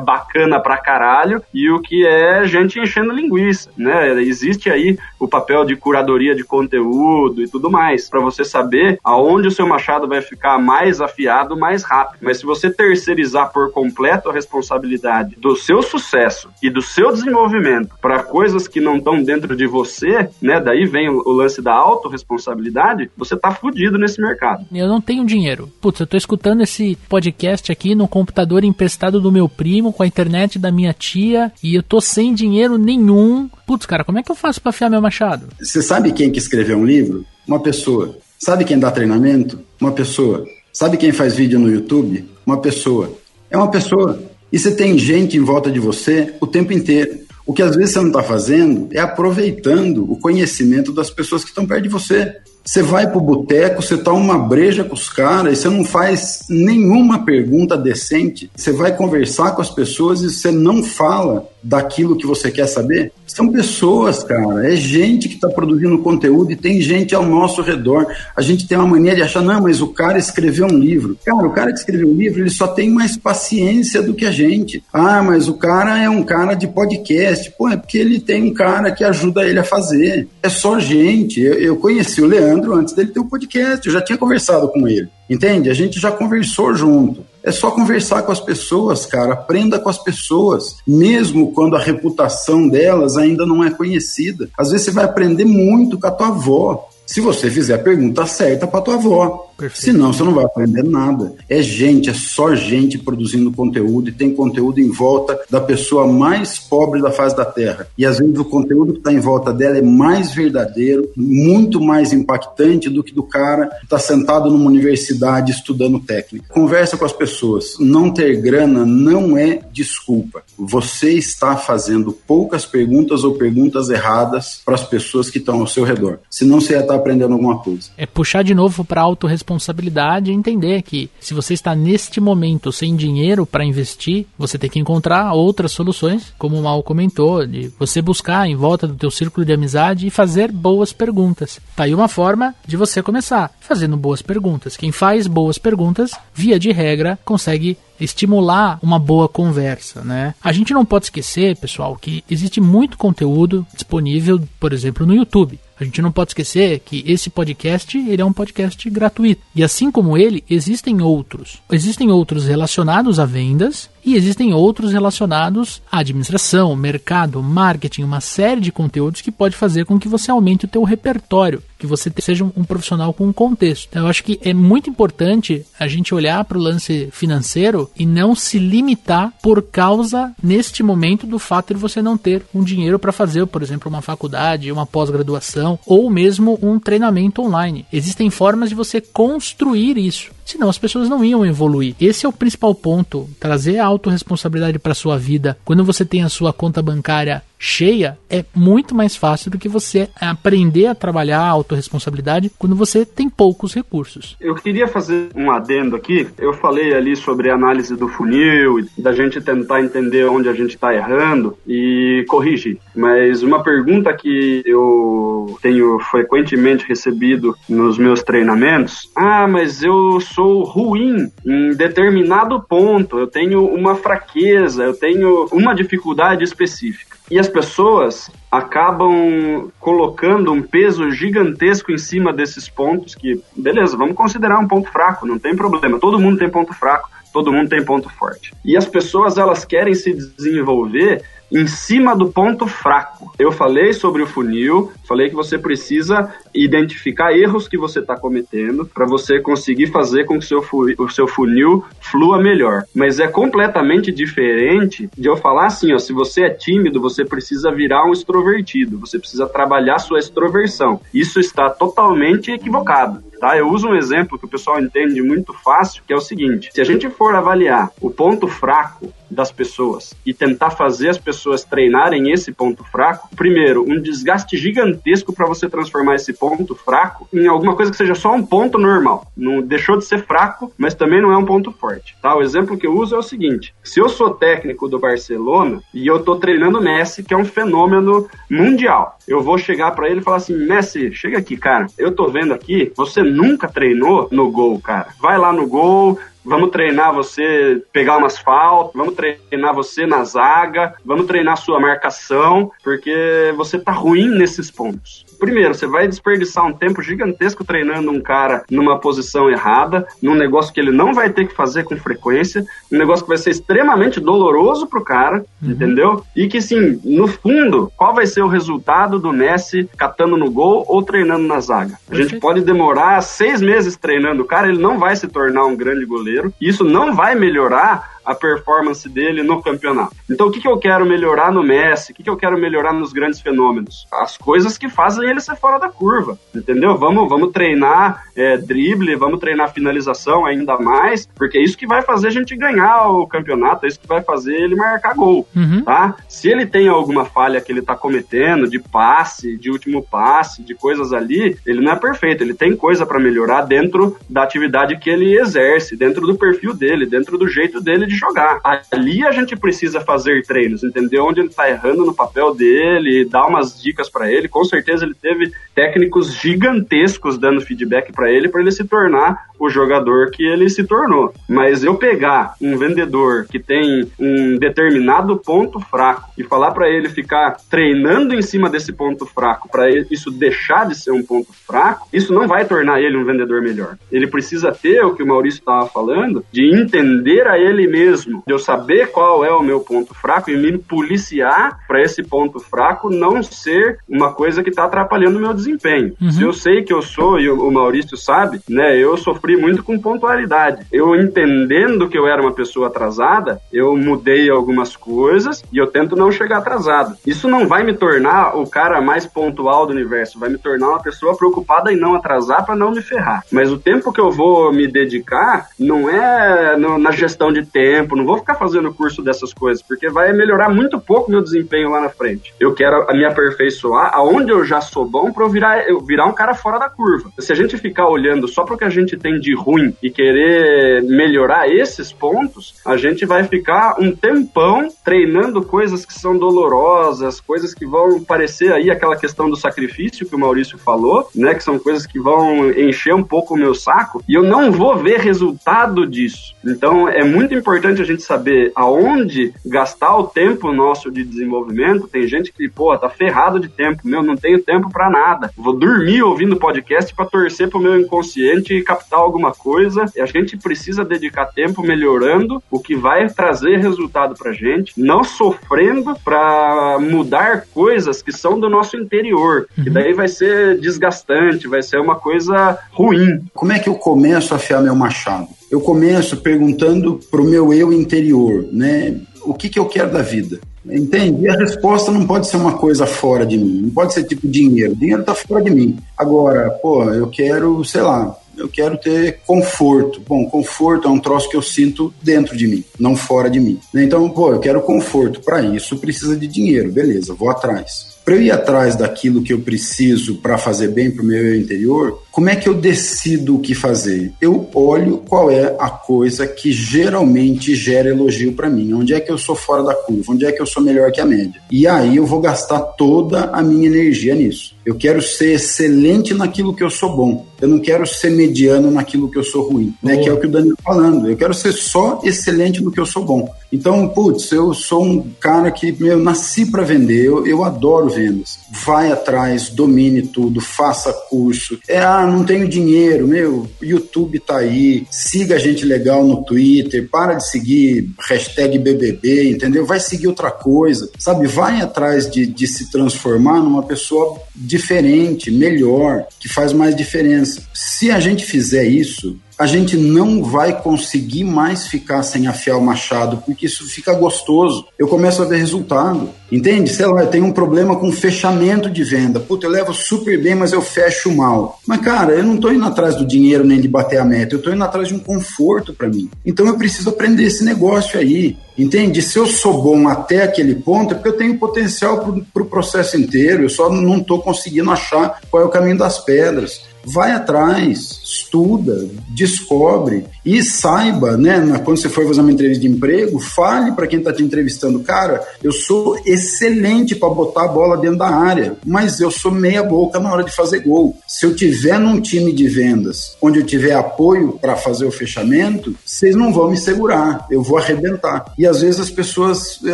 bacana 0.00 0.60
pra 0.60 0.78
caralho 0.78 1.42
e 1.52 1.70
o 1.70 1.80
que 1.80 2.06
é 2.06 2.44
gente 2.44 2.78
enchendo 2.78 3.12
linguiça, 3.12 3.70
né? 3.76 4.20
Existe 4.22 4.70
aí 4.70 4.98
o 5.18 5.28
papel 5.28 5.64
de 5.64 5.76
curadoria 5.90 6.36
de 6.36 6.44
conteúdo 6.44 7.42
e 7.42 7.48
tudo 7.48 7.68
mais, 7.68 8.08
para 8.08 8.20
você 8.20 8.44
saber 8.44 9.00
aonde 9.02 9.48
o 9.48 9.50
seu 9.50 9.66
machado 9.66 10.06
vai 10.06 10.22
ficar 10.22 10.56
mais 10.56 11.00
afiado 11.00 11.56
mais 11.56 11.82
rápido. 11.82 12.20
Mas 12.22 12.38
se 12.38 12.46
você 12.46 12.70
terceirizar 12.70 13.52
por 13.52 13.72
completo 13.72 14.30
a 14.30 14.32
responsabilidade 14.32 15.34
do 15.36 15.56
seu 15.56 15.82
sucesso 15.82 16.48
e 16.62 16.70
do 16.70 16.80
seu 16.80 17.10
desenvolvimento 17.10 17.96
para 18.00 18.22
coisas 18.22 18.68
que 18.68 18.80
não 18.80 18.98
estão 18.98 19.20
dentro 19.20 19.56
de 19.56 19.66
você, 19.66 20.30
né? 20.40 20.60
Daí 20.60 20.86
vem 20.86 21.08
o, 21.08 21.24
o 21.26 21.32
lance 21.32 21.60
da 21.60 21.74
autorresponsabilidade, 21.74 23.10
você 23.16 23.36
tá 23.36 23.50
fudido 23.50 23.98
nesse 23.98 24.20
mercado. 24.20 24.64
Eu 24.72 24.86
não 24.86 25.00
tenho 25.00 25.26
dinheiro. 25.26 25.68
Putz, 25.80 25.98
eu 25.98 26.06
tô 26.06 26.16
escutando 26.16 26.62
esse 26.62 26.96
podcast 27.08 27.72
aqui 27.72 27.96
no 27.96 28.06
computador 28.06 28.62
emprestado 28.62 29.20
do 29.20 29.32
meu 29.32 29.48
primo, 29.48 29.92
com 29.92 30.04
a 30.04 30.06
internet 30.06 30.56
da 30.56 30.70
minha 30.70 30.92
tia, 30.92 31.50
e 31.60 31.74
eu 31.74 31.82
tô 31.82 32.00
sem 32.00 32.32
dinheiro 32.32 32.78
nenhum. 32.78 33.50
Putz, 33.66 33.86
cara, 33.86 34.04
como 34.04 34.20
é 34.20 34.22
que 34.22 34.30
eu 34.30 34.36
faço 34.36 34.60
para 34.60 34.70
afiar 34.70 34.88
meu 34.88 35.02
machado? 35.02 35.48
Você 35.60 35.79
sabe 35.82 36.12
quem 36.12 36.30
que 36.30 36.38
escreveu 36.38 36.78
um 36.78 36.84
livro? 36.84 37.24
Uma 37.46 37.60
pessoa. 37.60 38.16
Sabe 38.38 38.64
quem 38.64 38.78
dá 38.78 38.90
treinamento? 38.90 39.60
Uma 39.80 39.92
pessoa. 39.92 40.46
Sabe 40.72 40.96
quem 40.96 41.12
faz 41.12 41.34
vídeo 41.34 41.58
no 41.58 41.70
YouTube? 41.70 42.28
Uma 42.46 42.60
pessoa. 42.60 43.12
É 43.50 43.56
uma 43.56 43.70
pessoa. 43.70 44.22
E 44.52 44.58
você 44.58 44.70
tem 44.70 44.98
gente 44.98 45.36
em 45.36 45.40
volta 45.40 45.70
de 45.70 45.78
você 45.78 46.34
o 46.40 46.46
tempo 46.46 46.72
inteiro. 46.72 47.20
O 47.46 47.52
que 47.52 47.62
às 47.62 47.74
vezes 47.74 47.94
você 47.94 48.00
não 48.00 48.08
está 48.08 48.22
fazendo 48.22 48.88
é 48.92 49.00
aproveitando 49.00 50.10
o 50.10 50.16
conhecimento 50.16 50.92
das 50.92 51.10
pessoas 51.10 51.42
que 51.42 51.50
estão 51.50 51.66
perto 51.66 51.82
de 51.82 51.88
você. 51.88 52.36
Você 52.64 52.82
vai 52.82 53.10
pro 53.10 53.20
boteco, 53.20 53.82
você 53.82 53.96
toma 53.96 54.20
uma 54.20 54.38
breja 54.38 54.84
com 54.84 54.94
os 54.94 55.08
caras 55.08 55.58
e 55.58 55.62
você 55.62 55.68
não 55.68 55.84
faz 55.84 56.44
nenhuma 56.48 57.24
pergunta 57.24 57.76
decente. 57.76 58.50
Você 58.54 58.70
vai 58.70 58.94
conversar 58.94 59.52
com 59.52 59.62
as 59.62 59.70
pessoas 59.70 60.20
e 60.20 60.30
você 60.30 60.50
não 60.52 60.82
fala 60.82 61.48
daquilo 61.62 62.16
que 62.16 62.26
você 62.26 62.50
quer 62.50 62.66
saber. 62.66 63.12
São 63.26 63.50
pessoas, 63.50 64.24
cara. 64.24 64.72
É 64.72 64.76
gente 64.76 65.28
que 65.28 65.34
está 65.34 65.48
produzindo 65.48 65.98
conteúdo 65.98 66.52
e 66.52 66.56
tem 66.56 66.80
gente 66.80 67.14
ao 67.14 67.24
nosso 67.24 67.62
redor. 67.62 68.06
A 68.36 68.42
gente 68.42 68.66
tem 68.66 68.76
uma 68.76 68.86
mania 68.86 69.14
de 69.14 69.22
achar, 69.22 69.42
não, 69.42 69.62
mas 69.62 69.80
o 69.80 69.88
cara 69.88 70.18
escreveu 70.18 70.66
um 70.66 70.78
livro. 70.78 71.16
Cara, 71.24 71.46
o 71.46 71.52
cara 71.52 71.72
que 71.72 71.78
escreveu 71.78 72.08
um 72.08 72.14
livro, 72.14 72.40
ele 72.40 72.50
só 72.50 72.66
tem 72.66 72.90
mais 72.90 73.16
paciência 73.16 74.02
do 74.02 74.14
que 74.14 74.26
a 74.26 74.32
gente. 74.32 74.82
Ah, 74.92 75.22
mas 75.22 75.48
o 75.48 75.54
cara 75.54 76.02
é 76.02 76.08
um 76.08 76.22
cara 76.22 76.54
de 76.54 76.66
podcast. 76.66 77.52
Pô, 77.56 77.68
é 77.68 77.76
porque 77.76 77.98
ele 77.98 78.20
tem 78.20 78.44
um 78.44 78.54
cara 78.54 78.90
que 78.90 79.04
ajuda 79.04 79.44
ele 79.44 79.58
a 79.58 79.64
fazer. 79.64 80.28
É 80.42 80.48
só 80.48 80.78
gente. 80.78 81.40
Eu, 81.40 81.54
eu 81.54 81.76
conheci 81.76 82.20
o 82.20 82.26
Leandro 82.26 82.74
antes 82.74 82.94
dele 82.94 83.12
ter 83.12 83.20
um 83.20 83.28
podcast. 83.28 83.86
Eu 83.86 83.92
já 83.92 84.00
tinha 84.00 84.18
conversado 84.18 84.68
com 84.68 84.88
ele. 84.88 85.08
Entende? 85.28 85.70
A 85.70 85.74
gente 85.74 86.00
já 86.00 86.10
conversou 86.10 86.74
junto. 86.74 87.29
É 87.42 87.50
só 87.50 87.70
conversar 87.70 88.22
com 88.22 88.32
as 88.32 88.40
pessoas, 88.40 89.06
cara. 89.06 89.32
Aprenda 89.32 89.78
com 89.78 89.88
as 89.88 89.98
pessoas, 89.98 90.76
mesmo 90.86 91.52
quando 91.52 91.76
a 91.76 91.80
reputação 91.80 92.68
delas 92.68 93.16
ainda 93.16 93.46
não 93.46 93.64
é 93.64 93.70
conhecida. 93.70 94.48
Às 94.58 94.70
vezes 94.70 94.86
você 94.86 94.90
vai 94.92 95.04
aprender 95.04 95.44
muito 95.44 95.98
com 95.98 96.06
a 96.06 96.10
tua 96.10 96.28
avó. 96.28 96.88
Se 97.06 97.20
você 97.20 97.50
fizer 97.50 97.74
a 97.74 97.78
pergunta 97.78 98.26
certa 98.26 98.66
para 98.66 98.80
tua 98.82 98.94
avó. 98.94 99.49
Perfeito. 99.60 99.92
Senão 99.92 100.10
você 100.10 100.24
não 100.24 100.32
vai 100.32 100.44
aprender 100.46 100.82
nada. 100.82 101.34
É 101.46 101.60
gente, 101.60 102.08
é 102.08 102.14
só 102.14 102.54
gente 102.54 102.96
produzindo 102.96 103.52
conteúdo 103.52 104.08
e 104.08 104.12
tem 104.12 104.34
conteúdo 104.34 104.80
em 104.80 104.90
volta 104.90 105.38
da 105.50 105.60
pessoa 105.60 106.06
mais 106.06 106.58
pobre 106.58 107.02
da 107.02 107.10
face 107.10 107.36
da 107.36 107.44
Terra. 107.44 107.86
E 107.98 108.06
às 108.06 108.18
vezes 108.18 108.38
o 108.38 108.44
conteúdo 108.44 108.94
que 108.94 108.98
está 109.00 109.12
em 109.12 109.20
volta 109.20 109.52
dela 109.52 109.76
é 109.76 109.82
mais 109.82 110.32
verdadeiro, 110.32 111.10
muito 111.14 111.78
mais 111.78 112.12
impactante 112.14 112.88
do 112.88 113.04
que 113.04 113.12
do 113.12 113.22
cara 113.22 113.66
que 113.66 113.84
está 113.84 113.98
sentado 113.98 114.50
numa 114.50 114.70
universidade 114.70 115.52
estudando 115.52 116.00
técnica. 116.00 116.46
Conversa 116.48 116.96
com 116.96 117.04
as 117.04 117.12
pessoas. 117.12 117.74
Não 117.78 118.10
ter 118.10 118.40
grana 118.40 118.86
não 118.86 119.36
é 119.36 119.60
desculpa. 119.70 120.42
Você 120.58 121.12
está 121.12 121.56
fazendo 121.56 122.12
poucas 122.12 122.64
perguntas 122.64 123.24
ou 123.24 123.34
perguntas 123.34 123.90
erradas 123.90 124.62
para 124.64 124.74
as 124.74 124.84
pessoas 124.84 125.28
que 125.28 125.36
estão 125.36 125.60
ao 125.60 125.66
seu 125.66 125.84
redor. 125.84 126.20
Senão 126.30 126.60
você 126.60 126.72
ia 126.72 126.80
estar 126.80 126.94
tá 126.94 126.98
aprendendo 126.98 127.34
alguma 127.34 127.58
coisa. 127.58 127.90
É 127.98 128.06
puxar 128.06 128.42
de 128.42 128.54
novo 128.54 128.84
para 128.84 129.02
a 129.02 129.04
autorresponsabilidade 129.50 130.30
e 130.30 130.34
entender 130.34 130.82
que 130.82 131.10
se 131.20 131.34
você 131.34 131.54
está 131.54 131.74
neste 131.74 132.20
momento 132.20 132.72
sem 132.72 132.94
dinheiro 132.94 133.44
para 133.44 133.64
investir, 133.64 134.26
você 134.38 134.56
tem 134.58 134.70
que 134.70 134.78
encontrar 134.78 135.32
outras 135.32 135.72
soluções, 135.72 136.32
como 136.38 136.56
o 136.56 136.62
Mal 136.62 136.82
comentou, 136.82 137.46
de 137.46 137.72
você 137.78 138.00
buscar 138.00 138.48
em 138.48 138.54
volta 138.54 138.86
do 138.86 138.94
teu 138.94 139.10
círculo 139.10 139.44
de 139.44 139.52
amizade 139.52 140.06
e 140.06 140.10
fazer 140.10 140.52
boas 140.52 140.92
perguntas. 140.92 141.60
Tá 141.74 141.84
aí 141.84 141.94
uma 141.94 142.08
forma 142.08 142.54
de 142.66 142.76
você 142.76 143.02
começar, 143.02 143.50
fazendo 143.60 143.96
boas 143.96 144.22
perguntas. 144.22 144.76
Quem 144.76 144.92
faz 144.92 145.26
boas 145.26 145.58
perguntas, 145.58 146.12
via 146.34 146.58
de 146.58 146.70
regra, 146.70 147.18
consegue 147.24 147.76
estimular 148.00 148.78
uma 148.82 148.98
boa 148.98 149.28
conversa, 149.28 150.02
né? 150.02 150.34
A 150.42 150.52
gente 150.52 150.72
não 150.72 150.86
pode 150.86 151.06
esquecer, 151.06 151.56
pessoal, 151.56 151.96
que 151.96 152.24
existe 152.30 152.60
muito 152.60 152.96
conteúdo 152.96 153.66
disponível, 153.74 154.40
por 154.58 154.72
exemplo, 154.72 155.04
no 155.04 155.14
YouTube. 155.14 155.60
A 155.80 155.84
gente 155.84 156.02
não 156.02 156.12
pode 156.12 156.32
esquecer 156.32 156.78
que 156.80 157.02
esse 157.06 157.30
podcast 157.30 157.96
ele 157.96 158.20
é 158.20 158.24
um 158.24 158.34
podcast 158.34 158.88
gratuito. 158.90 159.40
E 159.56 159.64
assim 159.64 159.90
como 159.90 160.18
ele, 160.18 160.44
existem 160.48 161.00
outros. 161.00 161.62
Existem 161.72 162.10
outros 162.10 162.44
relacionados 162.44 163.18
a 163.18 163.24
vendas 163.24 163.88
e 164.04 164.14
existem 164.14 164.52
outros 164.52 164.92
relacionados 164.92 165.82
à 165.90 165.98
administração, 166.00 166.74
mercado, 166.76 167.42
marketing, 167.42 168.02
uma 168.02 168.20
série 168.20 168.60
de 168.60 168.72
conteúdos 168.72 169.20
que 169.20 169.30
pode 169.30 169.56
fazer 169.56 169.84
com 169.84 169.98
que 169.98 170.08
você 170.08 170.30
aumente 170.30 170.64
o 170.64 170.68
teu 170.68 170.82
repertório, 170.82 171.62
que 171.78 171.86
você 171.86 172.12
seja 172.18 172.44
um 172.44 172.64
profissional 172.64 173.12
com 173.12 173.26
um 173.26 173.32
contexto. 173.32 173.88
Então, 173.88 174.02
eu 174.02 174.08
acho 174.08 174.24
que 174.24 174.38
é 174.42 174.52
muito 174.52 174.90
importante 174.90 175.64
a 175.78 175.88
gente 175.88 176.14
olhar 176.14 176.44
para 176.44 176.58
o 176.58 176.60
lance 176.60 177.08
financeiro 177.12 177.90
e 177.96 178.04
não 178.04 178.34
se 178.34 178.58
limitar 178.58 179.32
por 179.42 179.62
causa, 179.62 180.32
neste 180.42 180.82
momento, 180.82 181.26
do 181.26 181.38
fato 181.38 181.74
de 181.74 181.80
você 181.80 182.02
não 182.02 182.16
ter 182.16 182.42
um 182.54 182.62
dinheiro 182.62 182.98
para 182.98 183.12
fazer, 183.12 183.46
por 183.46 183.62
exemplo, 183.62 183.88
uma 183.88 184.02
faculdade, 184.02 184.72
uma 184.72 184.86
pós-graduação 184.86 185.78
ou 185.86 186.10
mesmo 186.10 186.58
um 186.62 186.78
treinamento 186.78 187.42
online. 187.42 187.86
Existem 187.92 188.30
formas 188.30 188.68
de 188.68 188.74
você 188.74 189.00
construir 189.00 189.96
isso 189.96 190.30
senão 190.50 190.68
as 190.68 190.78
pessoas 190.78 191.08
não 191.08 191.24
iam 191.24 191.44
evoluir. 191.44 191.94
Esse 192.00 192.26
é 192.26 192.28
o 192.28 192.32
principal 192.32 192.74
ponto, 192.74 193.28
trazer 193.38 193.78
a 193.78 193.86
autorresponsabilidade 193.86 194.78
para 194.78 194.94
sua 194.94 195.18
vida. 195.18 195.56
Quando 195.64 195.84
você 195.84 196.04
tem 196.04 196.22
a 196.22 196.28
sua 196.28 196.52
conta 196.52 196.82
bancária 196.82 197.42
cheia, 197.60 198.18
é 198.30 198.42
muito 198.54 198.94
mais 198.94 199.14
fácil 199.14 199.50
do 199.50 199.58
que 199.58 199.68
você 199.68 200.08
aprender 200.18 200.86
a 200.86 200.94
trabalhar 200.94 201.40
a 201.40 201.48
autorresponsabilidade 201.50 202.50
quando 202.58 202.74
você 202.74 203.04
tem 203.04 203.28
poucos 203.28 203.74
recursos. 203.74 204.34
Eu 204.40 204.54
queria 204.54 204.88
fazer 204.88 205.28
um 205.34 205.50
adendo 205.50 205.94
aqui. 205.94 206.26
Eu 206.38 206.54
falei 206.54 206.94
ali 206.94 207.14
sobre 207.14 207.50
a 207.50 207.54
análise 207.54 207.94
do 207.94 208.08
funil, 208.08 208.88
da 208.96 209.12
gente 209.12 209.40
tentar 209.42 209.82
entender 209.82 210.24
onde 210.24 210.48
a 210.48 210.54
gente 210.54 210.74
está 210.74 210.94
errando 210.94 211.58
e 211.66 212.24
corrigir. 212.28 212.78
Mas 212.96 213.42
uma 213.42 213.62
pergunta 213.62 214.10
que 214.14 214.62
eu 214.64 215.58
tenho 215.60 215.98
frequentemente 215.98 216.86
recebido 216.88 217.54
nos 217.68 217.98
meus 217.98 218.22
treinamentos: 218.22 219.10
ah, 219.14 219.46
mas 219.46 219.82
eu 219.82 220.18
sou 220.20 220.64
ruim 220.64 221.30
em 221.44 221.74
determinado 221.74 222.62
ponto, 222.62 223.18
eu 223.18 223.26
tenho 223.26 223.66
uma 223.66 223.94
fraqueza, 223.94 224.84
eu 224.84 224.94
tenho 224.94 225.46
uma 225.52 225.74
dificuldade 225.74 226.42
específica. 226.42 227.19
E 227.30 227.38
as 227.38 227.48
pessoas 227.48 228.28
acabam 228.50 229.70
colocando 229.78 230.52
um 230.52 230.60
peso 230.60 231.10
gigantesco 231.12 231.92
em 231.92 231.98
cima 231.98 232.32
desses 232.32 232.68
pontos 232.68 233.14
que, 233.14 233.40
beleza, 233.56 233.96
vamos 233.96 234.16
considerar 234.16 234.58
um 234.58 234.66
ponto 234.66 234.90
fraco, 234.90 235.26
não 235.26 235.38
tem 235.38 235.54
problema. 235.54 236.00
Todo 236.00 236.18
mundo 236.18 236.38
tem 236.38 236.50
ponto 236.50 236.74
fraco, 236.74 237.08
todo 237.32 237.52
mundo 237.52 237.68
tem 237.68 237.84
ponto 237.84 238.08
forte. 238.10 238.52
E 238.64 238.76
as 238.76 238.86
pessoas 238.86 239.38
elas 239.38 239.64
querem 239.64 239.94
se 239.94 240.12
desenvolver 240.12 241.22
em 241.50 241.66
cima 241.66 242.14
do 242.14 242.30
ponto 242.30 242.66
fraco. 242.66 243.32
Eu 243.38 243.50
falei 243.50 243.92
sobre 243.92 244.22
o 244.22 244.26
funil, 244.26 244.92
falei 245.06 245.28
que 245.28 245.34
você 245.34 245.58
precisa 245.58 246.32
identificar 246.54 247.32
erros 247.32 247.68
que 247.68 247.76
você 247.76 248.00
está 248.00 248.16
cometendo 248.16 248.86
para 248.86 249.06
você 249.06 249.40
conseguir 249.40 249.88
fazer 249.88 250.24
com 250.24 250.38
que 250.38 250.44
seu, 250.44 250.64
o 250.98 251.08
seu 251.08 251.26
funil 251.26 251.84
flua 252.00 252.40
melhor. 252.40 252.84
Mas 252.94 253.18
é 253.18 253.26
completamente 253.26 254.12
diferente 254.12 255.08
de 255.16 255.28
eu 255.28 255.36
falar 255.36 255.66
assim, 255.66 255.92
ó, 255.92 255.98
se 255.98 256.12
você 256.12 256.44
é 256.44 256.50
tímido, 256.50 257.00
você 257.00 257.24
precisa 257.24 257.72
virar 257.72 258.04
um 258.04 258.12
extrovertido, 258.12 258.98
você 258.98 259.18
precisa 259.18 259.46
trabalhar 259.46 259.98
sua 259.98 260.18
extroversão. 260.18 261.00
Isso 261.12 261.40
está 261.40 261.68
totalmente 261.70 262.50
equivocado. 262.50 263.29
Tá? 263.40 263.56
Eu 263.56 263.68
uso 263.68 263.88
um 263.88 263.96
exemplo 263.96 264.38
que 264.38 264.44
o 264.44 264.48
pessoal 264.48 264.78
entende 264.78 265.22
muito 265.22 265.54
fácil, 265.54 266.02
que 266.06 266.12
é 266.12 266.16
o 266.16 266.20
seguinte: 266.20 266.68
se 266.72 266.80
a 266.80 266.84
gente 266.84 267.08
for 267.08 267.34
avaliar 267.34 267.90
o 267.98 268.10
ponto 268.10 268.46
fraco 268.46 269.10
das 269.30 269.50
pessoas 269.50 270.12
e 270.26 270.34
tentar 270.34 270.70
fazer 270.70 271.08
as 271.08 271.16
pessoas 271.16 271.64
treinarem 271.64 272.30
esse 272.30 272.52
ponto 272.52 272.84
fraco, 272.84 273.28
primeiro, 273.34 273.82
um 273.88 273.98
desgaste 274.00 274.58
gigantesco 274.58 275.32
para 275.32 275.46
você 275.46 275.68
transformar 275.68 276.16
esse 276.16 276.32
ponto 276.34 276.74
fraco 276.74 277.26
em 277.32 277.46
alguma 277.46 277.74
coisa 277.74 277.90
que 277.90 277.96
seja 277.96 278.14
só 278.14 278.34
um 278.34 278.44
ponto 278.44 278.76
normal. 278.76 279.26
Não 279.34 279.62
deixou 279.62 279.96
de 279.96 280.04
ser 280.04 280.26
fraco, 280.26 280.70
mas 280.76 280.94
também 280.94 281.22
não 281.22 281.32
é 281.32 281.36
um 281.36 281.44
ponto 281.44 281.72
forte. 281.72 282.16
Tá? 282.20 282.36
O 282.36 282.42
exemplo 282.42 282.76
que 282.76 282.86
eu 282.86 282.94
uso 282.94 283.14
é 283.14 283.18
o 283.18 283.22
seguinte: 283.22 283.74
se 283.82 284.00
eu 284.00 284.08
sou 284.10 284.34
técnico 284.34 284.86
do 284.86 284.98
Barcelona 284.98 285.80
e 285.94 286.06
eu 286.06 286.22
tô 286.22 286.36
treinando 286.36 286.80
Messi, 286.80 287.22
que 287.22 287.32
é 287.32 287.36
um 287.36 287.44
fenômeno 287.44 288.28
mundial, 288.50 289.18
eu 289.26 289.40
vou 289.40 289.56
chegar 289.56 289.92
para 289.92 290.10
ele 290.10 290.20
e 290.20 290.24
falar 290.24 290.38
assim: 290.38 290.56
Messi, 290.66 291.10
chega 291.14 291.38
aqui, 291.38 291.56
cara. 291.56 291.86
Eu 291.96 292.12
tô 292.12 292.28
vendo 292.28 292.52
aqui, 292.52 292.92
você 292.96 293.22
nunca 293.30 293.68
treinou 293.68 294.28
no 294.30 294.50
gol, 294.50 294.78
cara. 294.80 295.08
Vai 295.20 295.38
lá 295.38 295.52
no 295.52 295.66
gol, 295.66 296.18
Vamos 296.42 296.70
treinar 296.70 297.12
você 297.12 297.82
pegar 297.92 298.16
umas 298.16 298.38
faltas, 298.38 298.94
vamos 298.94 299.14
treinar 299.14 299.74
você 299.74 300.06
na 300.06 300.24
zaga, 300.24 300.94
vamos 301.04 301.26
treinar 301.26 301.58
sua 301.58 301.78
marcação, 301.78 302.72
porque 302.82 303.52
você 303.56 303.78
tá 303.78 303.92
ruim 303.92 304.26
nesses 304.26 304.70
pontos 304.70 305.29
primeiro, 305.40 305.74
você 305.74 305.86
vai 305.86 306.06
desperdiçar 306.06 306.64
um 306.66 306.72
tempo 306.72 307.02
gigantesco 307.02 307.64
treinando 307.64 308.10
um 308.10 308.20
cara 308.20 308.62
numa 308.70 308.98
posição 308.98 309.50
errada, 309.50 310.06
num 310.22 310.34
negócio 310.34 310.72
que 310.72 310.78
ele 310.78 310.92
não 310.92 311.12
vai 311.12 311.30
ter 311.30 311.48
que 311.48 311.54
fazer 311.54 311.84
com 311.84 311.96
frequência, 311.96 312.64
um 312.92 312.98
negócio 312.98 313.24
que 313.24 313.30
vai 313.30 313.38
ser 313.38 313.50
extremamente 313.50 314.20
doloroso 314.20 314.86
pro 314.86 315.02
cara, 315.02 315.44
uhum. 315.62 315.70
entendeu? 315.70 316.22
E 316.36 316.46
que, 316.46 316.60
sim, 316.60 317.00
no 317.02 317.26
fundo, 317.26 317.90
qual 317.96 318.14
vai 318.14 318.26
ser 318.26 318.42
o 318.42 318.48
resultado 318.48 319.18
do 319.18 319.32
Messi 319.32 319.88
catando 319.96 320.36
no 320.36 320.50
gol 320.50 320.84
ou 320.86 321.02
treinando 321.02 321.46
na 321.46 321.58
zaga? 321.60 321.98
A 322.10 322.14
gente 322.14 322.38
pode 322.38 322.60
demorar 322.60 323.20
seis 323.22 323.62
meses 323.62 323.96
treinando 323.96 324.42
o 324.42 324.46
cara, 324.46 324.68
ele 324.68 324.78
não 324.78 324.98
vai 324.98 325.16
se 325.16 325.26
tornar 325.26 325.64
um 325.64 325.76
grande 325.76 326.04
goleiro, 326.04 326.52
e 326.60 326.68
isso 326.68 326.84
não 326.84 327.14
vai 327.14 327.34
melhorar 327.34 328.19
a 328.24 328.34
performance 328.34 329.08
dele 329.08 329.42
no 329.42 329.62
campeonato. 329.62 330.14
Então, 330.28 330.46
o 330.46 330.50
que, 330.50 330.60
que 330.60 330.68
eu 330.68 330.78
quero 330.78 331.04
melhorar 331.06 331.52
no 331.52 331.62
Messi? 331.62 332.12
O 332.12 332.14
que, 332.14 332.22
que 332.22 332.30
eu 332.30 332.36
quero 332.36 332.58
melhorar 332.58 332.92
nos 332.92 333.12
grandes 333.12 333.40
fenômenos? 333.40 334.06
As 334.12 334.36
coisas 334.36 334.78
que 334.78 334.88
fazem 334.88 335.28
ele 335.28 335.40
ser 335.40 335.56
fora 335.56 335.78
da 335.78 335.88
curva, 335.88 336.38
entendeu? 336.54 336.96
Vamos, 336.96 337.28
vamos 337.28 337.52
treinar 337.52 338.24
é, 338.36 338.56
drible, 338.56 339.16
vamos 339.16 339.40
treinar 339.40 339.72
finalização 339.72 340.46
ainda 340.46 340.78
mais, 340.78 341.26
porque 341.36 341.58
é 341.58 341.62
isso 341.62 341.76
que 341.76 341.86
vai 341.86 342.02
fazer 342.02 342.28
a 342.28 342.30
gente 342.30 342.56
ganhar 342.56 343.08
o 343.08 343.26
campeonato, 343.26 343.84
é 343.84 343.88
isso 343.88 344.00
que 344.00 344.06
vai 344.06 344.22
fazer 344.22 344.54
ele 344.54 344.74
marcar 344.74 345.14
gol, 345.14 345.46
uhum. 345.54 345.82
tá? 345.82 346.16
Se 346.28 346.48
ele 346.48 346.66
tem 346.66 346.88
alguma 346.88 347.24
falha 347.24 347.60
que 347.60 347.72
ele 347.72 347.82
tá 347.82 347.94
cometendo 347.94 348.68
de 348.68 348.78
passe, 348.78 349.56
de 349.56 349.70
último 349.70 350.02
passe, 350.02 350.62
de 350.62 350.74
coisas 350.74 351.12
ali, 351.12 351.56
ele 351.66 351.80
não 351.80 351.92
é 351.92 351.96
perfeito, 351.96 352.42
ele 352.42 352.54
tem 352.54 352.76
coisa 352.76 353.04
para 353.04 353.18
melhorar 353.18 353.62
dentro 353.62 354.16
da 354.28 354.42
atividade 354.42 354.98
que 354.98 355.10
ele 355.10 355.38
exerce, 355.38 355.96
dentro 355.96 356.26
do 356.26 356.36
perfil 356.36 356.74
dele, 356.74 357.06
dentro 357.06 357.36
do 357.36 357.48
jeito 357.48 357.80
dele 357.80 358.06
de 358.06 358.16
jogar. 358.20 358.60
Ali 358.92 359.26
a 359.26 359.32
gente 359.32 359.56
precisa 359.56 360.00
fazer 360.00 360.44
treinos, 360.44 360.84
entender 360.84 361.18
onde 361.18 361.40
ele 361.40 361.48
tá 361.48 361.68
errando 361.68 362.04
no 362.04 362.14
papel 362.14 362.54
dele, 362.54 363.24
dar 363.24 363.46
umas 363.46 363.80
dicas 363.80 364.08
para 364.08 364.30
ele. 364.30 364.48
Com 364.48 364.64
certeza 364.64 365.04
ele 365.04 365.14
teve 365.14 365.50
técnicos 365.74 366.32
gigantescos 366.34 367.38
dando 367.38 367.60
feedback 367.60 368.12
para 368.12 368.30
ele 368.30 368.48
para 368.48 368.60
ele 368.60 368.70
se 368.70 368.84
tornar 368.84 369.49
o 369.60 369.68
jogador 369.68 370.30
que 370.30 370.42
ele 370.42 370.68
se 370.70 370.82
tornou. 370.84 371.34
Mas 371.46 371.84
eu 371.84 371.94
pegar 371.94 372.54
um 372.60 372.76
vendedor 372.78 373.46
que 373.46 373.58
tem 373.58 374.10
um 374.18 374.56
determinado 374.56 375.36
ponto 375.36 375.78
fraco 375.78 376.30
e 376.36 376.42
falar 376.42 376.70
para 376.70 376.88
ele 376.88 377.10
ficar 377.10 377.58
treinando 377.68 378.34
em 378.34 378.40
cima 378.40 378.70
desse 378.70 378.92
ponto 378.92 379.26
fraco 379.26 379.68
para 379.70 379.90
isso 379.90 380.30
deixar 380.30 380.86
de 380.86 380.94
ser 380.94 381.10
um 381.10 381.22
ponto 381.22 381.52
fraco, 381.52 382.08
isso 382.12 382.32
não 382.32 382.48
vai 382.48 382.64
tornar 382.64 383.00
ele 383.00 383.18
um 383.18 383.24
vendedor 383.24 383.60
melhor. 383.60 383.98
Ele 384.10 384.26
precisa 384.26 384.72
ter 384.72 385.04
o 385.04 385.14
que 385.14 385.22
o 385.22 385.26
Maurício 385.26 385.58
estava 385.58 385.86
falando, 385.86 386.44
de 386.50 386.74
entender 386.74 387.46
a 387.46 387.58
ele 387.58 387.86
mesmo, 387.86 388.42
de 388.46 388.52
eu 388.52 388.58
saber 388.58 389.08
qual 389.08 389.44
é 389.44 389.52
o 389.52 389.62
meu 389.62 389.80
ponto 389.80 390.14
fraco 390.14 390.50
e 390.50 390.56
me 390.56 390.78
policiar 390.78 391.80
para 391.86 392.02
esse 392.02 392.22
ponto 392.22 392.58
fraco 392.58 393.10
não 393.10 393.42
ser 393.42 393.98
uma 394.08 394.32
coisa 394.32 394.62
que 394.62 394.70
está 394.70 394.84
atrapalhando 394.84 395.38
o 395.38 395.42
meu 395.42 395.52
desempenho. 395.52 396.14
Uhum. 396.20 396.30
Se 396.30 396.42
eu 396.42 396.52
sei 396.52 396.82
que 396.82 396.92
eu 396.92 397.02
sou, 397.02 397.38
e 397.38 397.50
o 397.50 397.70
Maurício 397.70 398.16
sabe, 398.16 398.60
né, 398.68 398.96
eu 398.96 399.16
sofri 399.16 399.49
sofri 399.50 399.56
muito 399.56 399.82
com 399.82 399.98
pontualidade. 399.98 400.86
Eu 400.92 401.14
entendendo 401.16 402.08
que 402.08 402.18
eu 402.18 402.26
era 402.26 402.40
uma 402.40 402.52
pessoa 402.52 402.86
atrasada, 402.86 403.60
eu 403.72 403.96
mudei 403.96 404.48
algumas 404.50 404.96
coisas 404.96 405.62
e 405.72 405.78
eu 405.78 405.86
tento 405.86 406.14
não 406.14 406.30
chegar 406.30 406.58
atrasado. 406.58 407.16
Isso 407.26 407.48
não 407.48 407.66
vai 407.66 407.82
me 407.82 407.94
tornar 407.94 408.56
o 408.56 408.68
cara 408.68 409.00
mais 409.00 409.26
pontual 409.26 409.86
do 409.86 409.92
universo, 409.92 410.38
vai 410.38 410.48
me 410.48 410.58
tornar 410.58 410.90
uma 410.90 411.02
pessoa 411.02 411.36
preocupada 411.36 411.92
em 411.92 411.96
não 411.96 412.14
atrasar 412.14 412.64
para 412.64 412.76
não 412.76 412.90
me 412.90 413.02
ferrar. 413.02 413.42
Mas 413.50 413.72
o 413.72 413.78
tempo 413.78 414.12
que 414.12 414.20
eu 414.20 414.30
vou 414.30 414.72
me 414.72 414.86
dedicar 414.86 415.68
não 415.78 416.08
é 416.08 416.76
no, 416.76 416.98
na 416.98 417.10
gestão 417.10 417.52
de 417.52 417.64
tempo, 417.64 418.16
não 418.16 418.24
vou 418.24 418.38
ficar 418.38 418.54
fazendo 418.54 418.92
curso 418.92 419.22
dessas 419.22 419.52
coisas, 419.52 419.82
porque 419.82 420.08
vai 420.08 420.32
melhorar 420.32 420.68
muito 420.68 421.00
pouco 421.00 421.30
meu 421.30 421.42
desempenho 421.42 421.90
lá 421.90 422.00
na 422.00 422.08
frente. 422.08 422.54
Eu 422.60 422.74
quero 422.74 423.06
me 423.12 423.24
aperfeiçoar 423.24 424.10
aonde 424.14 424.50
eu 424.50 424.64
já 424.64 424.80
sou 424.80 425.04
bom 425.04 425.32
para 425.32 425.44
eu 425.44 425.48
virar, 425.48 425.88
eu 425.88 426.00
virar 426.00 426.26
um 426.26 426.32
cara 426.32 426.54
fora 426.54 426.78
da 426.78 426.88
curva. 426.88 427.30
Se 427.38 427.52
a 427.52 427.56
gente 427.56 427.78
ficar 427.78 428.08
olhando 428.08 428.46
só 428.46 428.64
para 428.64 428.74
o 428.74 428.78
que 428.78 428.84
a 428.84 428.90
gente 428.90 429.16
tem 429.16 429.39
de 429.40 429.54
ruim 429.54 429.94
e 430.02 430.10
querer 430.10 431.02
melhorar 431.02 431.68
esses 431.68 432.12
pontos, 432.12 432.74
a 432.84 432.96
gente 432.96 433.24
vai 433.24 433.44
ficar 433.44 433.96
um 433.98 434.14
tempão 434.14 434.88
treinando 435.04 435.62
coisas 435.62 436.04
que 436.04 436.14
são 436.14 436.36
dolorosas, 436.36 437.40
coisas 437.40 437.74
que 437.74 437.86
vão 437.86 438.22
parecer 438.22 438.72
aí 438.72 438.90
aquela 438.90 439.16
questão 439.16 439.48
do 439.48 439.56
sacrifício 439.56 440.26
que 440.26 440.36
o 440.36 440.38
Maurício 440.38 440.78
falou, 440.78 441.28
né? 441.34 441.54
Que 441.54 441.64
são 441.64 441.78
coisas 441.78 442.06
que 442.06 442.20
vão 442.20 442.70
encher 442.70 443.14
um 443.14 443.22
pouco 443.22 443.54
o 443.54 443.56
meu 443.56 443.74
saco 443.74 444.22
e 444.28 444.34
eu 444.34 444.42
não 444.42 444.70
vou 444.70 444.96
ver 444.96 445.20
resultado 445.20 446.06
disso. 446.06 446.54
Então 446.64 447.08
é 447.08 447.24
muito 447.24 447.54
importante 447.54 448.02
a 448.02 448.04
gente 448.04 448.22
saber 448.22 448.72
aonde 448.74 449.52
gastar 449.64 450.16
o 450.16 450.24
tempo 450.24 450.72
nosso 450.72 451.10
de 451.10 451.24
desenvolvimento. 451.24 452.08
Tem 452.08 452.26
gente 452.26 452.52
que, 452.52 452.68
pô, 452.68 452.96
tá 452.96 453.08
ferrado 453.08 453.58
de 453.58 453.68
tempo, 453.68 454.02
meu, 454.04 454.22
não 454.22 454.36
tenho 454.36 454.62
tempo 454.62 454.90
para 454.90 455.10
nada. 455.10 455.50
Vou 455.56 455.76
dormir 455.76 456.22
ouvindo 456.22 456.56
podcast 456.56 457.14
para 457.14 457.26
torcer 457.26 457.68
pro 457.68 457.80
meu 457.80 457.98
inconsciente 457.98 458.74
e 458.74 458.82
captar 458.82 459.20
alguma 459.30 459.52
coisa. 459.52 460.04
E 460.14 460.20
a 460.20 460.26
gente 460.26 460.56
precisa 460.56 461.04
dedicar 461.04 461.46
tempo 461.46 461.82
melhorando 461.82 462.62
o 462.70 462.78
que 462.78 462.94
vai 462.94 463.28
trazer 463.28 463.78
resultado 463.78 464.34
pra 464.34 464.52
gente, 464.52 464.92
não 464.96 465.24
sofrendo 465.24 466.14
para 466.24 466.98
mudar 467.00 467.64
coisas 467.72 468.22
que 468.22 468.32
são 468.32 468.58
do 468.58 468.68
nosso 468.68 468.96
interior, 468.96 469.66
uhum. 469.76 469.84
que 469.84 469.90
daí 469.90 470.12
vai 470.12 470.28
ser 470.28 470.78
desgastante, 470.78 471.68
vai 471.68 471.82
ser 471.82 471.98
uma 471.98 472.16
coisa 472.16 472.78
ruim. 472.92 473.44
Como 473.54 473.72
é 473.72 473.78
que 473.78 473.88
eu 473.88 473.94
começo 473.94 474.52
a 474.52 474.56
afiar 474.56 474.82
meu 474.82 474.94
machado? 474.94 475.48
Eu 475.70 475.80
começo 475.80 476.38
perguntando 476.38 477.20
pro 477.30 477.44
meu 477.44 477.72
eu 477.72 477.92
interior, 477.92 478.66
né? 478.72 479.20
O 479.42 479.54
que, 479.54 479.68
que 479.68 479.78
eu 479.78 479.86
quero 479.86 480.10
da 480.10 480.20
vida? 480.20 480.60
Entende? 480.84 481.44
E 481.44 481.48
a 481.48 481.56
resposta 481.56 482.10
não 482.10 482.26
pode 482.26 482.46
ser 482.46 482.56
uma 482.56 482.72
coisa 482.72 483.06
fora 483.06 483.44
de 483.44 483.56
mim, 483.58 483.82
não 483.82 483.90
pode 483.90 484.14
ser 484.14 484.24
tipo 484.24 484.48
dinheiro. 484.48 484.96
Dinheiro 484.96 485.20
está 485.20 485.34
fora 485.34 485.62
de 485.62 485.70
mim. 485.70 485.98
Agora, 486.16 486.70
pô, 486.70 487.04
eu 487.04 487.28
quero, 487.28 487.84
sei 487.84 488.00
lá, 488.00 488.34
eu 488.56 488.68
quero 488.68 488.98
ter 488.98 489.40
conforto. 489.46 490.20
Bom, 490.26 490.44
conforto 490.46 491.08
é 491.08 491.10
um 491.10 491.18
troço 491.18 491.48
que 491.48 491.56
eu 491.56 491.62
sinto 491.62 492.12
dentro 492.22 492.56
de 492.56 492.66
mim, 492.66 492.84
não 492.98 493.16
fora 493.16 493.50
de 493.50 493.60
mim. 493.60 493.78
Então, 493.94 494.28
pô, 494.30 494.52
eu 494.52 494.60
quero 494.60 494.80
conforto. 494.82 495.40
Para 495.40 495.62
isso 495.62 495.98
precisa 495.98 496.36
de 496.36 496.46
dinheiro, 496.46 496.90
beleza, 496.90 497.34
vou 497.34 497.50
atrás. 497.50 498.10
Para 498.24 498.34
eu 498.34 498.42
ir 498.42 498.50
atrás 498.52 498.94
daquilo 498.94 499.42
que 499.42 499.52
eu 499.52 499.60
preciso 499.60 500.36
para 500.36 500.58
fazer 500.58 500.88
bem 500.88 501.10
para 501.10 501.22
o 501.22 501.26
meu 501.26 501.58
interior, 501.58 502.22
como 502.30 502.48
é 502.48 502.54
que 502.54 502.68
eu 502.68 502.74
decido 502.74 503.56
o 503.56 503.60
que 503.60 503.74
fazer? 503.74 504.32
Eu 504.40 504.68
olho 504.74 505.18
qual 505.28 505.50
é 505.50 505.74
a 505.78 505.88
coisa 505.88 506.46
que 506.46 506.70
geralmente 506.70 507.74
gera 507.74 508.10
elogio 508.10 508.52
para 508.52 508.70
mim. 508.70 508.92
Onde 508.92 509.14
é 509.14 509.20
que 509.20 509.32
eu 509.32 509.38
sou 509.38 509.56
fora 509.56 509.82
da 509.82 509.94
curva? 509.94 510.32
Onde 510.32 510.44
é 510.44 510.52
que 510.52 510.60
eu 510.60 510.66
sou 510.66 510.82
melhor 510.82 511.10
que 511.10 511.20
a 511.20 511.26
média? 511.26 511.60
E 511.70 511.86
aí 511.86 512.16
eu 512.16 512.26
vou 512.26 512.40
gastar 512.40 512.80
toda 512.80 513.44
a 513.46 513.62
minha 513.62 513.86
energia 513.86 514.34
nisso. 514.34 514.76
Eu 514.84 514.94
quero 514.94 515.20
ser 515.20 515.54
excelente 515.54 516.34
naquilo 516.34 516.74
que 516.74 516.84
eu 516.84 516.90
sou 516.90 517.16
bom. 517.16 517.46
Eu 517.60 517.68
não 517.68 517.78
quero 517.78 518.06
ser 518.06 518.30
mediano 518.30 518.90
naquilo 518.90 519.30
que 519.30 519.38
eu 519.38 519.44
sou 519.44 519.70
ruim, 519.70 519.94
né? 520.02 520.16
Que 520.18 520.28
é 520.28 520.32
o 520.32 520.40
que 520.40 520.46
o 520.46 520.50
Daniel 520.50 520.76
tá 520.76 520.82
falando. 520.82 521.28
Eu 521.28 521.36
quero 521.36 521.54
ser 521.54 521.72
só 521.72 522.20
excelente 522.24 522.82
no 522.82 522.90
que 522.90 523.00
eu 523.00 523.06
sou 523.06 523.24
bom. 523.24 523.48
Então, 523.72 524.08
putz, 524.08 524.50
eu 524.50 524.74
sou 524.74 525.04
um 525.04 525.30
cara 525.38 525.70
que 525.70 525.94
eu 526.00 526.18
nasci 526.18 526.66
para 526.66 526.82
vender. 526.82 527.24
Eu, 527.24 527.46
eu 527.46 527.64
adoro 527.64 528.08
vendas. 528.08 528.58
Vai 528.84 529.12
atrás, 529.12 529.68
domine 529.68 530.22
tudo, 530.22 530.60
faça 530.60 531.12
curso. 531.28 531.78
É, 531.88 531.98
ah, 531.98 532.26
não 532.26 532.44
tenho 532.44 532.68
dinheiro, 532.68 533.26
meu, 533.26 533.68
YouTube 533.80 534.40
tá 534.40 534.58
aí, 534.58 535.06
siga 535.10 535.56
a 535.56 535.58
gente 535.58 535.84
legal 535.84 536.24
no 536.24 536.42
Twitter, 536.44 537.08
para 537.08 537.34
de 537.34 537.48
seguir 537.48 538.10
hashtag 538.28 538.78
BBB, 538.78 539.50
entendeu? 539.50 539.86
Vai 539.86 540.00
seguir 540.00 540.26
outra 540.26 540.50
coisa, 540.50 541.10
sabe? 541.18 541.46
Vai 541.46 541.80
atrás 541.80 542.30
de, 542.30 542.46
de 542.46 542.66
se 542.66 542.90
transformar 542.90 543.60
numa 543.60 543.82
pessoa 543.82 544.40
diferente, 544.54 545.50
melhor, 545.50 546.26
que 546.38 546.48
faz 546.48 546.72
mais 546.72 546.94
diferença. 546.94 547.49
Se 547.72 548.10
a 548.10 548.20
gente 548.20 548.44
fizer 548.44 548.84
isso, 548.84 549.38
a 549.60 549.66
gente 549.66 549.94
não 549.94 550.42
vai 550.42 550.80
conseguir 550.80 551.44
mais 551.44 551.86
ficar 551.86 552.22
sem 552.22 552.46
afiar 552.46 552.78
o 552.78 552.82
machado, 552.82 553.42
porque 553.44 553.66
isso 553.66 553.86
fica 553.86 554.14
gostoso. 554.14 554.86
Eu 554.98 555.06
começo 555.06 555.42
a 555.42 555.44
ver 555.44 555.58
resultado. 555.58 556.30
Entende? 556.50 556.90
Sei 556.90 557.04
lá, 557.04 557.20
eu 557.20 557.26
tenho 557.26 557.44
um 557.44 557.52
problema 557.52 557.94
com 557.94 558.10
fechamento 558.10 558.88
de 558.88 559.04
venda. 559.04 559.38
Puta, 559.38 559.66
eu 559.66 559.70
levo 559.70 559.92
super 559.92 560.42
bem, 560.42 560.54
mas 560.54 560.72
eu 560.72 560.80
fecho 560.80 561.30
mal. 561.30 561.78
Mas, 561.86 562.00
cara, 562.00 562.32
eu 562.32 562.42
não 562.42 562.56
tô 562.56 562.72
indo 562.72 562.86
atrás 562.86 563.14
do 563.14 563.26
dinheiro 563.26 563.62
nem 563.62 563.78
de 563.78 563.86
bater 563.86 564.18
a 564.18 564.24
meta, 564.24 564.54
eu 564.54 564.62
tô 564.62 564.72
indo 564.72 564.82
atrás 564.82 565.08
de 565.08 565.14
um 565.14 565.18
conforto 565.18 565.92
para 565.92 566.08
mim. 566.08 566.30
Então 566.44 566.66
eu 566.66 566.78
preciso 566.78 567.10
aprender 567.10 567.44
esse 567.44 567.62
negócio 567.62 568.18
aí. 568.18 568.56
Entende? 568.78 569.20
Se 569.20 569.38
eu 569.38 569.46
sou 569.46 569.82
bom 569.82 570.08
até 570.08 570.42
aquele 570.42 570.74
ponto, 570.74 571.12
é 571.12 571.14
porque 571.14 571.28
eu 571.28 571.36
tenho 571.36 571.58
potencial 571.58 572.20
para 572.20 572.30
o 572.30 572.44
pro 572.46 572.64
processo 572.64 573.18
inteiro, 573.18 573.64
eu 573.64 573.68
só 573.68 573.90
não 573.90 574.16
estou 574.16 574.40
conseguindo 574.40 574.90
achar 574.90 575.38
qual 575.50 575.62
é 575.62 575.66
o 575.66 575.70
caminho 575.70 575.98
das 575.98 576.18
pedras 576.18 576.88
vai 577.12 577.32
atrás, 577.32 578.19
estuda, 578.30 579.08
descobre 579.28 580.24
e 580.44 580.62
saiba, 580.62 581.36
né, 581.36 581.80
quando 581.84 581.98
você 581.98 582.08
for 582.08 582.26
fazer 582.26 582.40
uma 582.40 582.52
entrevista 582.52 582.80
de 582.80 582.88
emprego, 582.88 583.38
fale 583.38 583.92
para 583.92 584.06
quem 584.06 584.20
está 584.20 584.32
te 584.32 584.42
entrevistando, 584.42 585.00
cara, 585.00 585.42
eu 585.62 585.72
sou 585.72 586.16
excelente 586.24 587.14
para 587.14 587.28
botar 587.28 587.64
a 587.64 587.68
bola 587.68 587.96
dentro 587.96 588.18
da 588.18 588.28
área, 588.28 588.76
mas 588.86 589.20
eu 589.20 589.30
sou 589.30 589.50
meia 589.50 589.82
boca 589.82 590.20
na 590.20 590.32
hora 590.32 590.44
de 590.44 590.54
fazer 590.54 590.80
gol. 590.80 591.16
Se 591.26 591.44
eu 591.44 591.54
tiver 591.54 591.98
num 591.98 592.20
time 592.20 592.52
de 592.52 592.68
vendas, 592.68 593.36
onde 593.42 593.58
eu 593.58 593.66
tiver 593.66 593.92
apoio 593.92 594.58
para 594.60 594.76
fazer 594.76 595.04
o 595.04 595.10
fechamento, 595.10 595.94
vocês 596.04 596.36
não 596.36 596.52
vão 596.52 596.70
me 596.70 596.76
segurar, 596.76 597.46
eu 597.50 597.62
vou 597.62 597.78
arrebentar. 597.78 598.52
E 598.56 598.66
às 598.66 598.80
vezes 598.80 599.00
as 599.00 599.10
pessoas 599.10 599.80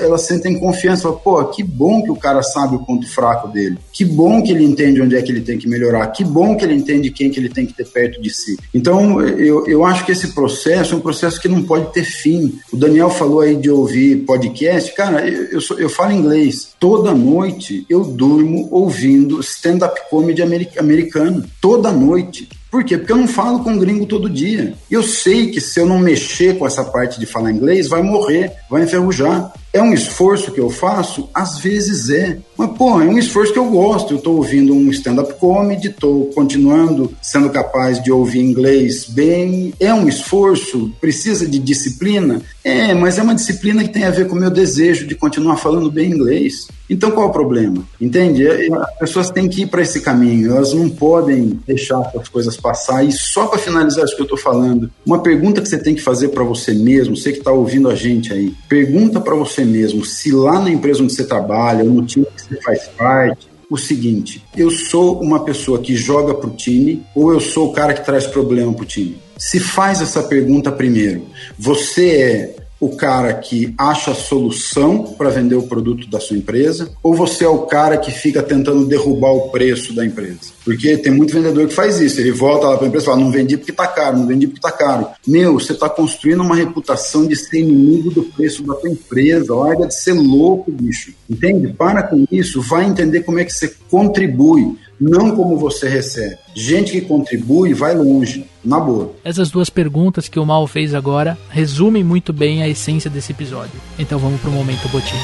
elas 0.00 0.22
sentem 0.22 0.58
confiança, 0.58 1.10
pô, 1.12 1.44
que 1.46 1.62
bom 1.62 2.02
que 2.02 2.10
o 2.10 2.16
cara 2.16 2.42
sabe 2.42 2.76
o 2.76 2.84
ponto 2.84 3.06
fraco 3.08 3.48
dele, 3.48 3.78
que 3.92 4.04
bom 4.04 4.42
que 4.42 4.52
ele 4.52 4.64
entende 4.64 5.02
onde 5.02 5.16
é 5.16 5.22
que 5.22 5.30
ele 5.30 5.42
tem 5.42 5.58
que 5.58 5.68
melhorar, 5.68 6.06
que 6.08 6.24
bom 6.24 6.56
que 6.56 6.64
ele 6.64 6.74
entende 6.74 7.10
quem 7.10 7.30
que 7.30 7.38
ele 7.38 7.48
tem 7.48 7.66
que 7.66 7.72
ter 7.72 7.86
perto 7.86 8.13
de 8.20 8.30
si. 8.30 8.58
Então, 8.72 9.20
eu, 9.20 9.66
eu 9.66 9.84
acho 9.84 10.04
que 10.04 10.12
esse 10.12 10.28
processo 10.28 10.94
é 10.94 10.96
um 10.96 11.00
processo 11.00 11.40
que 11.40 11.48
não 11.48 11.62
pode 11.62 11.92
ter 11.92 12.04
fim. 12.04 12.58
O 12.72 12.76
Daniel 12.76 13.10
falou 13.10 13.40
aí 13.40 13.56
de 13.56 13.70
ouvir 13.70 14.24
podcast. 14.24 14.94
Cara, 14.94 15.26
eu, 15.28 15.44
eu, 15.44 15.60
sou, 15.60 15.78
eu 15.78 15.88
falo 15.88 16.12
inglês. 16.12 16.74
Toda 16.78 17.14
noite 17.14 17.86
eu 17.88 18.04
durmo 18.04 18.68
ouvindo 18.70 19.40
stand-up 19.40 20.00
comedy 20.10 20.42
americano. 20.42 21.44
Toda 21.60 21.90
noite. 21.92 22.48
Por 22.70 22.82
quê? 22.82 22.98
Porque 22.98 23.12
eu 23.12 23.16
não 23.16 23.28
falo 23.28 23.62
com 23.62 23.78
gringo 23.78 24.04
todo 24.04 24.28
dia. 24.28 24.74
Eu 24.90 25.02
sei 25.02 25.50
que 25.52 25.60
se 25.60 25.78
eu 25.78 25.86
não 25.86 25.98
mexer 25.98 26.58
com 26.58 26.66
essa 26.66 26.82
parte 26.82 27.20
de 27.20 27.26
falar 27.26 27.52
inglês, 27.52 27.86
vai 27.88 28.02
morrer, 28.02 28.52
vai 28.68 28.82
enferrujar. 28.82 29.52
É 29.74 29.82
um 29.82 29.92
esforço 29.92 30.52
que 30.52 30.60
eu 30.60 30.70
faço? 30.70 31.28
Às 31.34 31.58
vezes 31.58 32.08
é. 32.08 32.38
Mas, 32.56 32.70
pô, 32.78 33.00
é 33.00 33.06
um 33.06 33.18
esforço 33.18 33.52
que 33.52 33.58
eu 33.58 33.68
gosto. 33.68 34.14
Eu 34.14 34.18
estou 34.18 34.36
ouvindo 34.36 34.72
um 34.72 34.88
stand-up 34.90 35.34
comedy, 35.34 35.88
estou 35.88 36.26
continuando 36.26 37.12
sendo 37.20 37.50
capaz 37.50 38.00
de 38.00 38.12
ouvir 38.12 38.38
inglês 38.38 39.04
bem. 39.08 39.74
É 39.80 39.92
um 39.92 40.06
esforço? 40.06 40.92
Precisa 41.00 41.44
de 41.44 41.58
disciplina? 41.58 42.40
É, 42.62 42.94
mas 42.94 43.18
é 43.18 43.22
uma 43.22 43.34
disciplina 43.34 43.82
que 43.82 43.90
tem 43.90 44.04
a 44.04 44.10
ver 44.10 44.28
com 44.28 44.36
o 44.36 44.38
meu 44.38 44.48
desejo 44.48 45.08
de 45.08 45.16
continuar 45.16 45.56
falando 45.56 45.90
bem 45.90 46.10
inglês. 46.10 46.68
Então 46.88 47.10
qual 47.10 47.26
é 47.26 47.30
o 47.30 47.32
problema? 47.32 47.84
Entende? 48.00 48.46
É, 48.46 48.68
as 48.72 48.98
pessoas 48.98 49.30
têm 49.30 49.48
que 49.48 49.62
ir 49.62 49.66
para 49.66 49.82
esse 49.82 50.00
caminho, 50.00 50.54
elas 50.54 50.72
não 50.72 50.88
podem 50.88 51.60
deixar 51.66 52.00
as 52.18 52.28
coisas 52.28 52.56
passar. 52.56 53.04
E 53.04 53.12
só 53.12 53.46
para 53.46 53.58
finalizar 53.58 54.04
isso 54.04 54.14
que 54.14 54.22
eu 54.22 54.24
estou 54.24 54.38
falando, 54.38 54.90
uma 55.04 55.18
pergunta 55.18 55.60
que 55.60 55.68
você 55.68 55.78
tem 55.78 55.94
que 55.94 56.02
fazer 56.02 56.28
para 56.28 56.44
você 56.44 56.72
mesmo, 56.72 57.16
você 57.16 57.32
que 57.32 57.38
está 57.38 57.52
ouvindo 57.52 57.88
a 57.88 57.94
gente 57.94 58.32
aí, 58.32 58.54
pergunta 58.68 59.20
para 59.20 59.34
você 59.34 59.63
mesmo 59.64 60.04
se 60.04 60.30
lá 60.30 60.60
na 60.60 60.70
empresa 60.70 61.02
onde 61.02 61.12
você 61.12 61.24
trabalha, 61.24 61.84
ou 61.84 61.90
no 61.90 62.04
time 62.04 62.26
que 62.26 62.42
você 62.42 62.60
faz 62.60 62.88
parte, 62.96 63.48
o 63.70 63.76
seguinte: 63.76 64.42
eu 64.56 64.70
sou 64.70 65.20
uma 65.20 65.44
pessoa 65.44 65.78
que 65.80 65.94
joga 65.94 66.34
para 66.34 66.48
o 66.48 66.54
time 66.54 67.04
ou 67.14 67.32
eu 67.32 67.40
sou 67.40 67.70
o 67.70 67.72
cara 67.72 67.94
que 67.94 68.04
traz 68.04 68.26
problema 68.26 68.72
para 68.72 68.82
o 68.82 68.86
time? 68.86 69.18
Se 69.36 69.58
faz 69.58 70.00
essa 70.00 70.22
pergunta 70.22 70.70
primeiro. 70.70 71.26
Você 71.58 72.08
é 72.08 72.56
o 72.84 72.96
cara 72.96 73.32
que 73.32 73.74
acha 73.78 74.10
a 74.10 74.14
solução 74.14 75.14
para 75.16 75.30
vender 75.30 75.54
o 75.54 75.62
produto 75.62 76.06
da 76.08 76.20
sua 76.20 76.36
empresa 76.36 76.90
ou 77.02 77.14
você 77.14 77.44
é 77.44 77.48
o 77.48 77.60
cara 77.60 77.96
que 77.96 78.10
fica 78.10 78.42
tentando 78.42 78.84
derrubar 78.84 79.32
o 79.32 79.48
preço 79.48 79.94
da 79.94 80.04
empresa? 80.04 80.52
Porque 80.64 80.96
tem 80.98 81.12
muito 81.12 81.32
vendedor 81.32 81.66
que 81.66 81.74
faz 81.74 82.00
isso. 82.00 82.20
Ele 82.20 82.30
volta 82.30 82.68
lá 82.68 82.76
para 82.76 82.86
a 82.86 82.88
empresa 82.88 83.04
e 83.04 83.06
fala: 83.06 83.20
não 83.20 83.30
vendi 83.30 83.56
porque 83.56 83.70
está 83.70 83.86
caro, 83.86 84.18
não 84.18 84.26
vendi 84.26 84.46
porque 84.46 84.58
está 84.58 84.70
caro. 84.70 85.06
Meu, 85.26 85.54
você 85.54 85.72
está 85.72 85.88
construindo 85.88 86.42
uma 86.42 86.56
reputação 86.56 87.26
de 87.26 87.36
ser 87.36 87.60
inimigo 87.60 88.10
do 88.10 88.22
preço 88.22 88.62
da 88.62 88.74
tua 88.74 88.90
empresa. 88.90 89.54
Larga 89.54 89.86
de 89.86 89.94
ser 89.94 90.12
louco, 90.12 90.70
bicho. 90.70 91.12
Entende? 91.28 91.72
Para 91.72 92.02
com 92.02 92.24
isso, 92.30 92.60
vai 92.60 92.84
entender 92.84 93.22
como 93.22 93.38
é 93.38 93.44
que 93.44 93.52
você 93.52 93.74
contribui. 93.90 94.76
Não 95.00 95.34
como 95.34 95.58
você 95.58 95.88
recebe. 95.88 96.36
Gente 96.54 96.92
que 96.92 97.00
contribui 97.00 97.74
vai 97.74 97.94
longe, 97.94 98.46
na 98.64 98.78
boa. 98.78 99.14
Essas 99.24 99.50
duas 99.50 99.68
perguntas 99.68 100.28
que 100.28 100.38
o 100.38 100.46
Mal 100.46 100.66
fez 100.66 100.94
agora 100.94 101.36
resumem 101.50 102.04
muito 102.04 102.32
bem 102.32 102.62
a 102.62 102.68
essência 102.68 103.10
desse 103.10 103.32
episódio. 103.32 103.80
Então 103.98 104.18
vamos 104.18 104.40
pro 104.40 104.50
momento 104.50 104.88
botinho. 104.88 105.20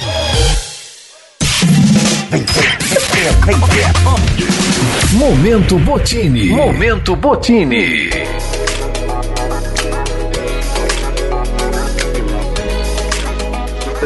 Momento 5.12 5.78
Botini. 5.78 6.48
Momento 6.48 7.16
Botini. 7.16 8.10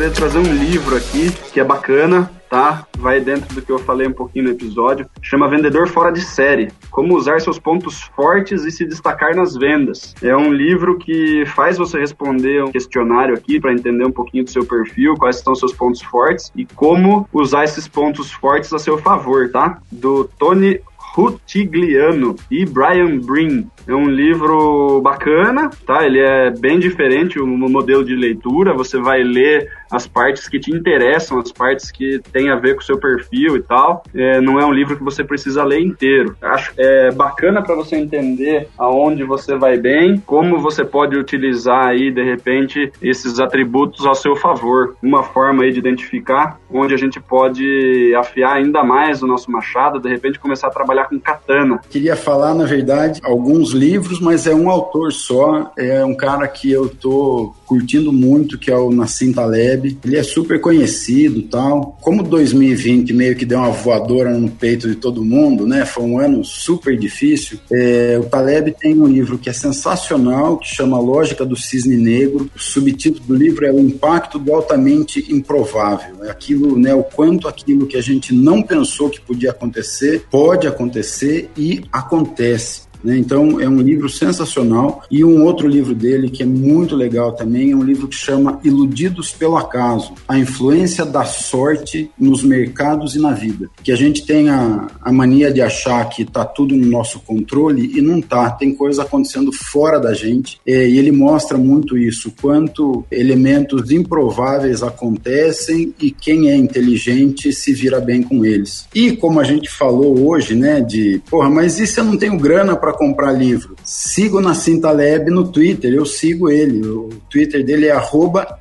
Gostaria 0.04 0.10
de 0.10 0.34
trazer 0.34 0.38
um 0.38 0.64
livro 0.64 0.96
aqui 0.96 1.30
que 1.50 1.58
é 1.58 1.64
bacana, 1.64 2.30
tá? 2.50 2.86
Vai 2.98 3.20
dentro 3.20 3.54
do 3.54 3.62
que 3.62 3.72
eu 3.72 3.78
falei 3.78 4.06
um 4.06 4.12
pouquinho 4.12 4.46
no 4.46 4.50
episódio. 4.50 5.08
Chama 5.22 5.48
Vendedor 5.48 5.88
Fora 5.88 6.12
de 6.12 6.20
Série: 6.20 6.70
Como 6.90 7.16
usar 7.16 7.40
seus 7.40 7.58
pontos 7.58 8.02
fortes 8.14 8.64
e 8.64 8.70
se 8.70 8.84
destacar 8.84 9.34
nas 9.34 9.54
vendas. 9.54 10.14
É 10.22 10.36
um 10.36 10.52
livro 10.52 10.98
que 10.98 11.46
faz 11.46 11.78
você 11.78 11.98
responder 11.98 12.62
um 12.62 12.70
questionário 12.70 13.34
aqui 13.34 13.58
para 13.58 13.72
entender 13.72 14.04
um 14.04 14.12
pouquinho 14.12 14.44
do 14.44 14.50
seu 14.50 14.66
perfil, 14.66 15.14
quais 15.14 15.36
são 15.36 15.54
seus 15.54 15.72
pontos 15.72 16.02
fortes 16.02 16.52
e 16.54 16.66
como 16.66 17.26
usar 17.32 17.64
esses 17.64 17.88
pontos 17.88 18.30
fortes 18.30 18.74
a 18.74 18.78
seu 18.78 18.98
favor, 18.98 19.50
tá? 19.50 19.78
Do 19.90 20.24
Tony 20.38 20.80
Rutigliano 21.14 22.34
e 22.50 22.64
Brian 22.66 23.18
Brin. 23.20 23.68
É 23.86 23.94
um 23.94 24.08
livro 24.08 25.00
bacana, 25.00 25.70
tá? 25.86 26.04
Ele 26.04 26.18
é 26.18 26.50
bem 26.50 26.80
diferente 26.80 27.38
o 27.38 27.46
modelo 27.46 28.04
de 28.04 28.16
leitura. 28.16 28.74
Você 28.74 28.98
vai 28.98 29.22
ler 29.22 29.70
as 29.90 30.06
partes 30.06 30.48
que 30.48 30.58
te 30.58 30.70
interessam, 30.70 31.38
as 31.38 31.52
partes 31.52 31.90
que 31.90 32.20
tem 32.32 32.50
a 32.50 32.56
ver 32.56 32.74
com 32.74 32.80
o 32.80 32.84
seu 32.84 32.98
perfil 32.98 33.56
e 33.56 33.62
tal. 33.62 34.02
É, 34.14 34.40
não 34.40 34.58
é 34.58 34.66
um 34.66 34.72
livro 34.72 34.96
que 34.96 35.04
você 35.04 35.22
precisa 35.24 35.64
ler 35.64 35.80
inteiro. 35.80 36.36
Acho 36.42 36.72
é 36.76 37.10
bacana 37.10 37.62
para 37.62 37.74
você 37.74 37.96
entender 37.96 38.68
aonde 38.78 39.24
você 39.24 39.56
vai 39.56 39.76
bem, 39.76 40.22
como 40.26 40.58
você 40.58 40.84
pode 40.84 41.16
utilizar 41.16 41.88
aí 41.88 42.10
de 42.10 42.22
repente 42.22 42.92
esses 43.00 43.38
atributos 43.38 44.06
ao 44.06 44.14
seu 44.14 44.36
favor. 44.36 44.96
Uma 45.02 45.22
forma 45.22 45.64
aí 45.64 45.72
de 45.72 45.78
identificar 45.78 46.58
onde 46.70 46.94
a 46.94 46.96
gente 46.96 47.20
pode 47.20 48.14
afiar 48.16 48.56
ainda 48.56 48.82
mais 48.82 49.22
o 49.22 49.26
nosso 49.26 49.50
machado, 49.50 50.00
de 50.00 50.08
repente 50.08 50.38
começar 50.38 50.68
a 50.68 50.70
trabalhar 50.70 51.04
com 51.04 51.18
katana. 51.20 51.80
Queria 51.88 52.16
falar, 52.16 52.54
na 52.54 52.64
verdade, 52.64 53.20
alguns 53.22 53.72
livros, 53.72 54.20
mas 54.20 54.46
é 54.46 54.54
um 54.54 54.68
autor 54.68 55.12
só. 55.12 55.72
É 55.78 56.04
um 56.04 56.14
cara 56.14 56.46
que 56.48 56.70
eu 56.70 56.88
tô 56.88 57.54
curtindo 57.74 58.12
muito, 58.12 58.56
que 58.56 58.70
é 58.70 58.76
o 58.76 58.88
Nassim 58.88 59.32
Taleb. 59.32 59.98
Ele 60.04 60.16
é 60.16 60.22
super 60.22 60.60
conhecido 60.60 61.42
tal. 61.42 61.98
Como 62.00 62.22
2020 62.22 63.12
meio 63.12 63.34
que 63.34 63.44
deu 63.44 63.58
uma 63.58 63.70
voadora 63.70 64.30
no 64.30 64.48
peito 64.48 64.88
de 64.88 64.94
todo 64.94 65.24
mundo, 65.24 65.66
né? 65.66 65.84
Foi 65.84 66.04
um 66.04 66.20
ano 66.20 66.44
super 66.44 66.96
difícil. 66.96 67.58
É, 67.72 68.16
o 68.20 68.26
Taleb 68.26 68.76
tem 68.78 68.96
um 68.96 69.08
livro 69.08 69.36
que 69.36 69.50
é 69.50 69.52
sensacional, 69.52 70.56
que 70.58 70.68
chama 70.68 71.00
Lógica 71.00 71.44
do 71.44 71.56
Cisne 71.56 71.96
Negro. 71.96 72.48
O 72.54 72.60
subtítulo 72.60 73.26
do 73.26 73.34
livro 73.34 73.66
é 73.66 73.72
O 73.72 73.80
Impacto 73.80 74.38
do 74.38 74.54
Altamente 74.54 75.32
Improvável. 75.32 76.22
É 76.22 76.30
aquilo, 76.30 76.78
né? 76.78 76.94
O 76.94 77.02
quanto 77.02 77.48
aquilo 77.48 77.88
que 77.88 77.96
a 77.96 78.02
gente 78.02 78.32
não 78.32 78.62
pensou 78.62 79.10
que 79.10 79.20
podia 79.20 79.50
acontecer, 79.50 80.26
pode 80.30 80.68
acontecer 80.68 81.50
e 81.56 81.82
acontece. 81.92 82.84
Né? 83.04 83.18
Então 83.18 83.60
é 83.60 83.68
um 83.68 83.80
livro 83.80 84.08
sensacional 84.08 85.02
e 85.10 85.22
um 85.22 85.44
outro 85.44 85.68
livro 85.68 85.94
dele 85.94 86.30
que 86.30 86.42
é 86.42 86.46
muito 86.46 86.96
legal 86.96 87.32
também 87.32 87.72
é 87.72 87.76
um 87.76 87.82
livro 87.82 88.08
que 88.08 88.16
chama 88.16 88.58
Iludidos 88.64 89.30
pelo 89.30 89.56
Acaso: 89.56 90.14
A 90.26 90.38
influência 90.38 91.04
da 91.04 91.24
sorte 91.24 92.10
nos 92.18 92.42
mercados 92.42 93.14
e 93.14 93.20
na 93.20 93.32
vida. 93.32 93.68
Que 93.82 93.92
a 93.92 93.96
gente 93.96 94.24
tem 94.24 94.48
a, 94.48 94.88
a 95.02 95.12
mania 95.12 95.52
de 95.52 95.60
achar 95.60 96.08
que 96.08 96.22
está 96.22 96.44
tudo 96.44 96.74
no 96.74 96.86
nosso 96.86 97.20
controle 97.20 97.92
e 97.94 98.00
não 98.00 98.20
tá. 98.20 98.50
Tem 98.50 98.74
coisa 98.74 99.02
acontecendo 99.02 99.52
fora 99.52 100.00
da 100.00 100.14
gente 100.14 100.58
é, 100.66 100.88
e 100.88 100.98
ele 100.98 101.12
mostra 101.12 101.58
muito 101.58 101.98
isso, 101.98 102.32
quanto 102.40 103.04
elementos 103.10 103.90
improváveis 103.90 104.82
acontecem 104.82 105.94
e 106.00 106.10
quem 106.10 106.48
é 106.48 106.56
inteligente 106.56 107.52
se 107.52 107.72
vira 107.72 108.00
bem 108.00 108.22
com 108.22 108.44
eles. 108.44 108.86
E 108.94 109.12
como 109.12 109.40
a 109.40 109.44
gente 109.44 109.68
falou 109.68 110.26
hoje, 110.26 110.54
né, 110.54 110.80
de 110.80 111.20
porra, 111.28 111.50
mas 111.50 111.78
e 111.78 111.86
se 111.86 112.00
eu 112.00 112.04
não 112.04 112.16
tenho 112.16 112.38
grana 112.38 112.76
para 112.76 112.93
comprar 112.96 113.32
livro? 113.32 113.76
Sigo 113.84 114.40
na 114.40 114.54
Taleb 114.80 115.30
no 115.30 115.48
Twitter, 115.48 115.92
eu 115.92 116.04
sigo 116.06 116.50
ele. 116.50 116.86
O 116.86 117.10
Twitter 117.30 117.64
dele 117.64 117.86
é 117.86 117.94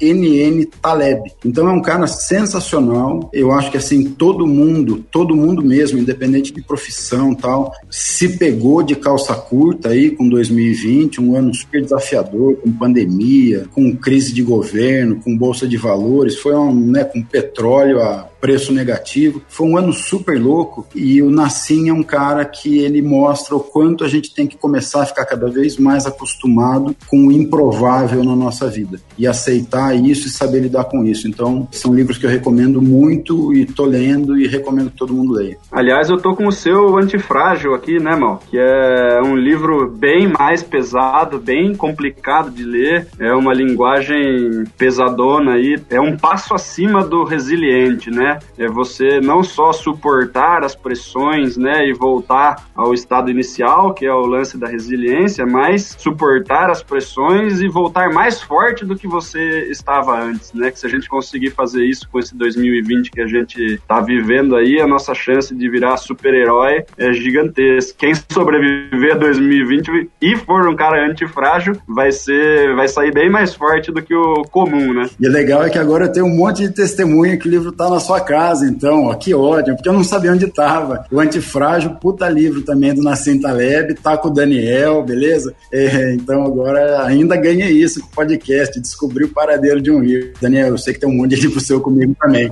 nntaleb. 0.01 1.31
Então 1.45 1.67
é 1.67 1.71
um 1.71 1.81
cara 1.81 2.07
sensacional. 2.07 3.29
Eu 3.33 3.51
acho 3.51 3.71
que 3.71 3.77
assim, 3.77 4.03
todo 4.03 4.45
mundo, 4.45 5.03
todo 5.11 5.35
mundo 5.35 5.63
mesmo, 5.63 5.99
independente 5.99 6.53
de 6.53 6.61
profissão 6.61 7.33
tal, 7.33 7.71
se 7.89 8.37
pegou 8.37 8.83
de 8.83 8.95
calça 8.95 9.33
curta 9.33 9.89
aí 9.89 10.11
com 10.11 10.27
2020, 10.27 11.21
um 11.21 11.35
ano 11.35 11.53
super 11.53 11.81
desafiador, 11.81 12.55
com 12.57 12.71
pandemia, 12.71 13.65
com 13.71 13.95
crise 13.95 14.33
de 14.33 14.41
governo, 14.41 15.21
com 15.23 15.37
bolsa 15.37 15.67
de 15.67 15.77
valores, 15.77 16.37
foi 16.37 16.55
um, 16.55 16.73
né, 16.73 17.03
com 17.03 17.21
petróleo 17.21 18.01
a 18.01 18.29
preço 18.43 18.73
negativo. 18.73 19.41
Foi 19.47 19.65
um 19.65 19.77
ano 19.77 19.93
super 19.93 20.37
louco 20.37 20.85
e 20.93 21.21
o 21.21 21.29
Nassim 21.29 21.87
é 21.87 21.93
um 21.93 22.03
cara 22.03 22.43
que 22.43 22.79
ele 22.79 23.01
mostra 23.01 23.55
o 23.55 23.61
quanto 23.61 24.03
a 24.03 24.07
gente 24.09 24.35
tem 24.35 24.45
que 24.45 24.57
começar 24.57 25.03
a 25.03 25.05
ficar 25.05 25.25
cada 25.25 25.49
vez 25.49 25.77
mais 25.77 26.05
acostumado 26.05 26.93
com 27.07 27.27
o 27.27 27.31
improvável 27.31 28.21
na 28.21 28.35
nossa 28.35 28.69
vida 28.69 28.99
e 29.17 29.25
aceitar 29.25 29.95
isso 29.95 30.27
e 30.27 30.29
saber 30.29 30.59
lidar 30.59 30.83
com 30.83 31.05
isso. 31.05 31.25
Então, 31.25 31.69
são 31.71 31.93
livros 31.93 32.17
que 32.17 32.25
eu 32.25 32.29
recomendo 32.29 32.81
muito 32.81 33.53
e 33.53 33.65
tô 33.65 33.85
lendo 33.85 34.37
e 34.37 34.45
recomendo 34.45 34.91
que 34.91 34.97
todo 34.97 35.13
mundo 35.13 35.31
leia. 35.31 35.57
Aliás, 35.71 36.09
eu 36.09 36.17
tô 36.17 36.35
com 36.35 36.45
o 36.45 36.51
seu 36.51 36.97
Antifrágil 36.97 37.73
aqui, 37.73 37.97
né, 37.97 38.13
Mal? 38.17 38.41
Que 38.51 38.57
é 38.57 39.21
um 39.23 39.37
livro 39.37 39.89
bem 39.89 40.27
mais 40.27 40.61
pesado, 40.61 41.39
bem 41.39 41.73
complicado 41.73 42.51
de 42.51 42.65
ler, 42.65 43.07
é 43.17 43.31
uma 43.33 43.53
linguagem 43.53 44.65
pesadona 44.77 45.53
aí, 45.53 45.81
é 45.89 46.01
um 46.01 46.17
passo 46.17 46.53
acima 46.53 47.05
do 47.05 47.23
resiliente, 47.23 48.11
né? 48.11 48.32
É 48.57 48.67
você 48.67 49.19
não 49.19 49.43
só 49.43 49.71
suportar 49.71 50.63
as 50.63 50.75
pressões, 50.75 51.57
né, 51.57 51.87
e 51.87 51.93
voltar 51.93 52.67
ao 52.75 52.93
estado 52.93 53.29
inicial, 53.29 53.93
que 53.93 54.05
é 54.05 54.13
o 54.13 54.25
lance 54.25 54.57
da 54.57 54.67
resiliência, 54.67 55.45
mas 55.45 55.95
suportar 55.97 56.69
as 56.69 56.83
pressões 56.83 57.61
e 57.61 57.67
voltar 57.67 58.11
mais 58.11 58.41
forte 58.41 58.85
do 58.85 58.95
que 58.95 59.07
você 59.07 59.67
estava 59.69 60.19
antes, 60.19 60.53
né? 60.53 60.71
Que 60.71 60.79
se 60.79 60.85
a 60.85 60.89
gente 60.89 61.07
conseguir 61.07 61.51
fazer 61.51 61.83
isso 61.85 62.07
com 62.09 62.19
esse 62.19 62.35
2020 62.35 63.11
que 63.11 63.21
a 63.21 63.27
gente 63.27 63.61
está 63.61 63.99
vivendo 64.01 64.55
aí, 64.55 64.79
a 64.79 64.87
nossa 64.87 65.13
chance 65.13 65.53
de 65.53 65.69
virar 65.69 65.97
super-herói 65.97 66.85
é 66.97 67.13
gigantesca. 67.13 67.95
Quem 67.97 68.13
sobreviver 68.31 69.13
a 69.13 69.17
2020 69.17 70.09
e 70.21 70.35
for 70.37 70.67
um 70.67 70.75
cara 70.75 71.05
antifrágil, 71.09 71.75
vai 71.87 72.11
ser, 72.11 72.75
vai 72.75 72.87
sair 72.87 73.11
bem 73.11 73.29
mais 73.29 73.53
forte 73.53 73.91
do 73.91 74.01
que 74.01 74.15
o 74.15 74.43
comum, 74.43 74.93
né? 74.93 75.09
E 75.19 75.27
o 75.27 75.31
legal 75.31 75.63
é 75.63 75.69
que 75.69 75.77
agora 75.77 76.11
tem 76.11 76.23
um 76.23 76.35
monte 76.35 76.67
de 76.67 76.73
testemunha 76.73 77.37
que 77.37 77.47
o 77.47 77.51
livro 77.51 77.71
tá 77.71 77.89
na 77.89 77.99
sua 77.99 78.21
casa, 78.23 78.65
então, 78.65 79.05
ó, 79.05 79.13
que 79.13 79.33
ódio, 79.33 79.75
porque 79.75 79.89
eu 79.89 79.93
não 79.93 80.03
sabia 80.03 80.31
onde 80.31 80.47
tava. 80.47 81.05
O 81.11 81.19
Antifrágil, 81.19 81.91
puta 81.95 82.27
livro 82.29 82.61
também 82.63 82.93
do 82.93 83.03
Nassim 83.03 83.39
Taleb, 83.39 83.95
tá 83.95 84.17
com 84.17 84.29
o 84.29 84.33
Daniel, 84.33 85.03
beleza? 85.03 85.53
É, 85.71 86.13
então 86.13 86.43
agora 86.43 87.05
ainda 87.05 87.35
ganhei 87.35 87.71
isso 87.71 88.01
com 88.01 88.07
o 88.07 88.11
podcast, 88.11 88.79
descobri 88.79 89.25
o 89.25 89.29
paradeiro 89.29 89.81
de 89.81 89.91
um 89.91 89.99
livro. 89.99 90.33
Daniel, 90.41 90.69
eu 90.69 90.77
sei 90.77 90.93
que 90.93 90.99
tem 90.99 91.09
um 91.09 91.15
monte 91.15 91.35
de 91.35 91.41
livro 91.41 91.59
seu 91.59 91.81
comigo 91.81 92.15
também. 92.19 92.51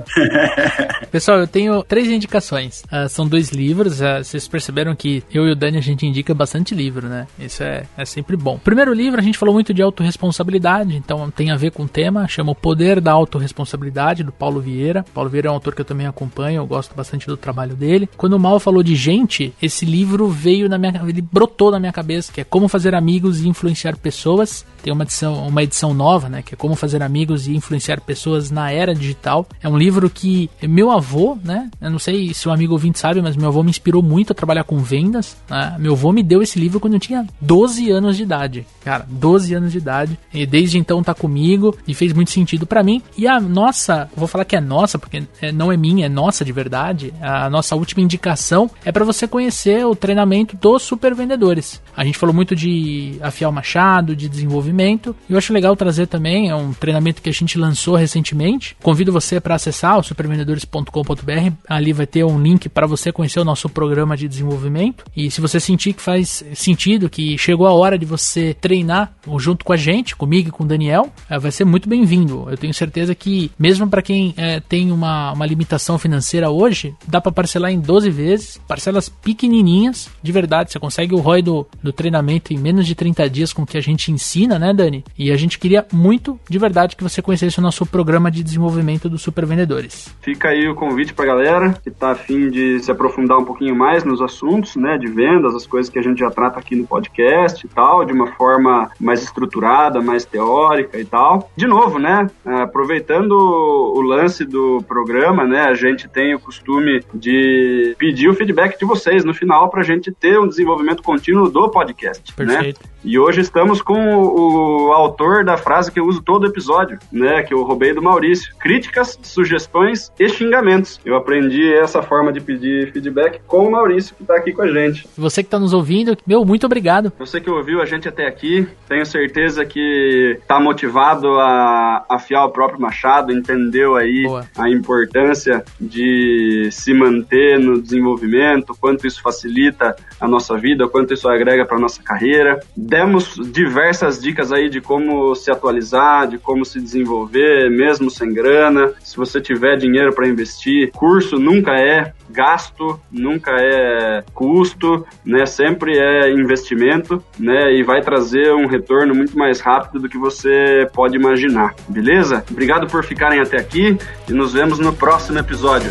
Pessoal, 1.10 1.40
eu 1.40 1.46
tenho 1.46 1.82
três 1.82 2.08
indicações. 2.08 2.82
Uh, 2.84 3.08
são 3.08 3.26
dois 3.26 3.50
livros, 3.50 4.00
uh, 4.00 4.22
vocês 4.22 4.46
perceberam 4.48 4.94
que 4.94 5.22
eu 5.32 5.46
e 5.46 5.52
o 5.52 5.56
Dani 5.56 5.78
a 5.78 5.82
gente 5.82 6.06
indica 6.06 6.34
bastante 6.34 6.74
livro, 6.74 7.08
né? 7.08 7.26
Isso 7.38 7.62
é, 7.62 7.84
é 7.96 8.04
sempre 8.04 8.36
bom. 8.36 8.58
Primeiro 8.58 8.92
livro, 8.92 9.20
a 9.20 9.22
gente 9.22 9.38
falou 9.38 9.54
muito 9.54 9.72
de 9.72 9.82
autorresponsabilidade, 9.82 10.96
então 10.96 11.30
tem 11.30 11.50
a 11.50 11.56
ver 11.56 11.70
com 11.70 11.84
o 11.84 11.88
tema, 11.88 12.28
chama 12.28 12.52
O 12.52 12.54
Poder 12.54 13.00
da 13.00 13.12
Autorresponsabilidade, 13.12 14.22
do 14.22 14.32
Paulo 14.32 14.60
Vieira. 14.60 15.04
Paulo 15.14 15.30
Vieira 15.30 15.48
é 15.48 15.50
um 15.50 15.54
autor 15.62 15.74
que 15.74 15.80
eu 15.80 15.84
também 15.84 16.06
acompanho, 16.06 16.56
eu 16.56 16.66
gosto 16.66 16.94
bastante 16.94 17.26
do 17.26 17.36
trabalho 17.36 17.76
dele. 17.76 18.08
Quando 18.16 18.32
o 18.34 18.38
Mal 18.38 18.58
falou 18.58 18.82
de 18.82 18.96
gente, 18.96 19.54
esse 19.62 19.84
livro 19.84 20.26
veio 20.28 20.68
na 20.68 20.76
minha, 20.76 21.00
ele 21.06 21.22
brotou 21.22 21.70
na 21.70 21.78
minha 21.78 21.92
cabeça, 21.92 22.32
que 22.32 22.40
é 22.40 22.44
Como 22.44 22.66
fazer 22.66 22.94
amigos 22.94 23.40
e 23.40 23.48
influenciar 23.48 23.96
pessoas. 23.96 24.66
Tem 24.82 24.92
uma 24.92 25.04
edição, 25.04 25.46
uma 25.46 25.62
edição 25.62 25.94
nova, 25.94 26.28
né, 26.28 26.42
que 26.42 26.54
é 26.54 26.56
Como 26.56 26.74
fazer 26.74 27.02
amigos 27.02 27.46
e 27.46 27.54
influenciar 27.54 28.00
pessoas 28.00 28.50
na 28.50 28.70
era 28.72 28.94
digital. 28.94 29.46
É 29.62 29.68
um 29.68 29.78
livro 29.78 30.10
que 30.10 30.50
meu 30.62 30.90
avô, 30.90 31.38
né, 31.42 31.70
eu 31.80 31.90
não 31.90 31.98
sei 31.98 32.34
se 32.34 32.48
o 32.48 32.50
um 32.50 32.54
amigo 32.54 32.72
ouvinte 32.72 32.98
sabe, 32.98 33.22
mas 33.22 33.36
meu 33.36 33.48
avô 33.48 33.62
me 33.62 33.70
inspirou 33.70 34.02
muito 34.02 34.32
a 34.32 34.34
trabalhar 34.34 34.64
com 34.64 34.78
vendas. 34.78 35.36
Né? 35.48 35.76
Meu 35.78 35.92
avô 35.92 36.10
me 36.10 36.22
deu 36.22 36.42
esse 36.42 36.58
livro 36.58 36.80
quando 36.80 36.94
eu 36.94 37.00
tinha 37.00 37.26
12 37.40 37.90
anos 37.90 38.16
de 38.16 38.24
idade. 38.24 38.66
Cara, 38.84 39.06
12 39.08 39.54
anos 39.54 39.72
de 39.72 39.78
idade. 39.78 40.18
E 40.34 40.44
desde 40.44 40.78
então 40.78 41.02
tá 41.02 41.14
comigo 41.14 41.76
e 41.86 41.94
fez 41.94 42.12
muito 42.12 42.30
sentido 42.30 42.66
para 42.66 42.82
mim. 42.82 43.00
E 43.16 43.28
a 43.28 43.38
nossa, 43.38 44.10
vou 44.16 44.26
falar 44.26 44.44
que 44.44 44.56
é 44.56 44.60
nossa, 44.60 44.98
porque 44.98 45.22
é, 45.40 45.41
não 45.50 45.72
é 45.72 45.76
minha, 45.76 46.06
é 46.06 46.08
nossa 46.08 46.44
de 46.44 46.52
verdade. 46.52 47.12
A 47.20 47.50
nossa 47.50 47.74
última 47.74 48.02
indicação 48.02 48.70
é 48.84 48.92
para 48.92 49.04
você 49.04 49.26
conhecer 49.26 49.84
o 49.86 49.96
treinamento 49.96 50.56
dos 50.56 50.82
super 50.82 51.14
vendedores. 51.14 51.80
A 51.96 52.04
gente 52.04 52.18
falou 52.18 52.34
muito 52.34 52.54
de 52.54 53.16
afiar 53.20 53.50
o 53.50 53.52
machado, 53.52 54.14
de 54.14 54.28
desenvolvimento. 54.28 55.16
Eu 55.28 55.38
acho 55.38 55.52
legal 55.52 55.74
trazer 55.74 56.06
também 56.06 56.50
é 56.50 56.54
um 56.54 56.72
treinamento 56.72 57.22
que 57.22 57.28
a 57.28 57.32
gente 57.32 57.58
lançou 57.58 57.96
recentemente. 57.96 58.76
Convido 58.82 59.12
você 59.12 59.40
para 59.40 59.54
acessar 59.54 59.98
o 59.98 60.02
supervendedores.com.br. 60.02 61.52
Ali 61.68 61.92
vai 61.92 62.06
ter 62.06 62.24
um 62.24 62.40
link 62.40 62.68
para 62.68 62.86
você 62.86 63.10
conhecer 63.10 63.40
o 63.40 63.44
nosso 63.44 63.68
programa 63.68 64.16
de 64.16 64.28
desenvolvimento. 64.28 65.04
E 65.16 65.30
se 65.30 65.40
você 65.40 65.58
sentir 65.58 65.94
que 65.94 66.02
faz 66.02 66.44
sentido, 66.54 67.08
que 67.08 67.38
chegou 67.38 67.66
a 67.66 67.72
hora 67.72 67.98
de 67.98 68.04
você 68.04 68.54
treinar 68.54 69.12
junto 69.38 69.64
com 69.64 69.72
a 69.72 69.76
gente, 69.76 70.14
comigo 70.16 70.48
e 70.48 70.52
com 70.52 70.64
o 70.64 70.66
Daniel, 70.66 71.10
é, 71.28 71.38
vai 71.38 71.50
ser 71.50 71.64
muito 71.64 71.88
bem-vindo. 71.88 72.46
Eu 72.50 72.56
tenho 72.56 72.74
certeza 72.74 73.14
que, 73.14 73.50
mesmo 73.58 73.88
para 73.88 74.02
quem 74.02 74.34
é, 74.36 74.60
tem 74.60 74.92
uma, 74.92 75.31
uma 75.32 75.46
limitação 75.46 75.98
financeira 75.98 76.50
hoje, 76.50 76.94
dá 77.06 77.20
para 77.20 77.32
parcelar 77.32 77.70
em 77.70 77.80
12 77.80 78.10
vezes, 78.10 78.60
parcelas 78.68 79.08
pequenininhas, 79.08 80.10
de 80.22 80.32
verdade. 80.32 80.72
Você 80.72 80.78
consegue 80.78 81.14
o 81.14 81.18
ROI 81.18 81.42
do, 81.42 81.66
do 81.82 81.92
treinamento 81.92 82.52
em 82.52 82.58
menos 82.58 82.86
de 82.86 82.94
30 82.94 83.28
dias 83.28 83.52
com 83.52 83.62
o 83.62 83.66
que 83.66 83.78
a 83.78 83.80
gente 83.80 84.12
ensina, 84.12 84.58
né, 84.58 84.72
Dani? 84.72 85.04
E 85.18 85.30
a 85.30 85.36
gente 85.36 85.58
queria 85.58 85.86
muito, 85.92 86.38
de 86.48 86.58
verdade, 86.58 86.96
que 86.96 87.02
você 87.02 87.22
conhecesse 87.22 87.58
o 87.58 87.62
nosso 87.62 87.84
programa 87.86 88.30
de 88.30 88.42
desenvolvimento 88.42 89.08
dos 89.08 89.22
supervendedores. 89.22 90.14
Fica 90.20 90.48
aí 90.48 90.68
o 90.68 90.74
convite 90.74 91.14
para 91.14 91.26
galera 91.26 91.72
que 91.82 91.88
está 91.88 92.12
afim 92.12 92.50
de 92.50 92.80
se 92.80 92.90
aprofundar 92.90 93.38
um 93.38 93.44
pouquinho 93.44 93.74
mais 93.74 94.04
nos 94.04 94.20
assuntos, 94.20 94.76
né, 94.76 94.98
de 94.98 95.08
vendas, 95.08 95.54
as 95.54 95.66
coisas 95.66 95.90
que 95.90 95.98
a 95.98 96.02
gente 96.02 96.18
já 96.18 96.30
trata 96.30 96.58
aqui 96.58 96.76
no 96.76 96.86
podcast 96.86 97.64
e 97.64 97.68
tal, 97.68 98.04
de 98.04 98.12
uma 98.12 98.28
forma 98.32 98.90
mais 99.00 99.22
estruturada, 99.22 100.00
mais 100.00 100.24
teórica 100.24 100.98
e 100.98 101.04
tal. 101.04 101.50
De 101.56 101.66
novo, 101.66 101.98
né, 101.98 102.28
aproveitando 102.44 103.32
o 103.32 104.00
lance 104.00 104.44
do 104.44 104.82
programa, 104.86 105.21
né, 105.46 105.60
a 105.62 105.74
gente 105.74 106.08
tem 106.08 106.34
o 106.34 106.40
costume 106.40 107.04
de 107.14 107.94
pedir 107.98 108.28
o 108.28 108.34
feedback 108.34 108.78
de 108.78 108.84
vocês 108.84 109.24
no 109.24 109.32
final 109.32 109.68
para 109.70 109.80
a 109.80 109.84
gente 109.84 110.10
ter 110.10 110.38
um 110.38 110.48
desenvolvimento 110.48 111.02
contínuo 111.02 111.48
do 111.48 111.70
podcast, 111.70 112.22
né? 112.38 112.46
Perfeito. 112.46 112.80
né? 112.82 112.91
E 113.04 113.18
hoje 113.18 113.40
estamos 113.40 113.82
com 113.82 114.16
o, 114.16 114.86
o, 114.86 114.92
autor 114.92 115.44
da 115.44 115.56
frase 115.56 115.90
que 115.90 115.98
eu 115.98 116.06
uso 116.06 116.22
todo 116.22 116.46
episódio, 116.46 116.98
né? 117.10 117.42
Que 117.42 117.52
eu 117.52 117.62
roubei 117.64 117.92
do 117.92 118.00
Maurício. 118.00 118.54
Críticas, 118.60 119.18
sugestões 119.22 120.12
e 120.20 120.28
xingamentos. 120.28 121.00
Eu 121.04 121.16
aprendi 121.16 121.72
essa 121.74 122.00
forma 122.00 122.32
de 122.32 122.40
pedir 122.40 122.92
feedback 122.92 123.40
com 123.46 123.66
o 123.66 123.70
Maurício, 123.70 124.14
que 124.14 124.22
está 124.22 124.36
aqui 124.36 124.52
com 124.52 124.62
a 124.62 124.70
gente. 124.70 125.08
Você 125.18 125.42
que 125.42 125.48
está 125.48 125.58
nos 125.58 125.72
ouvindo, 125.72 126.16
meu, 126.24 126.44
muito 126.44 126.64
obrigado. 126.64 127.12
Você 127.18 127.40
que 127.40 127.50
ouviu 127.50 127.82
a 127.82 127.86
gente 127.86 128.08
até 128.08 128.26
aqui, 128.26 128.68
tenho 128.88 129.04
certeza 129.04 129.64
que 129.64 130.38
está 130.40 130.60
motivado 130.60 131.28
a 131.40 132.04
afiar 132.08 132.44
o 132.44 132.50
próprio 132.50 132.80
machado, 132.80 133.32
entendeu 133.32 133.96
aí 133.96 134.22
Boa. 134.22 134.46
a 134.56 134.70
importância 134.70 135.64
de 135.80 136.68
se 136.70 136.94
manter 136.94 137.58
no 137.58 137.82
desenvolvimento, 137.82 138.76
quanto 138.80 139.06
isso 139.08 139.20
facilita 139.20 139.96
a 140.20 140.28
nossa 140.28 140.56
vida, 140.56 140.88
quanto 140.88 141.12
isso 141.14 141.28
agrega 141.28 141.66
para 141.66 141.78
nossa 141.78 142.00
carreira 142.00 142.60
demos 142.92 143.40
diversas 143.50 144.20
dicas 144.20 144.52
aí 144.52 144.68
de 144.68 144.78
como 144.78 145.34
se 145.34 145.50
atualizar, 145.50 146.28
de 146.28 146.36
como 146.36 146.62
se 146.62 146.78
desenvolver, 146.78 147.70
mesmo 147.70 148.10
sem 148.10 148.34
grana. 148.34 148.92
Se 149.02 149.16
você 149.16 149.40
tiver 149.40 149.78
dinheiro 149.78 150.14
para 150.14 150.28
investir, 150.28 150.90
curso 150.92 151.36
nunca 151.36 151.72
é 151.72 152.12
gasto, 152.28 153.00
nunca 153.10 153.50
é 153.58 154.22
custo, 154.34 155.06
né? 155.24 155.46
Sempre 155.46 155.98
é 155.98 156.30
investimento, 156.30 157.24
né? 157.38 157.74
E 157.74 157.82
vai 157.82 158.02
trazer 158.02 158.52
um 158.52 158.66
retorno 158.66 159.14
muito 159.14 159.38
mais 159.38 159.60
rápido 159.60 160.02
do 160.02 160.08
que 160.08 160.18
você 160.18 160.86
pode 160.92 161.16
imaginar. 161.16 161.74
Beleza? 161.88 162.44
Obrigado 162.50 162.86
por 162.88 163.02
ficarem 163.04 163.40
até 163.40 163.56
aqui 163.56 163.96
e 164.28 164.32
nos 164.34 164.52
vemos 164.52 164.78
no 164.78 164.92
próximo 164.92 165.38
episódio. 165.38 165.90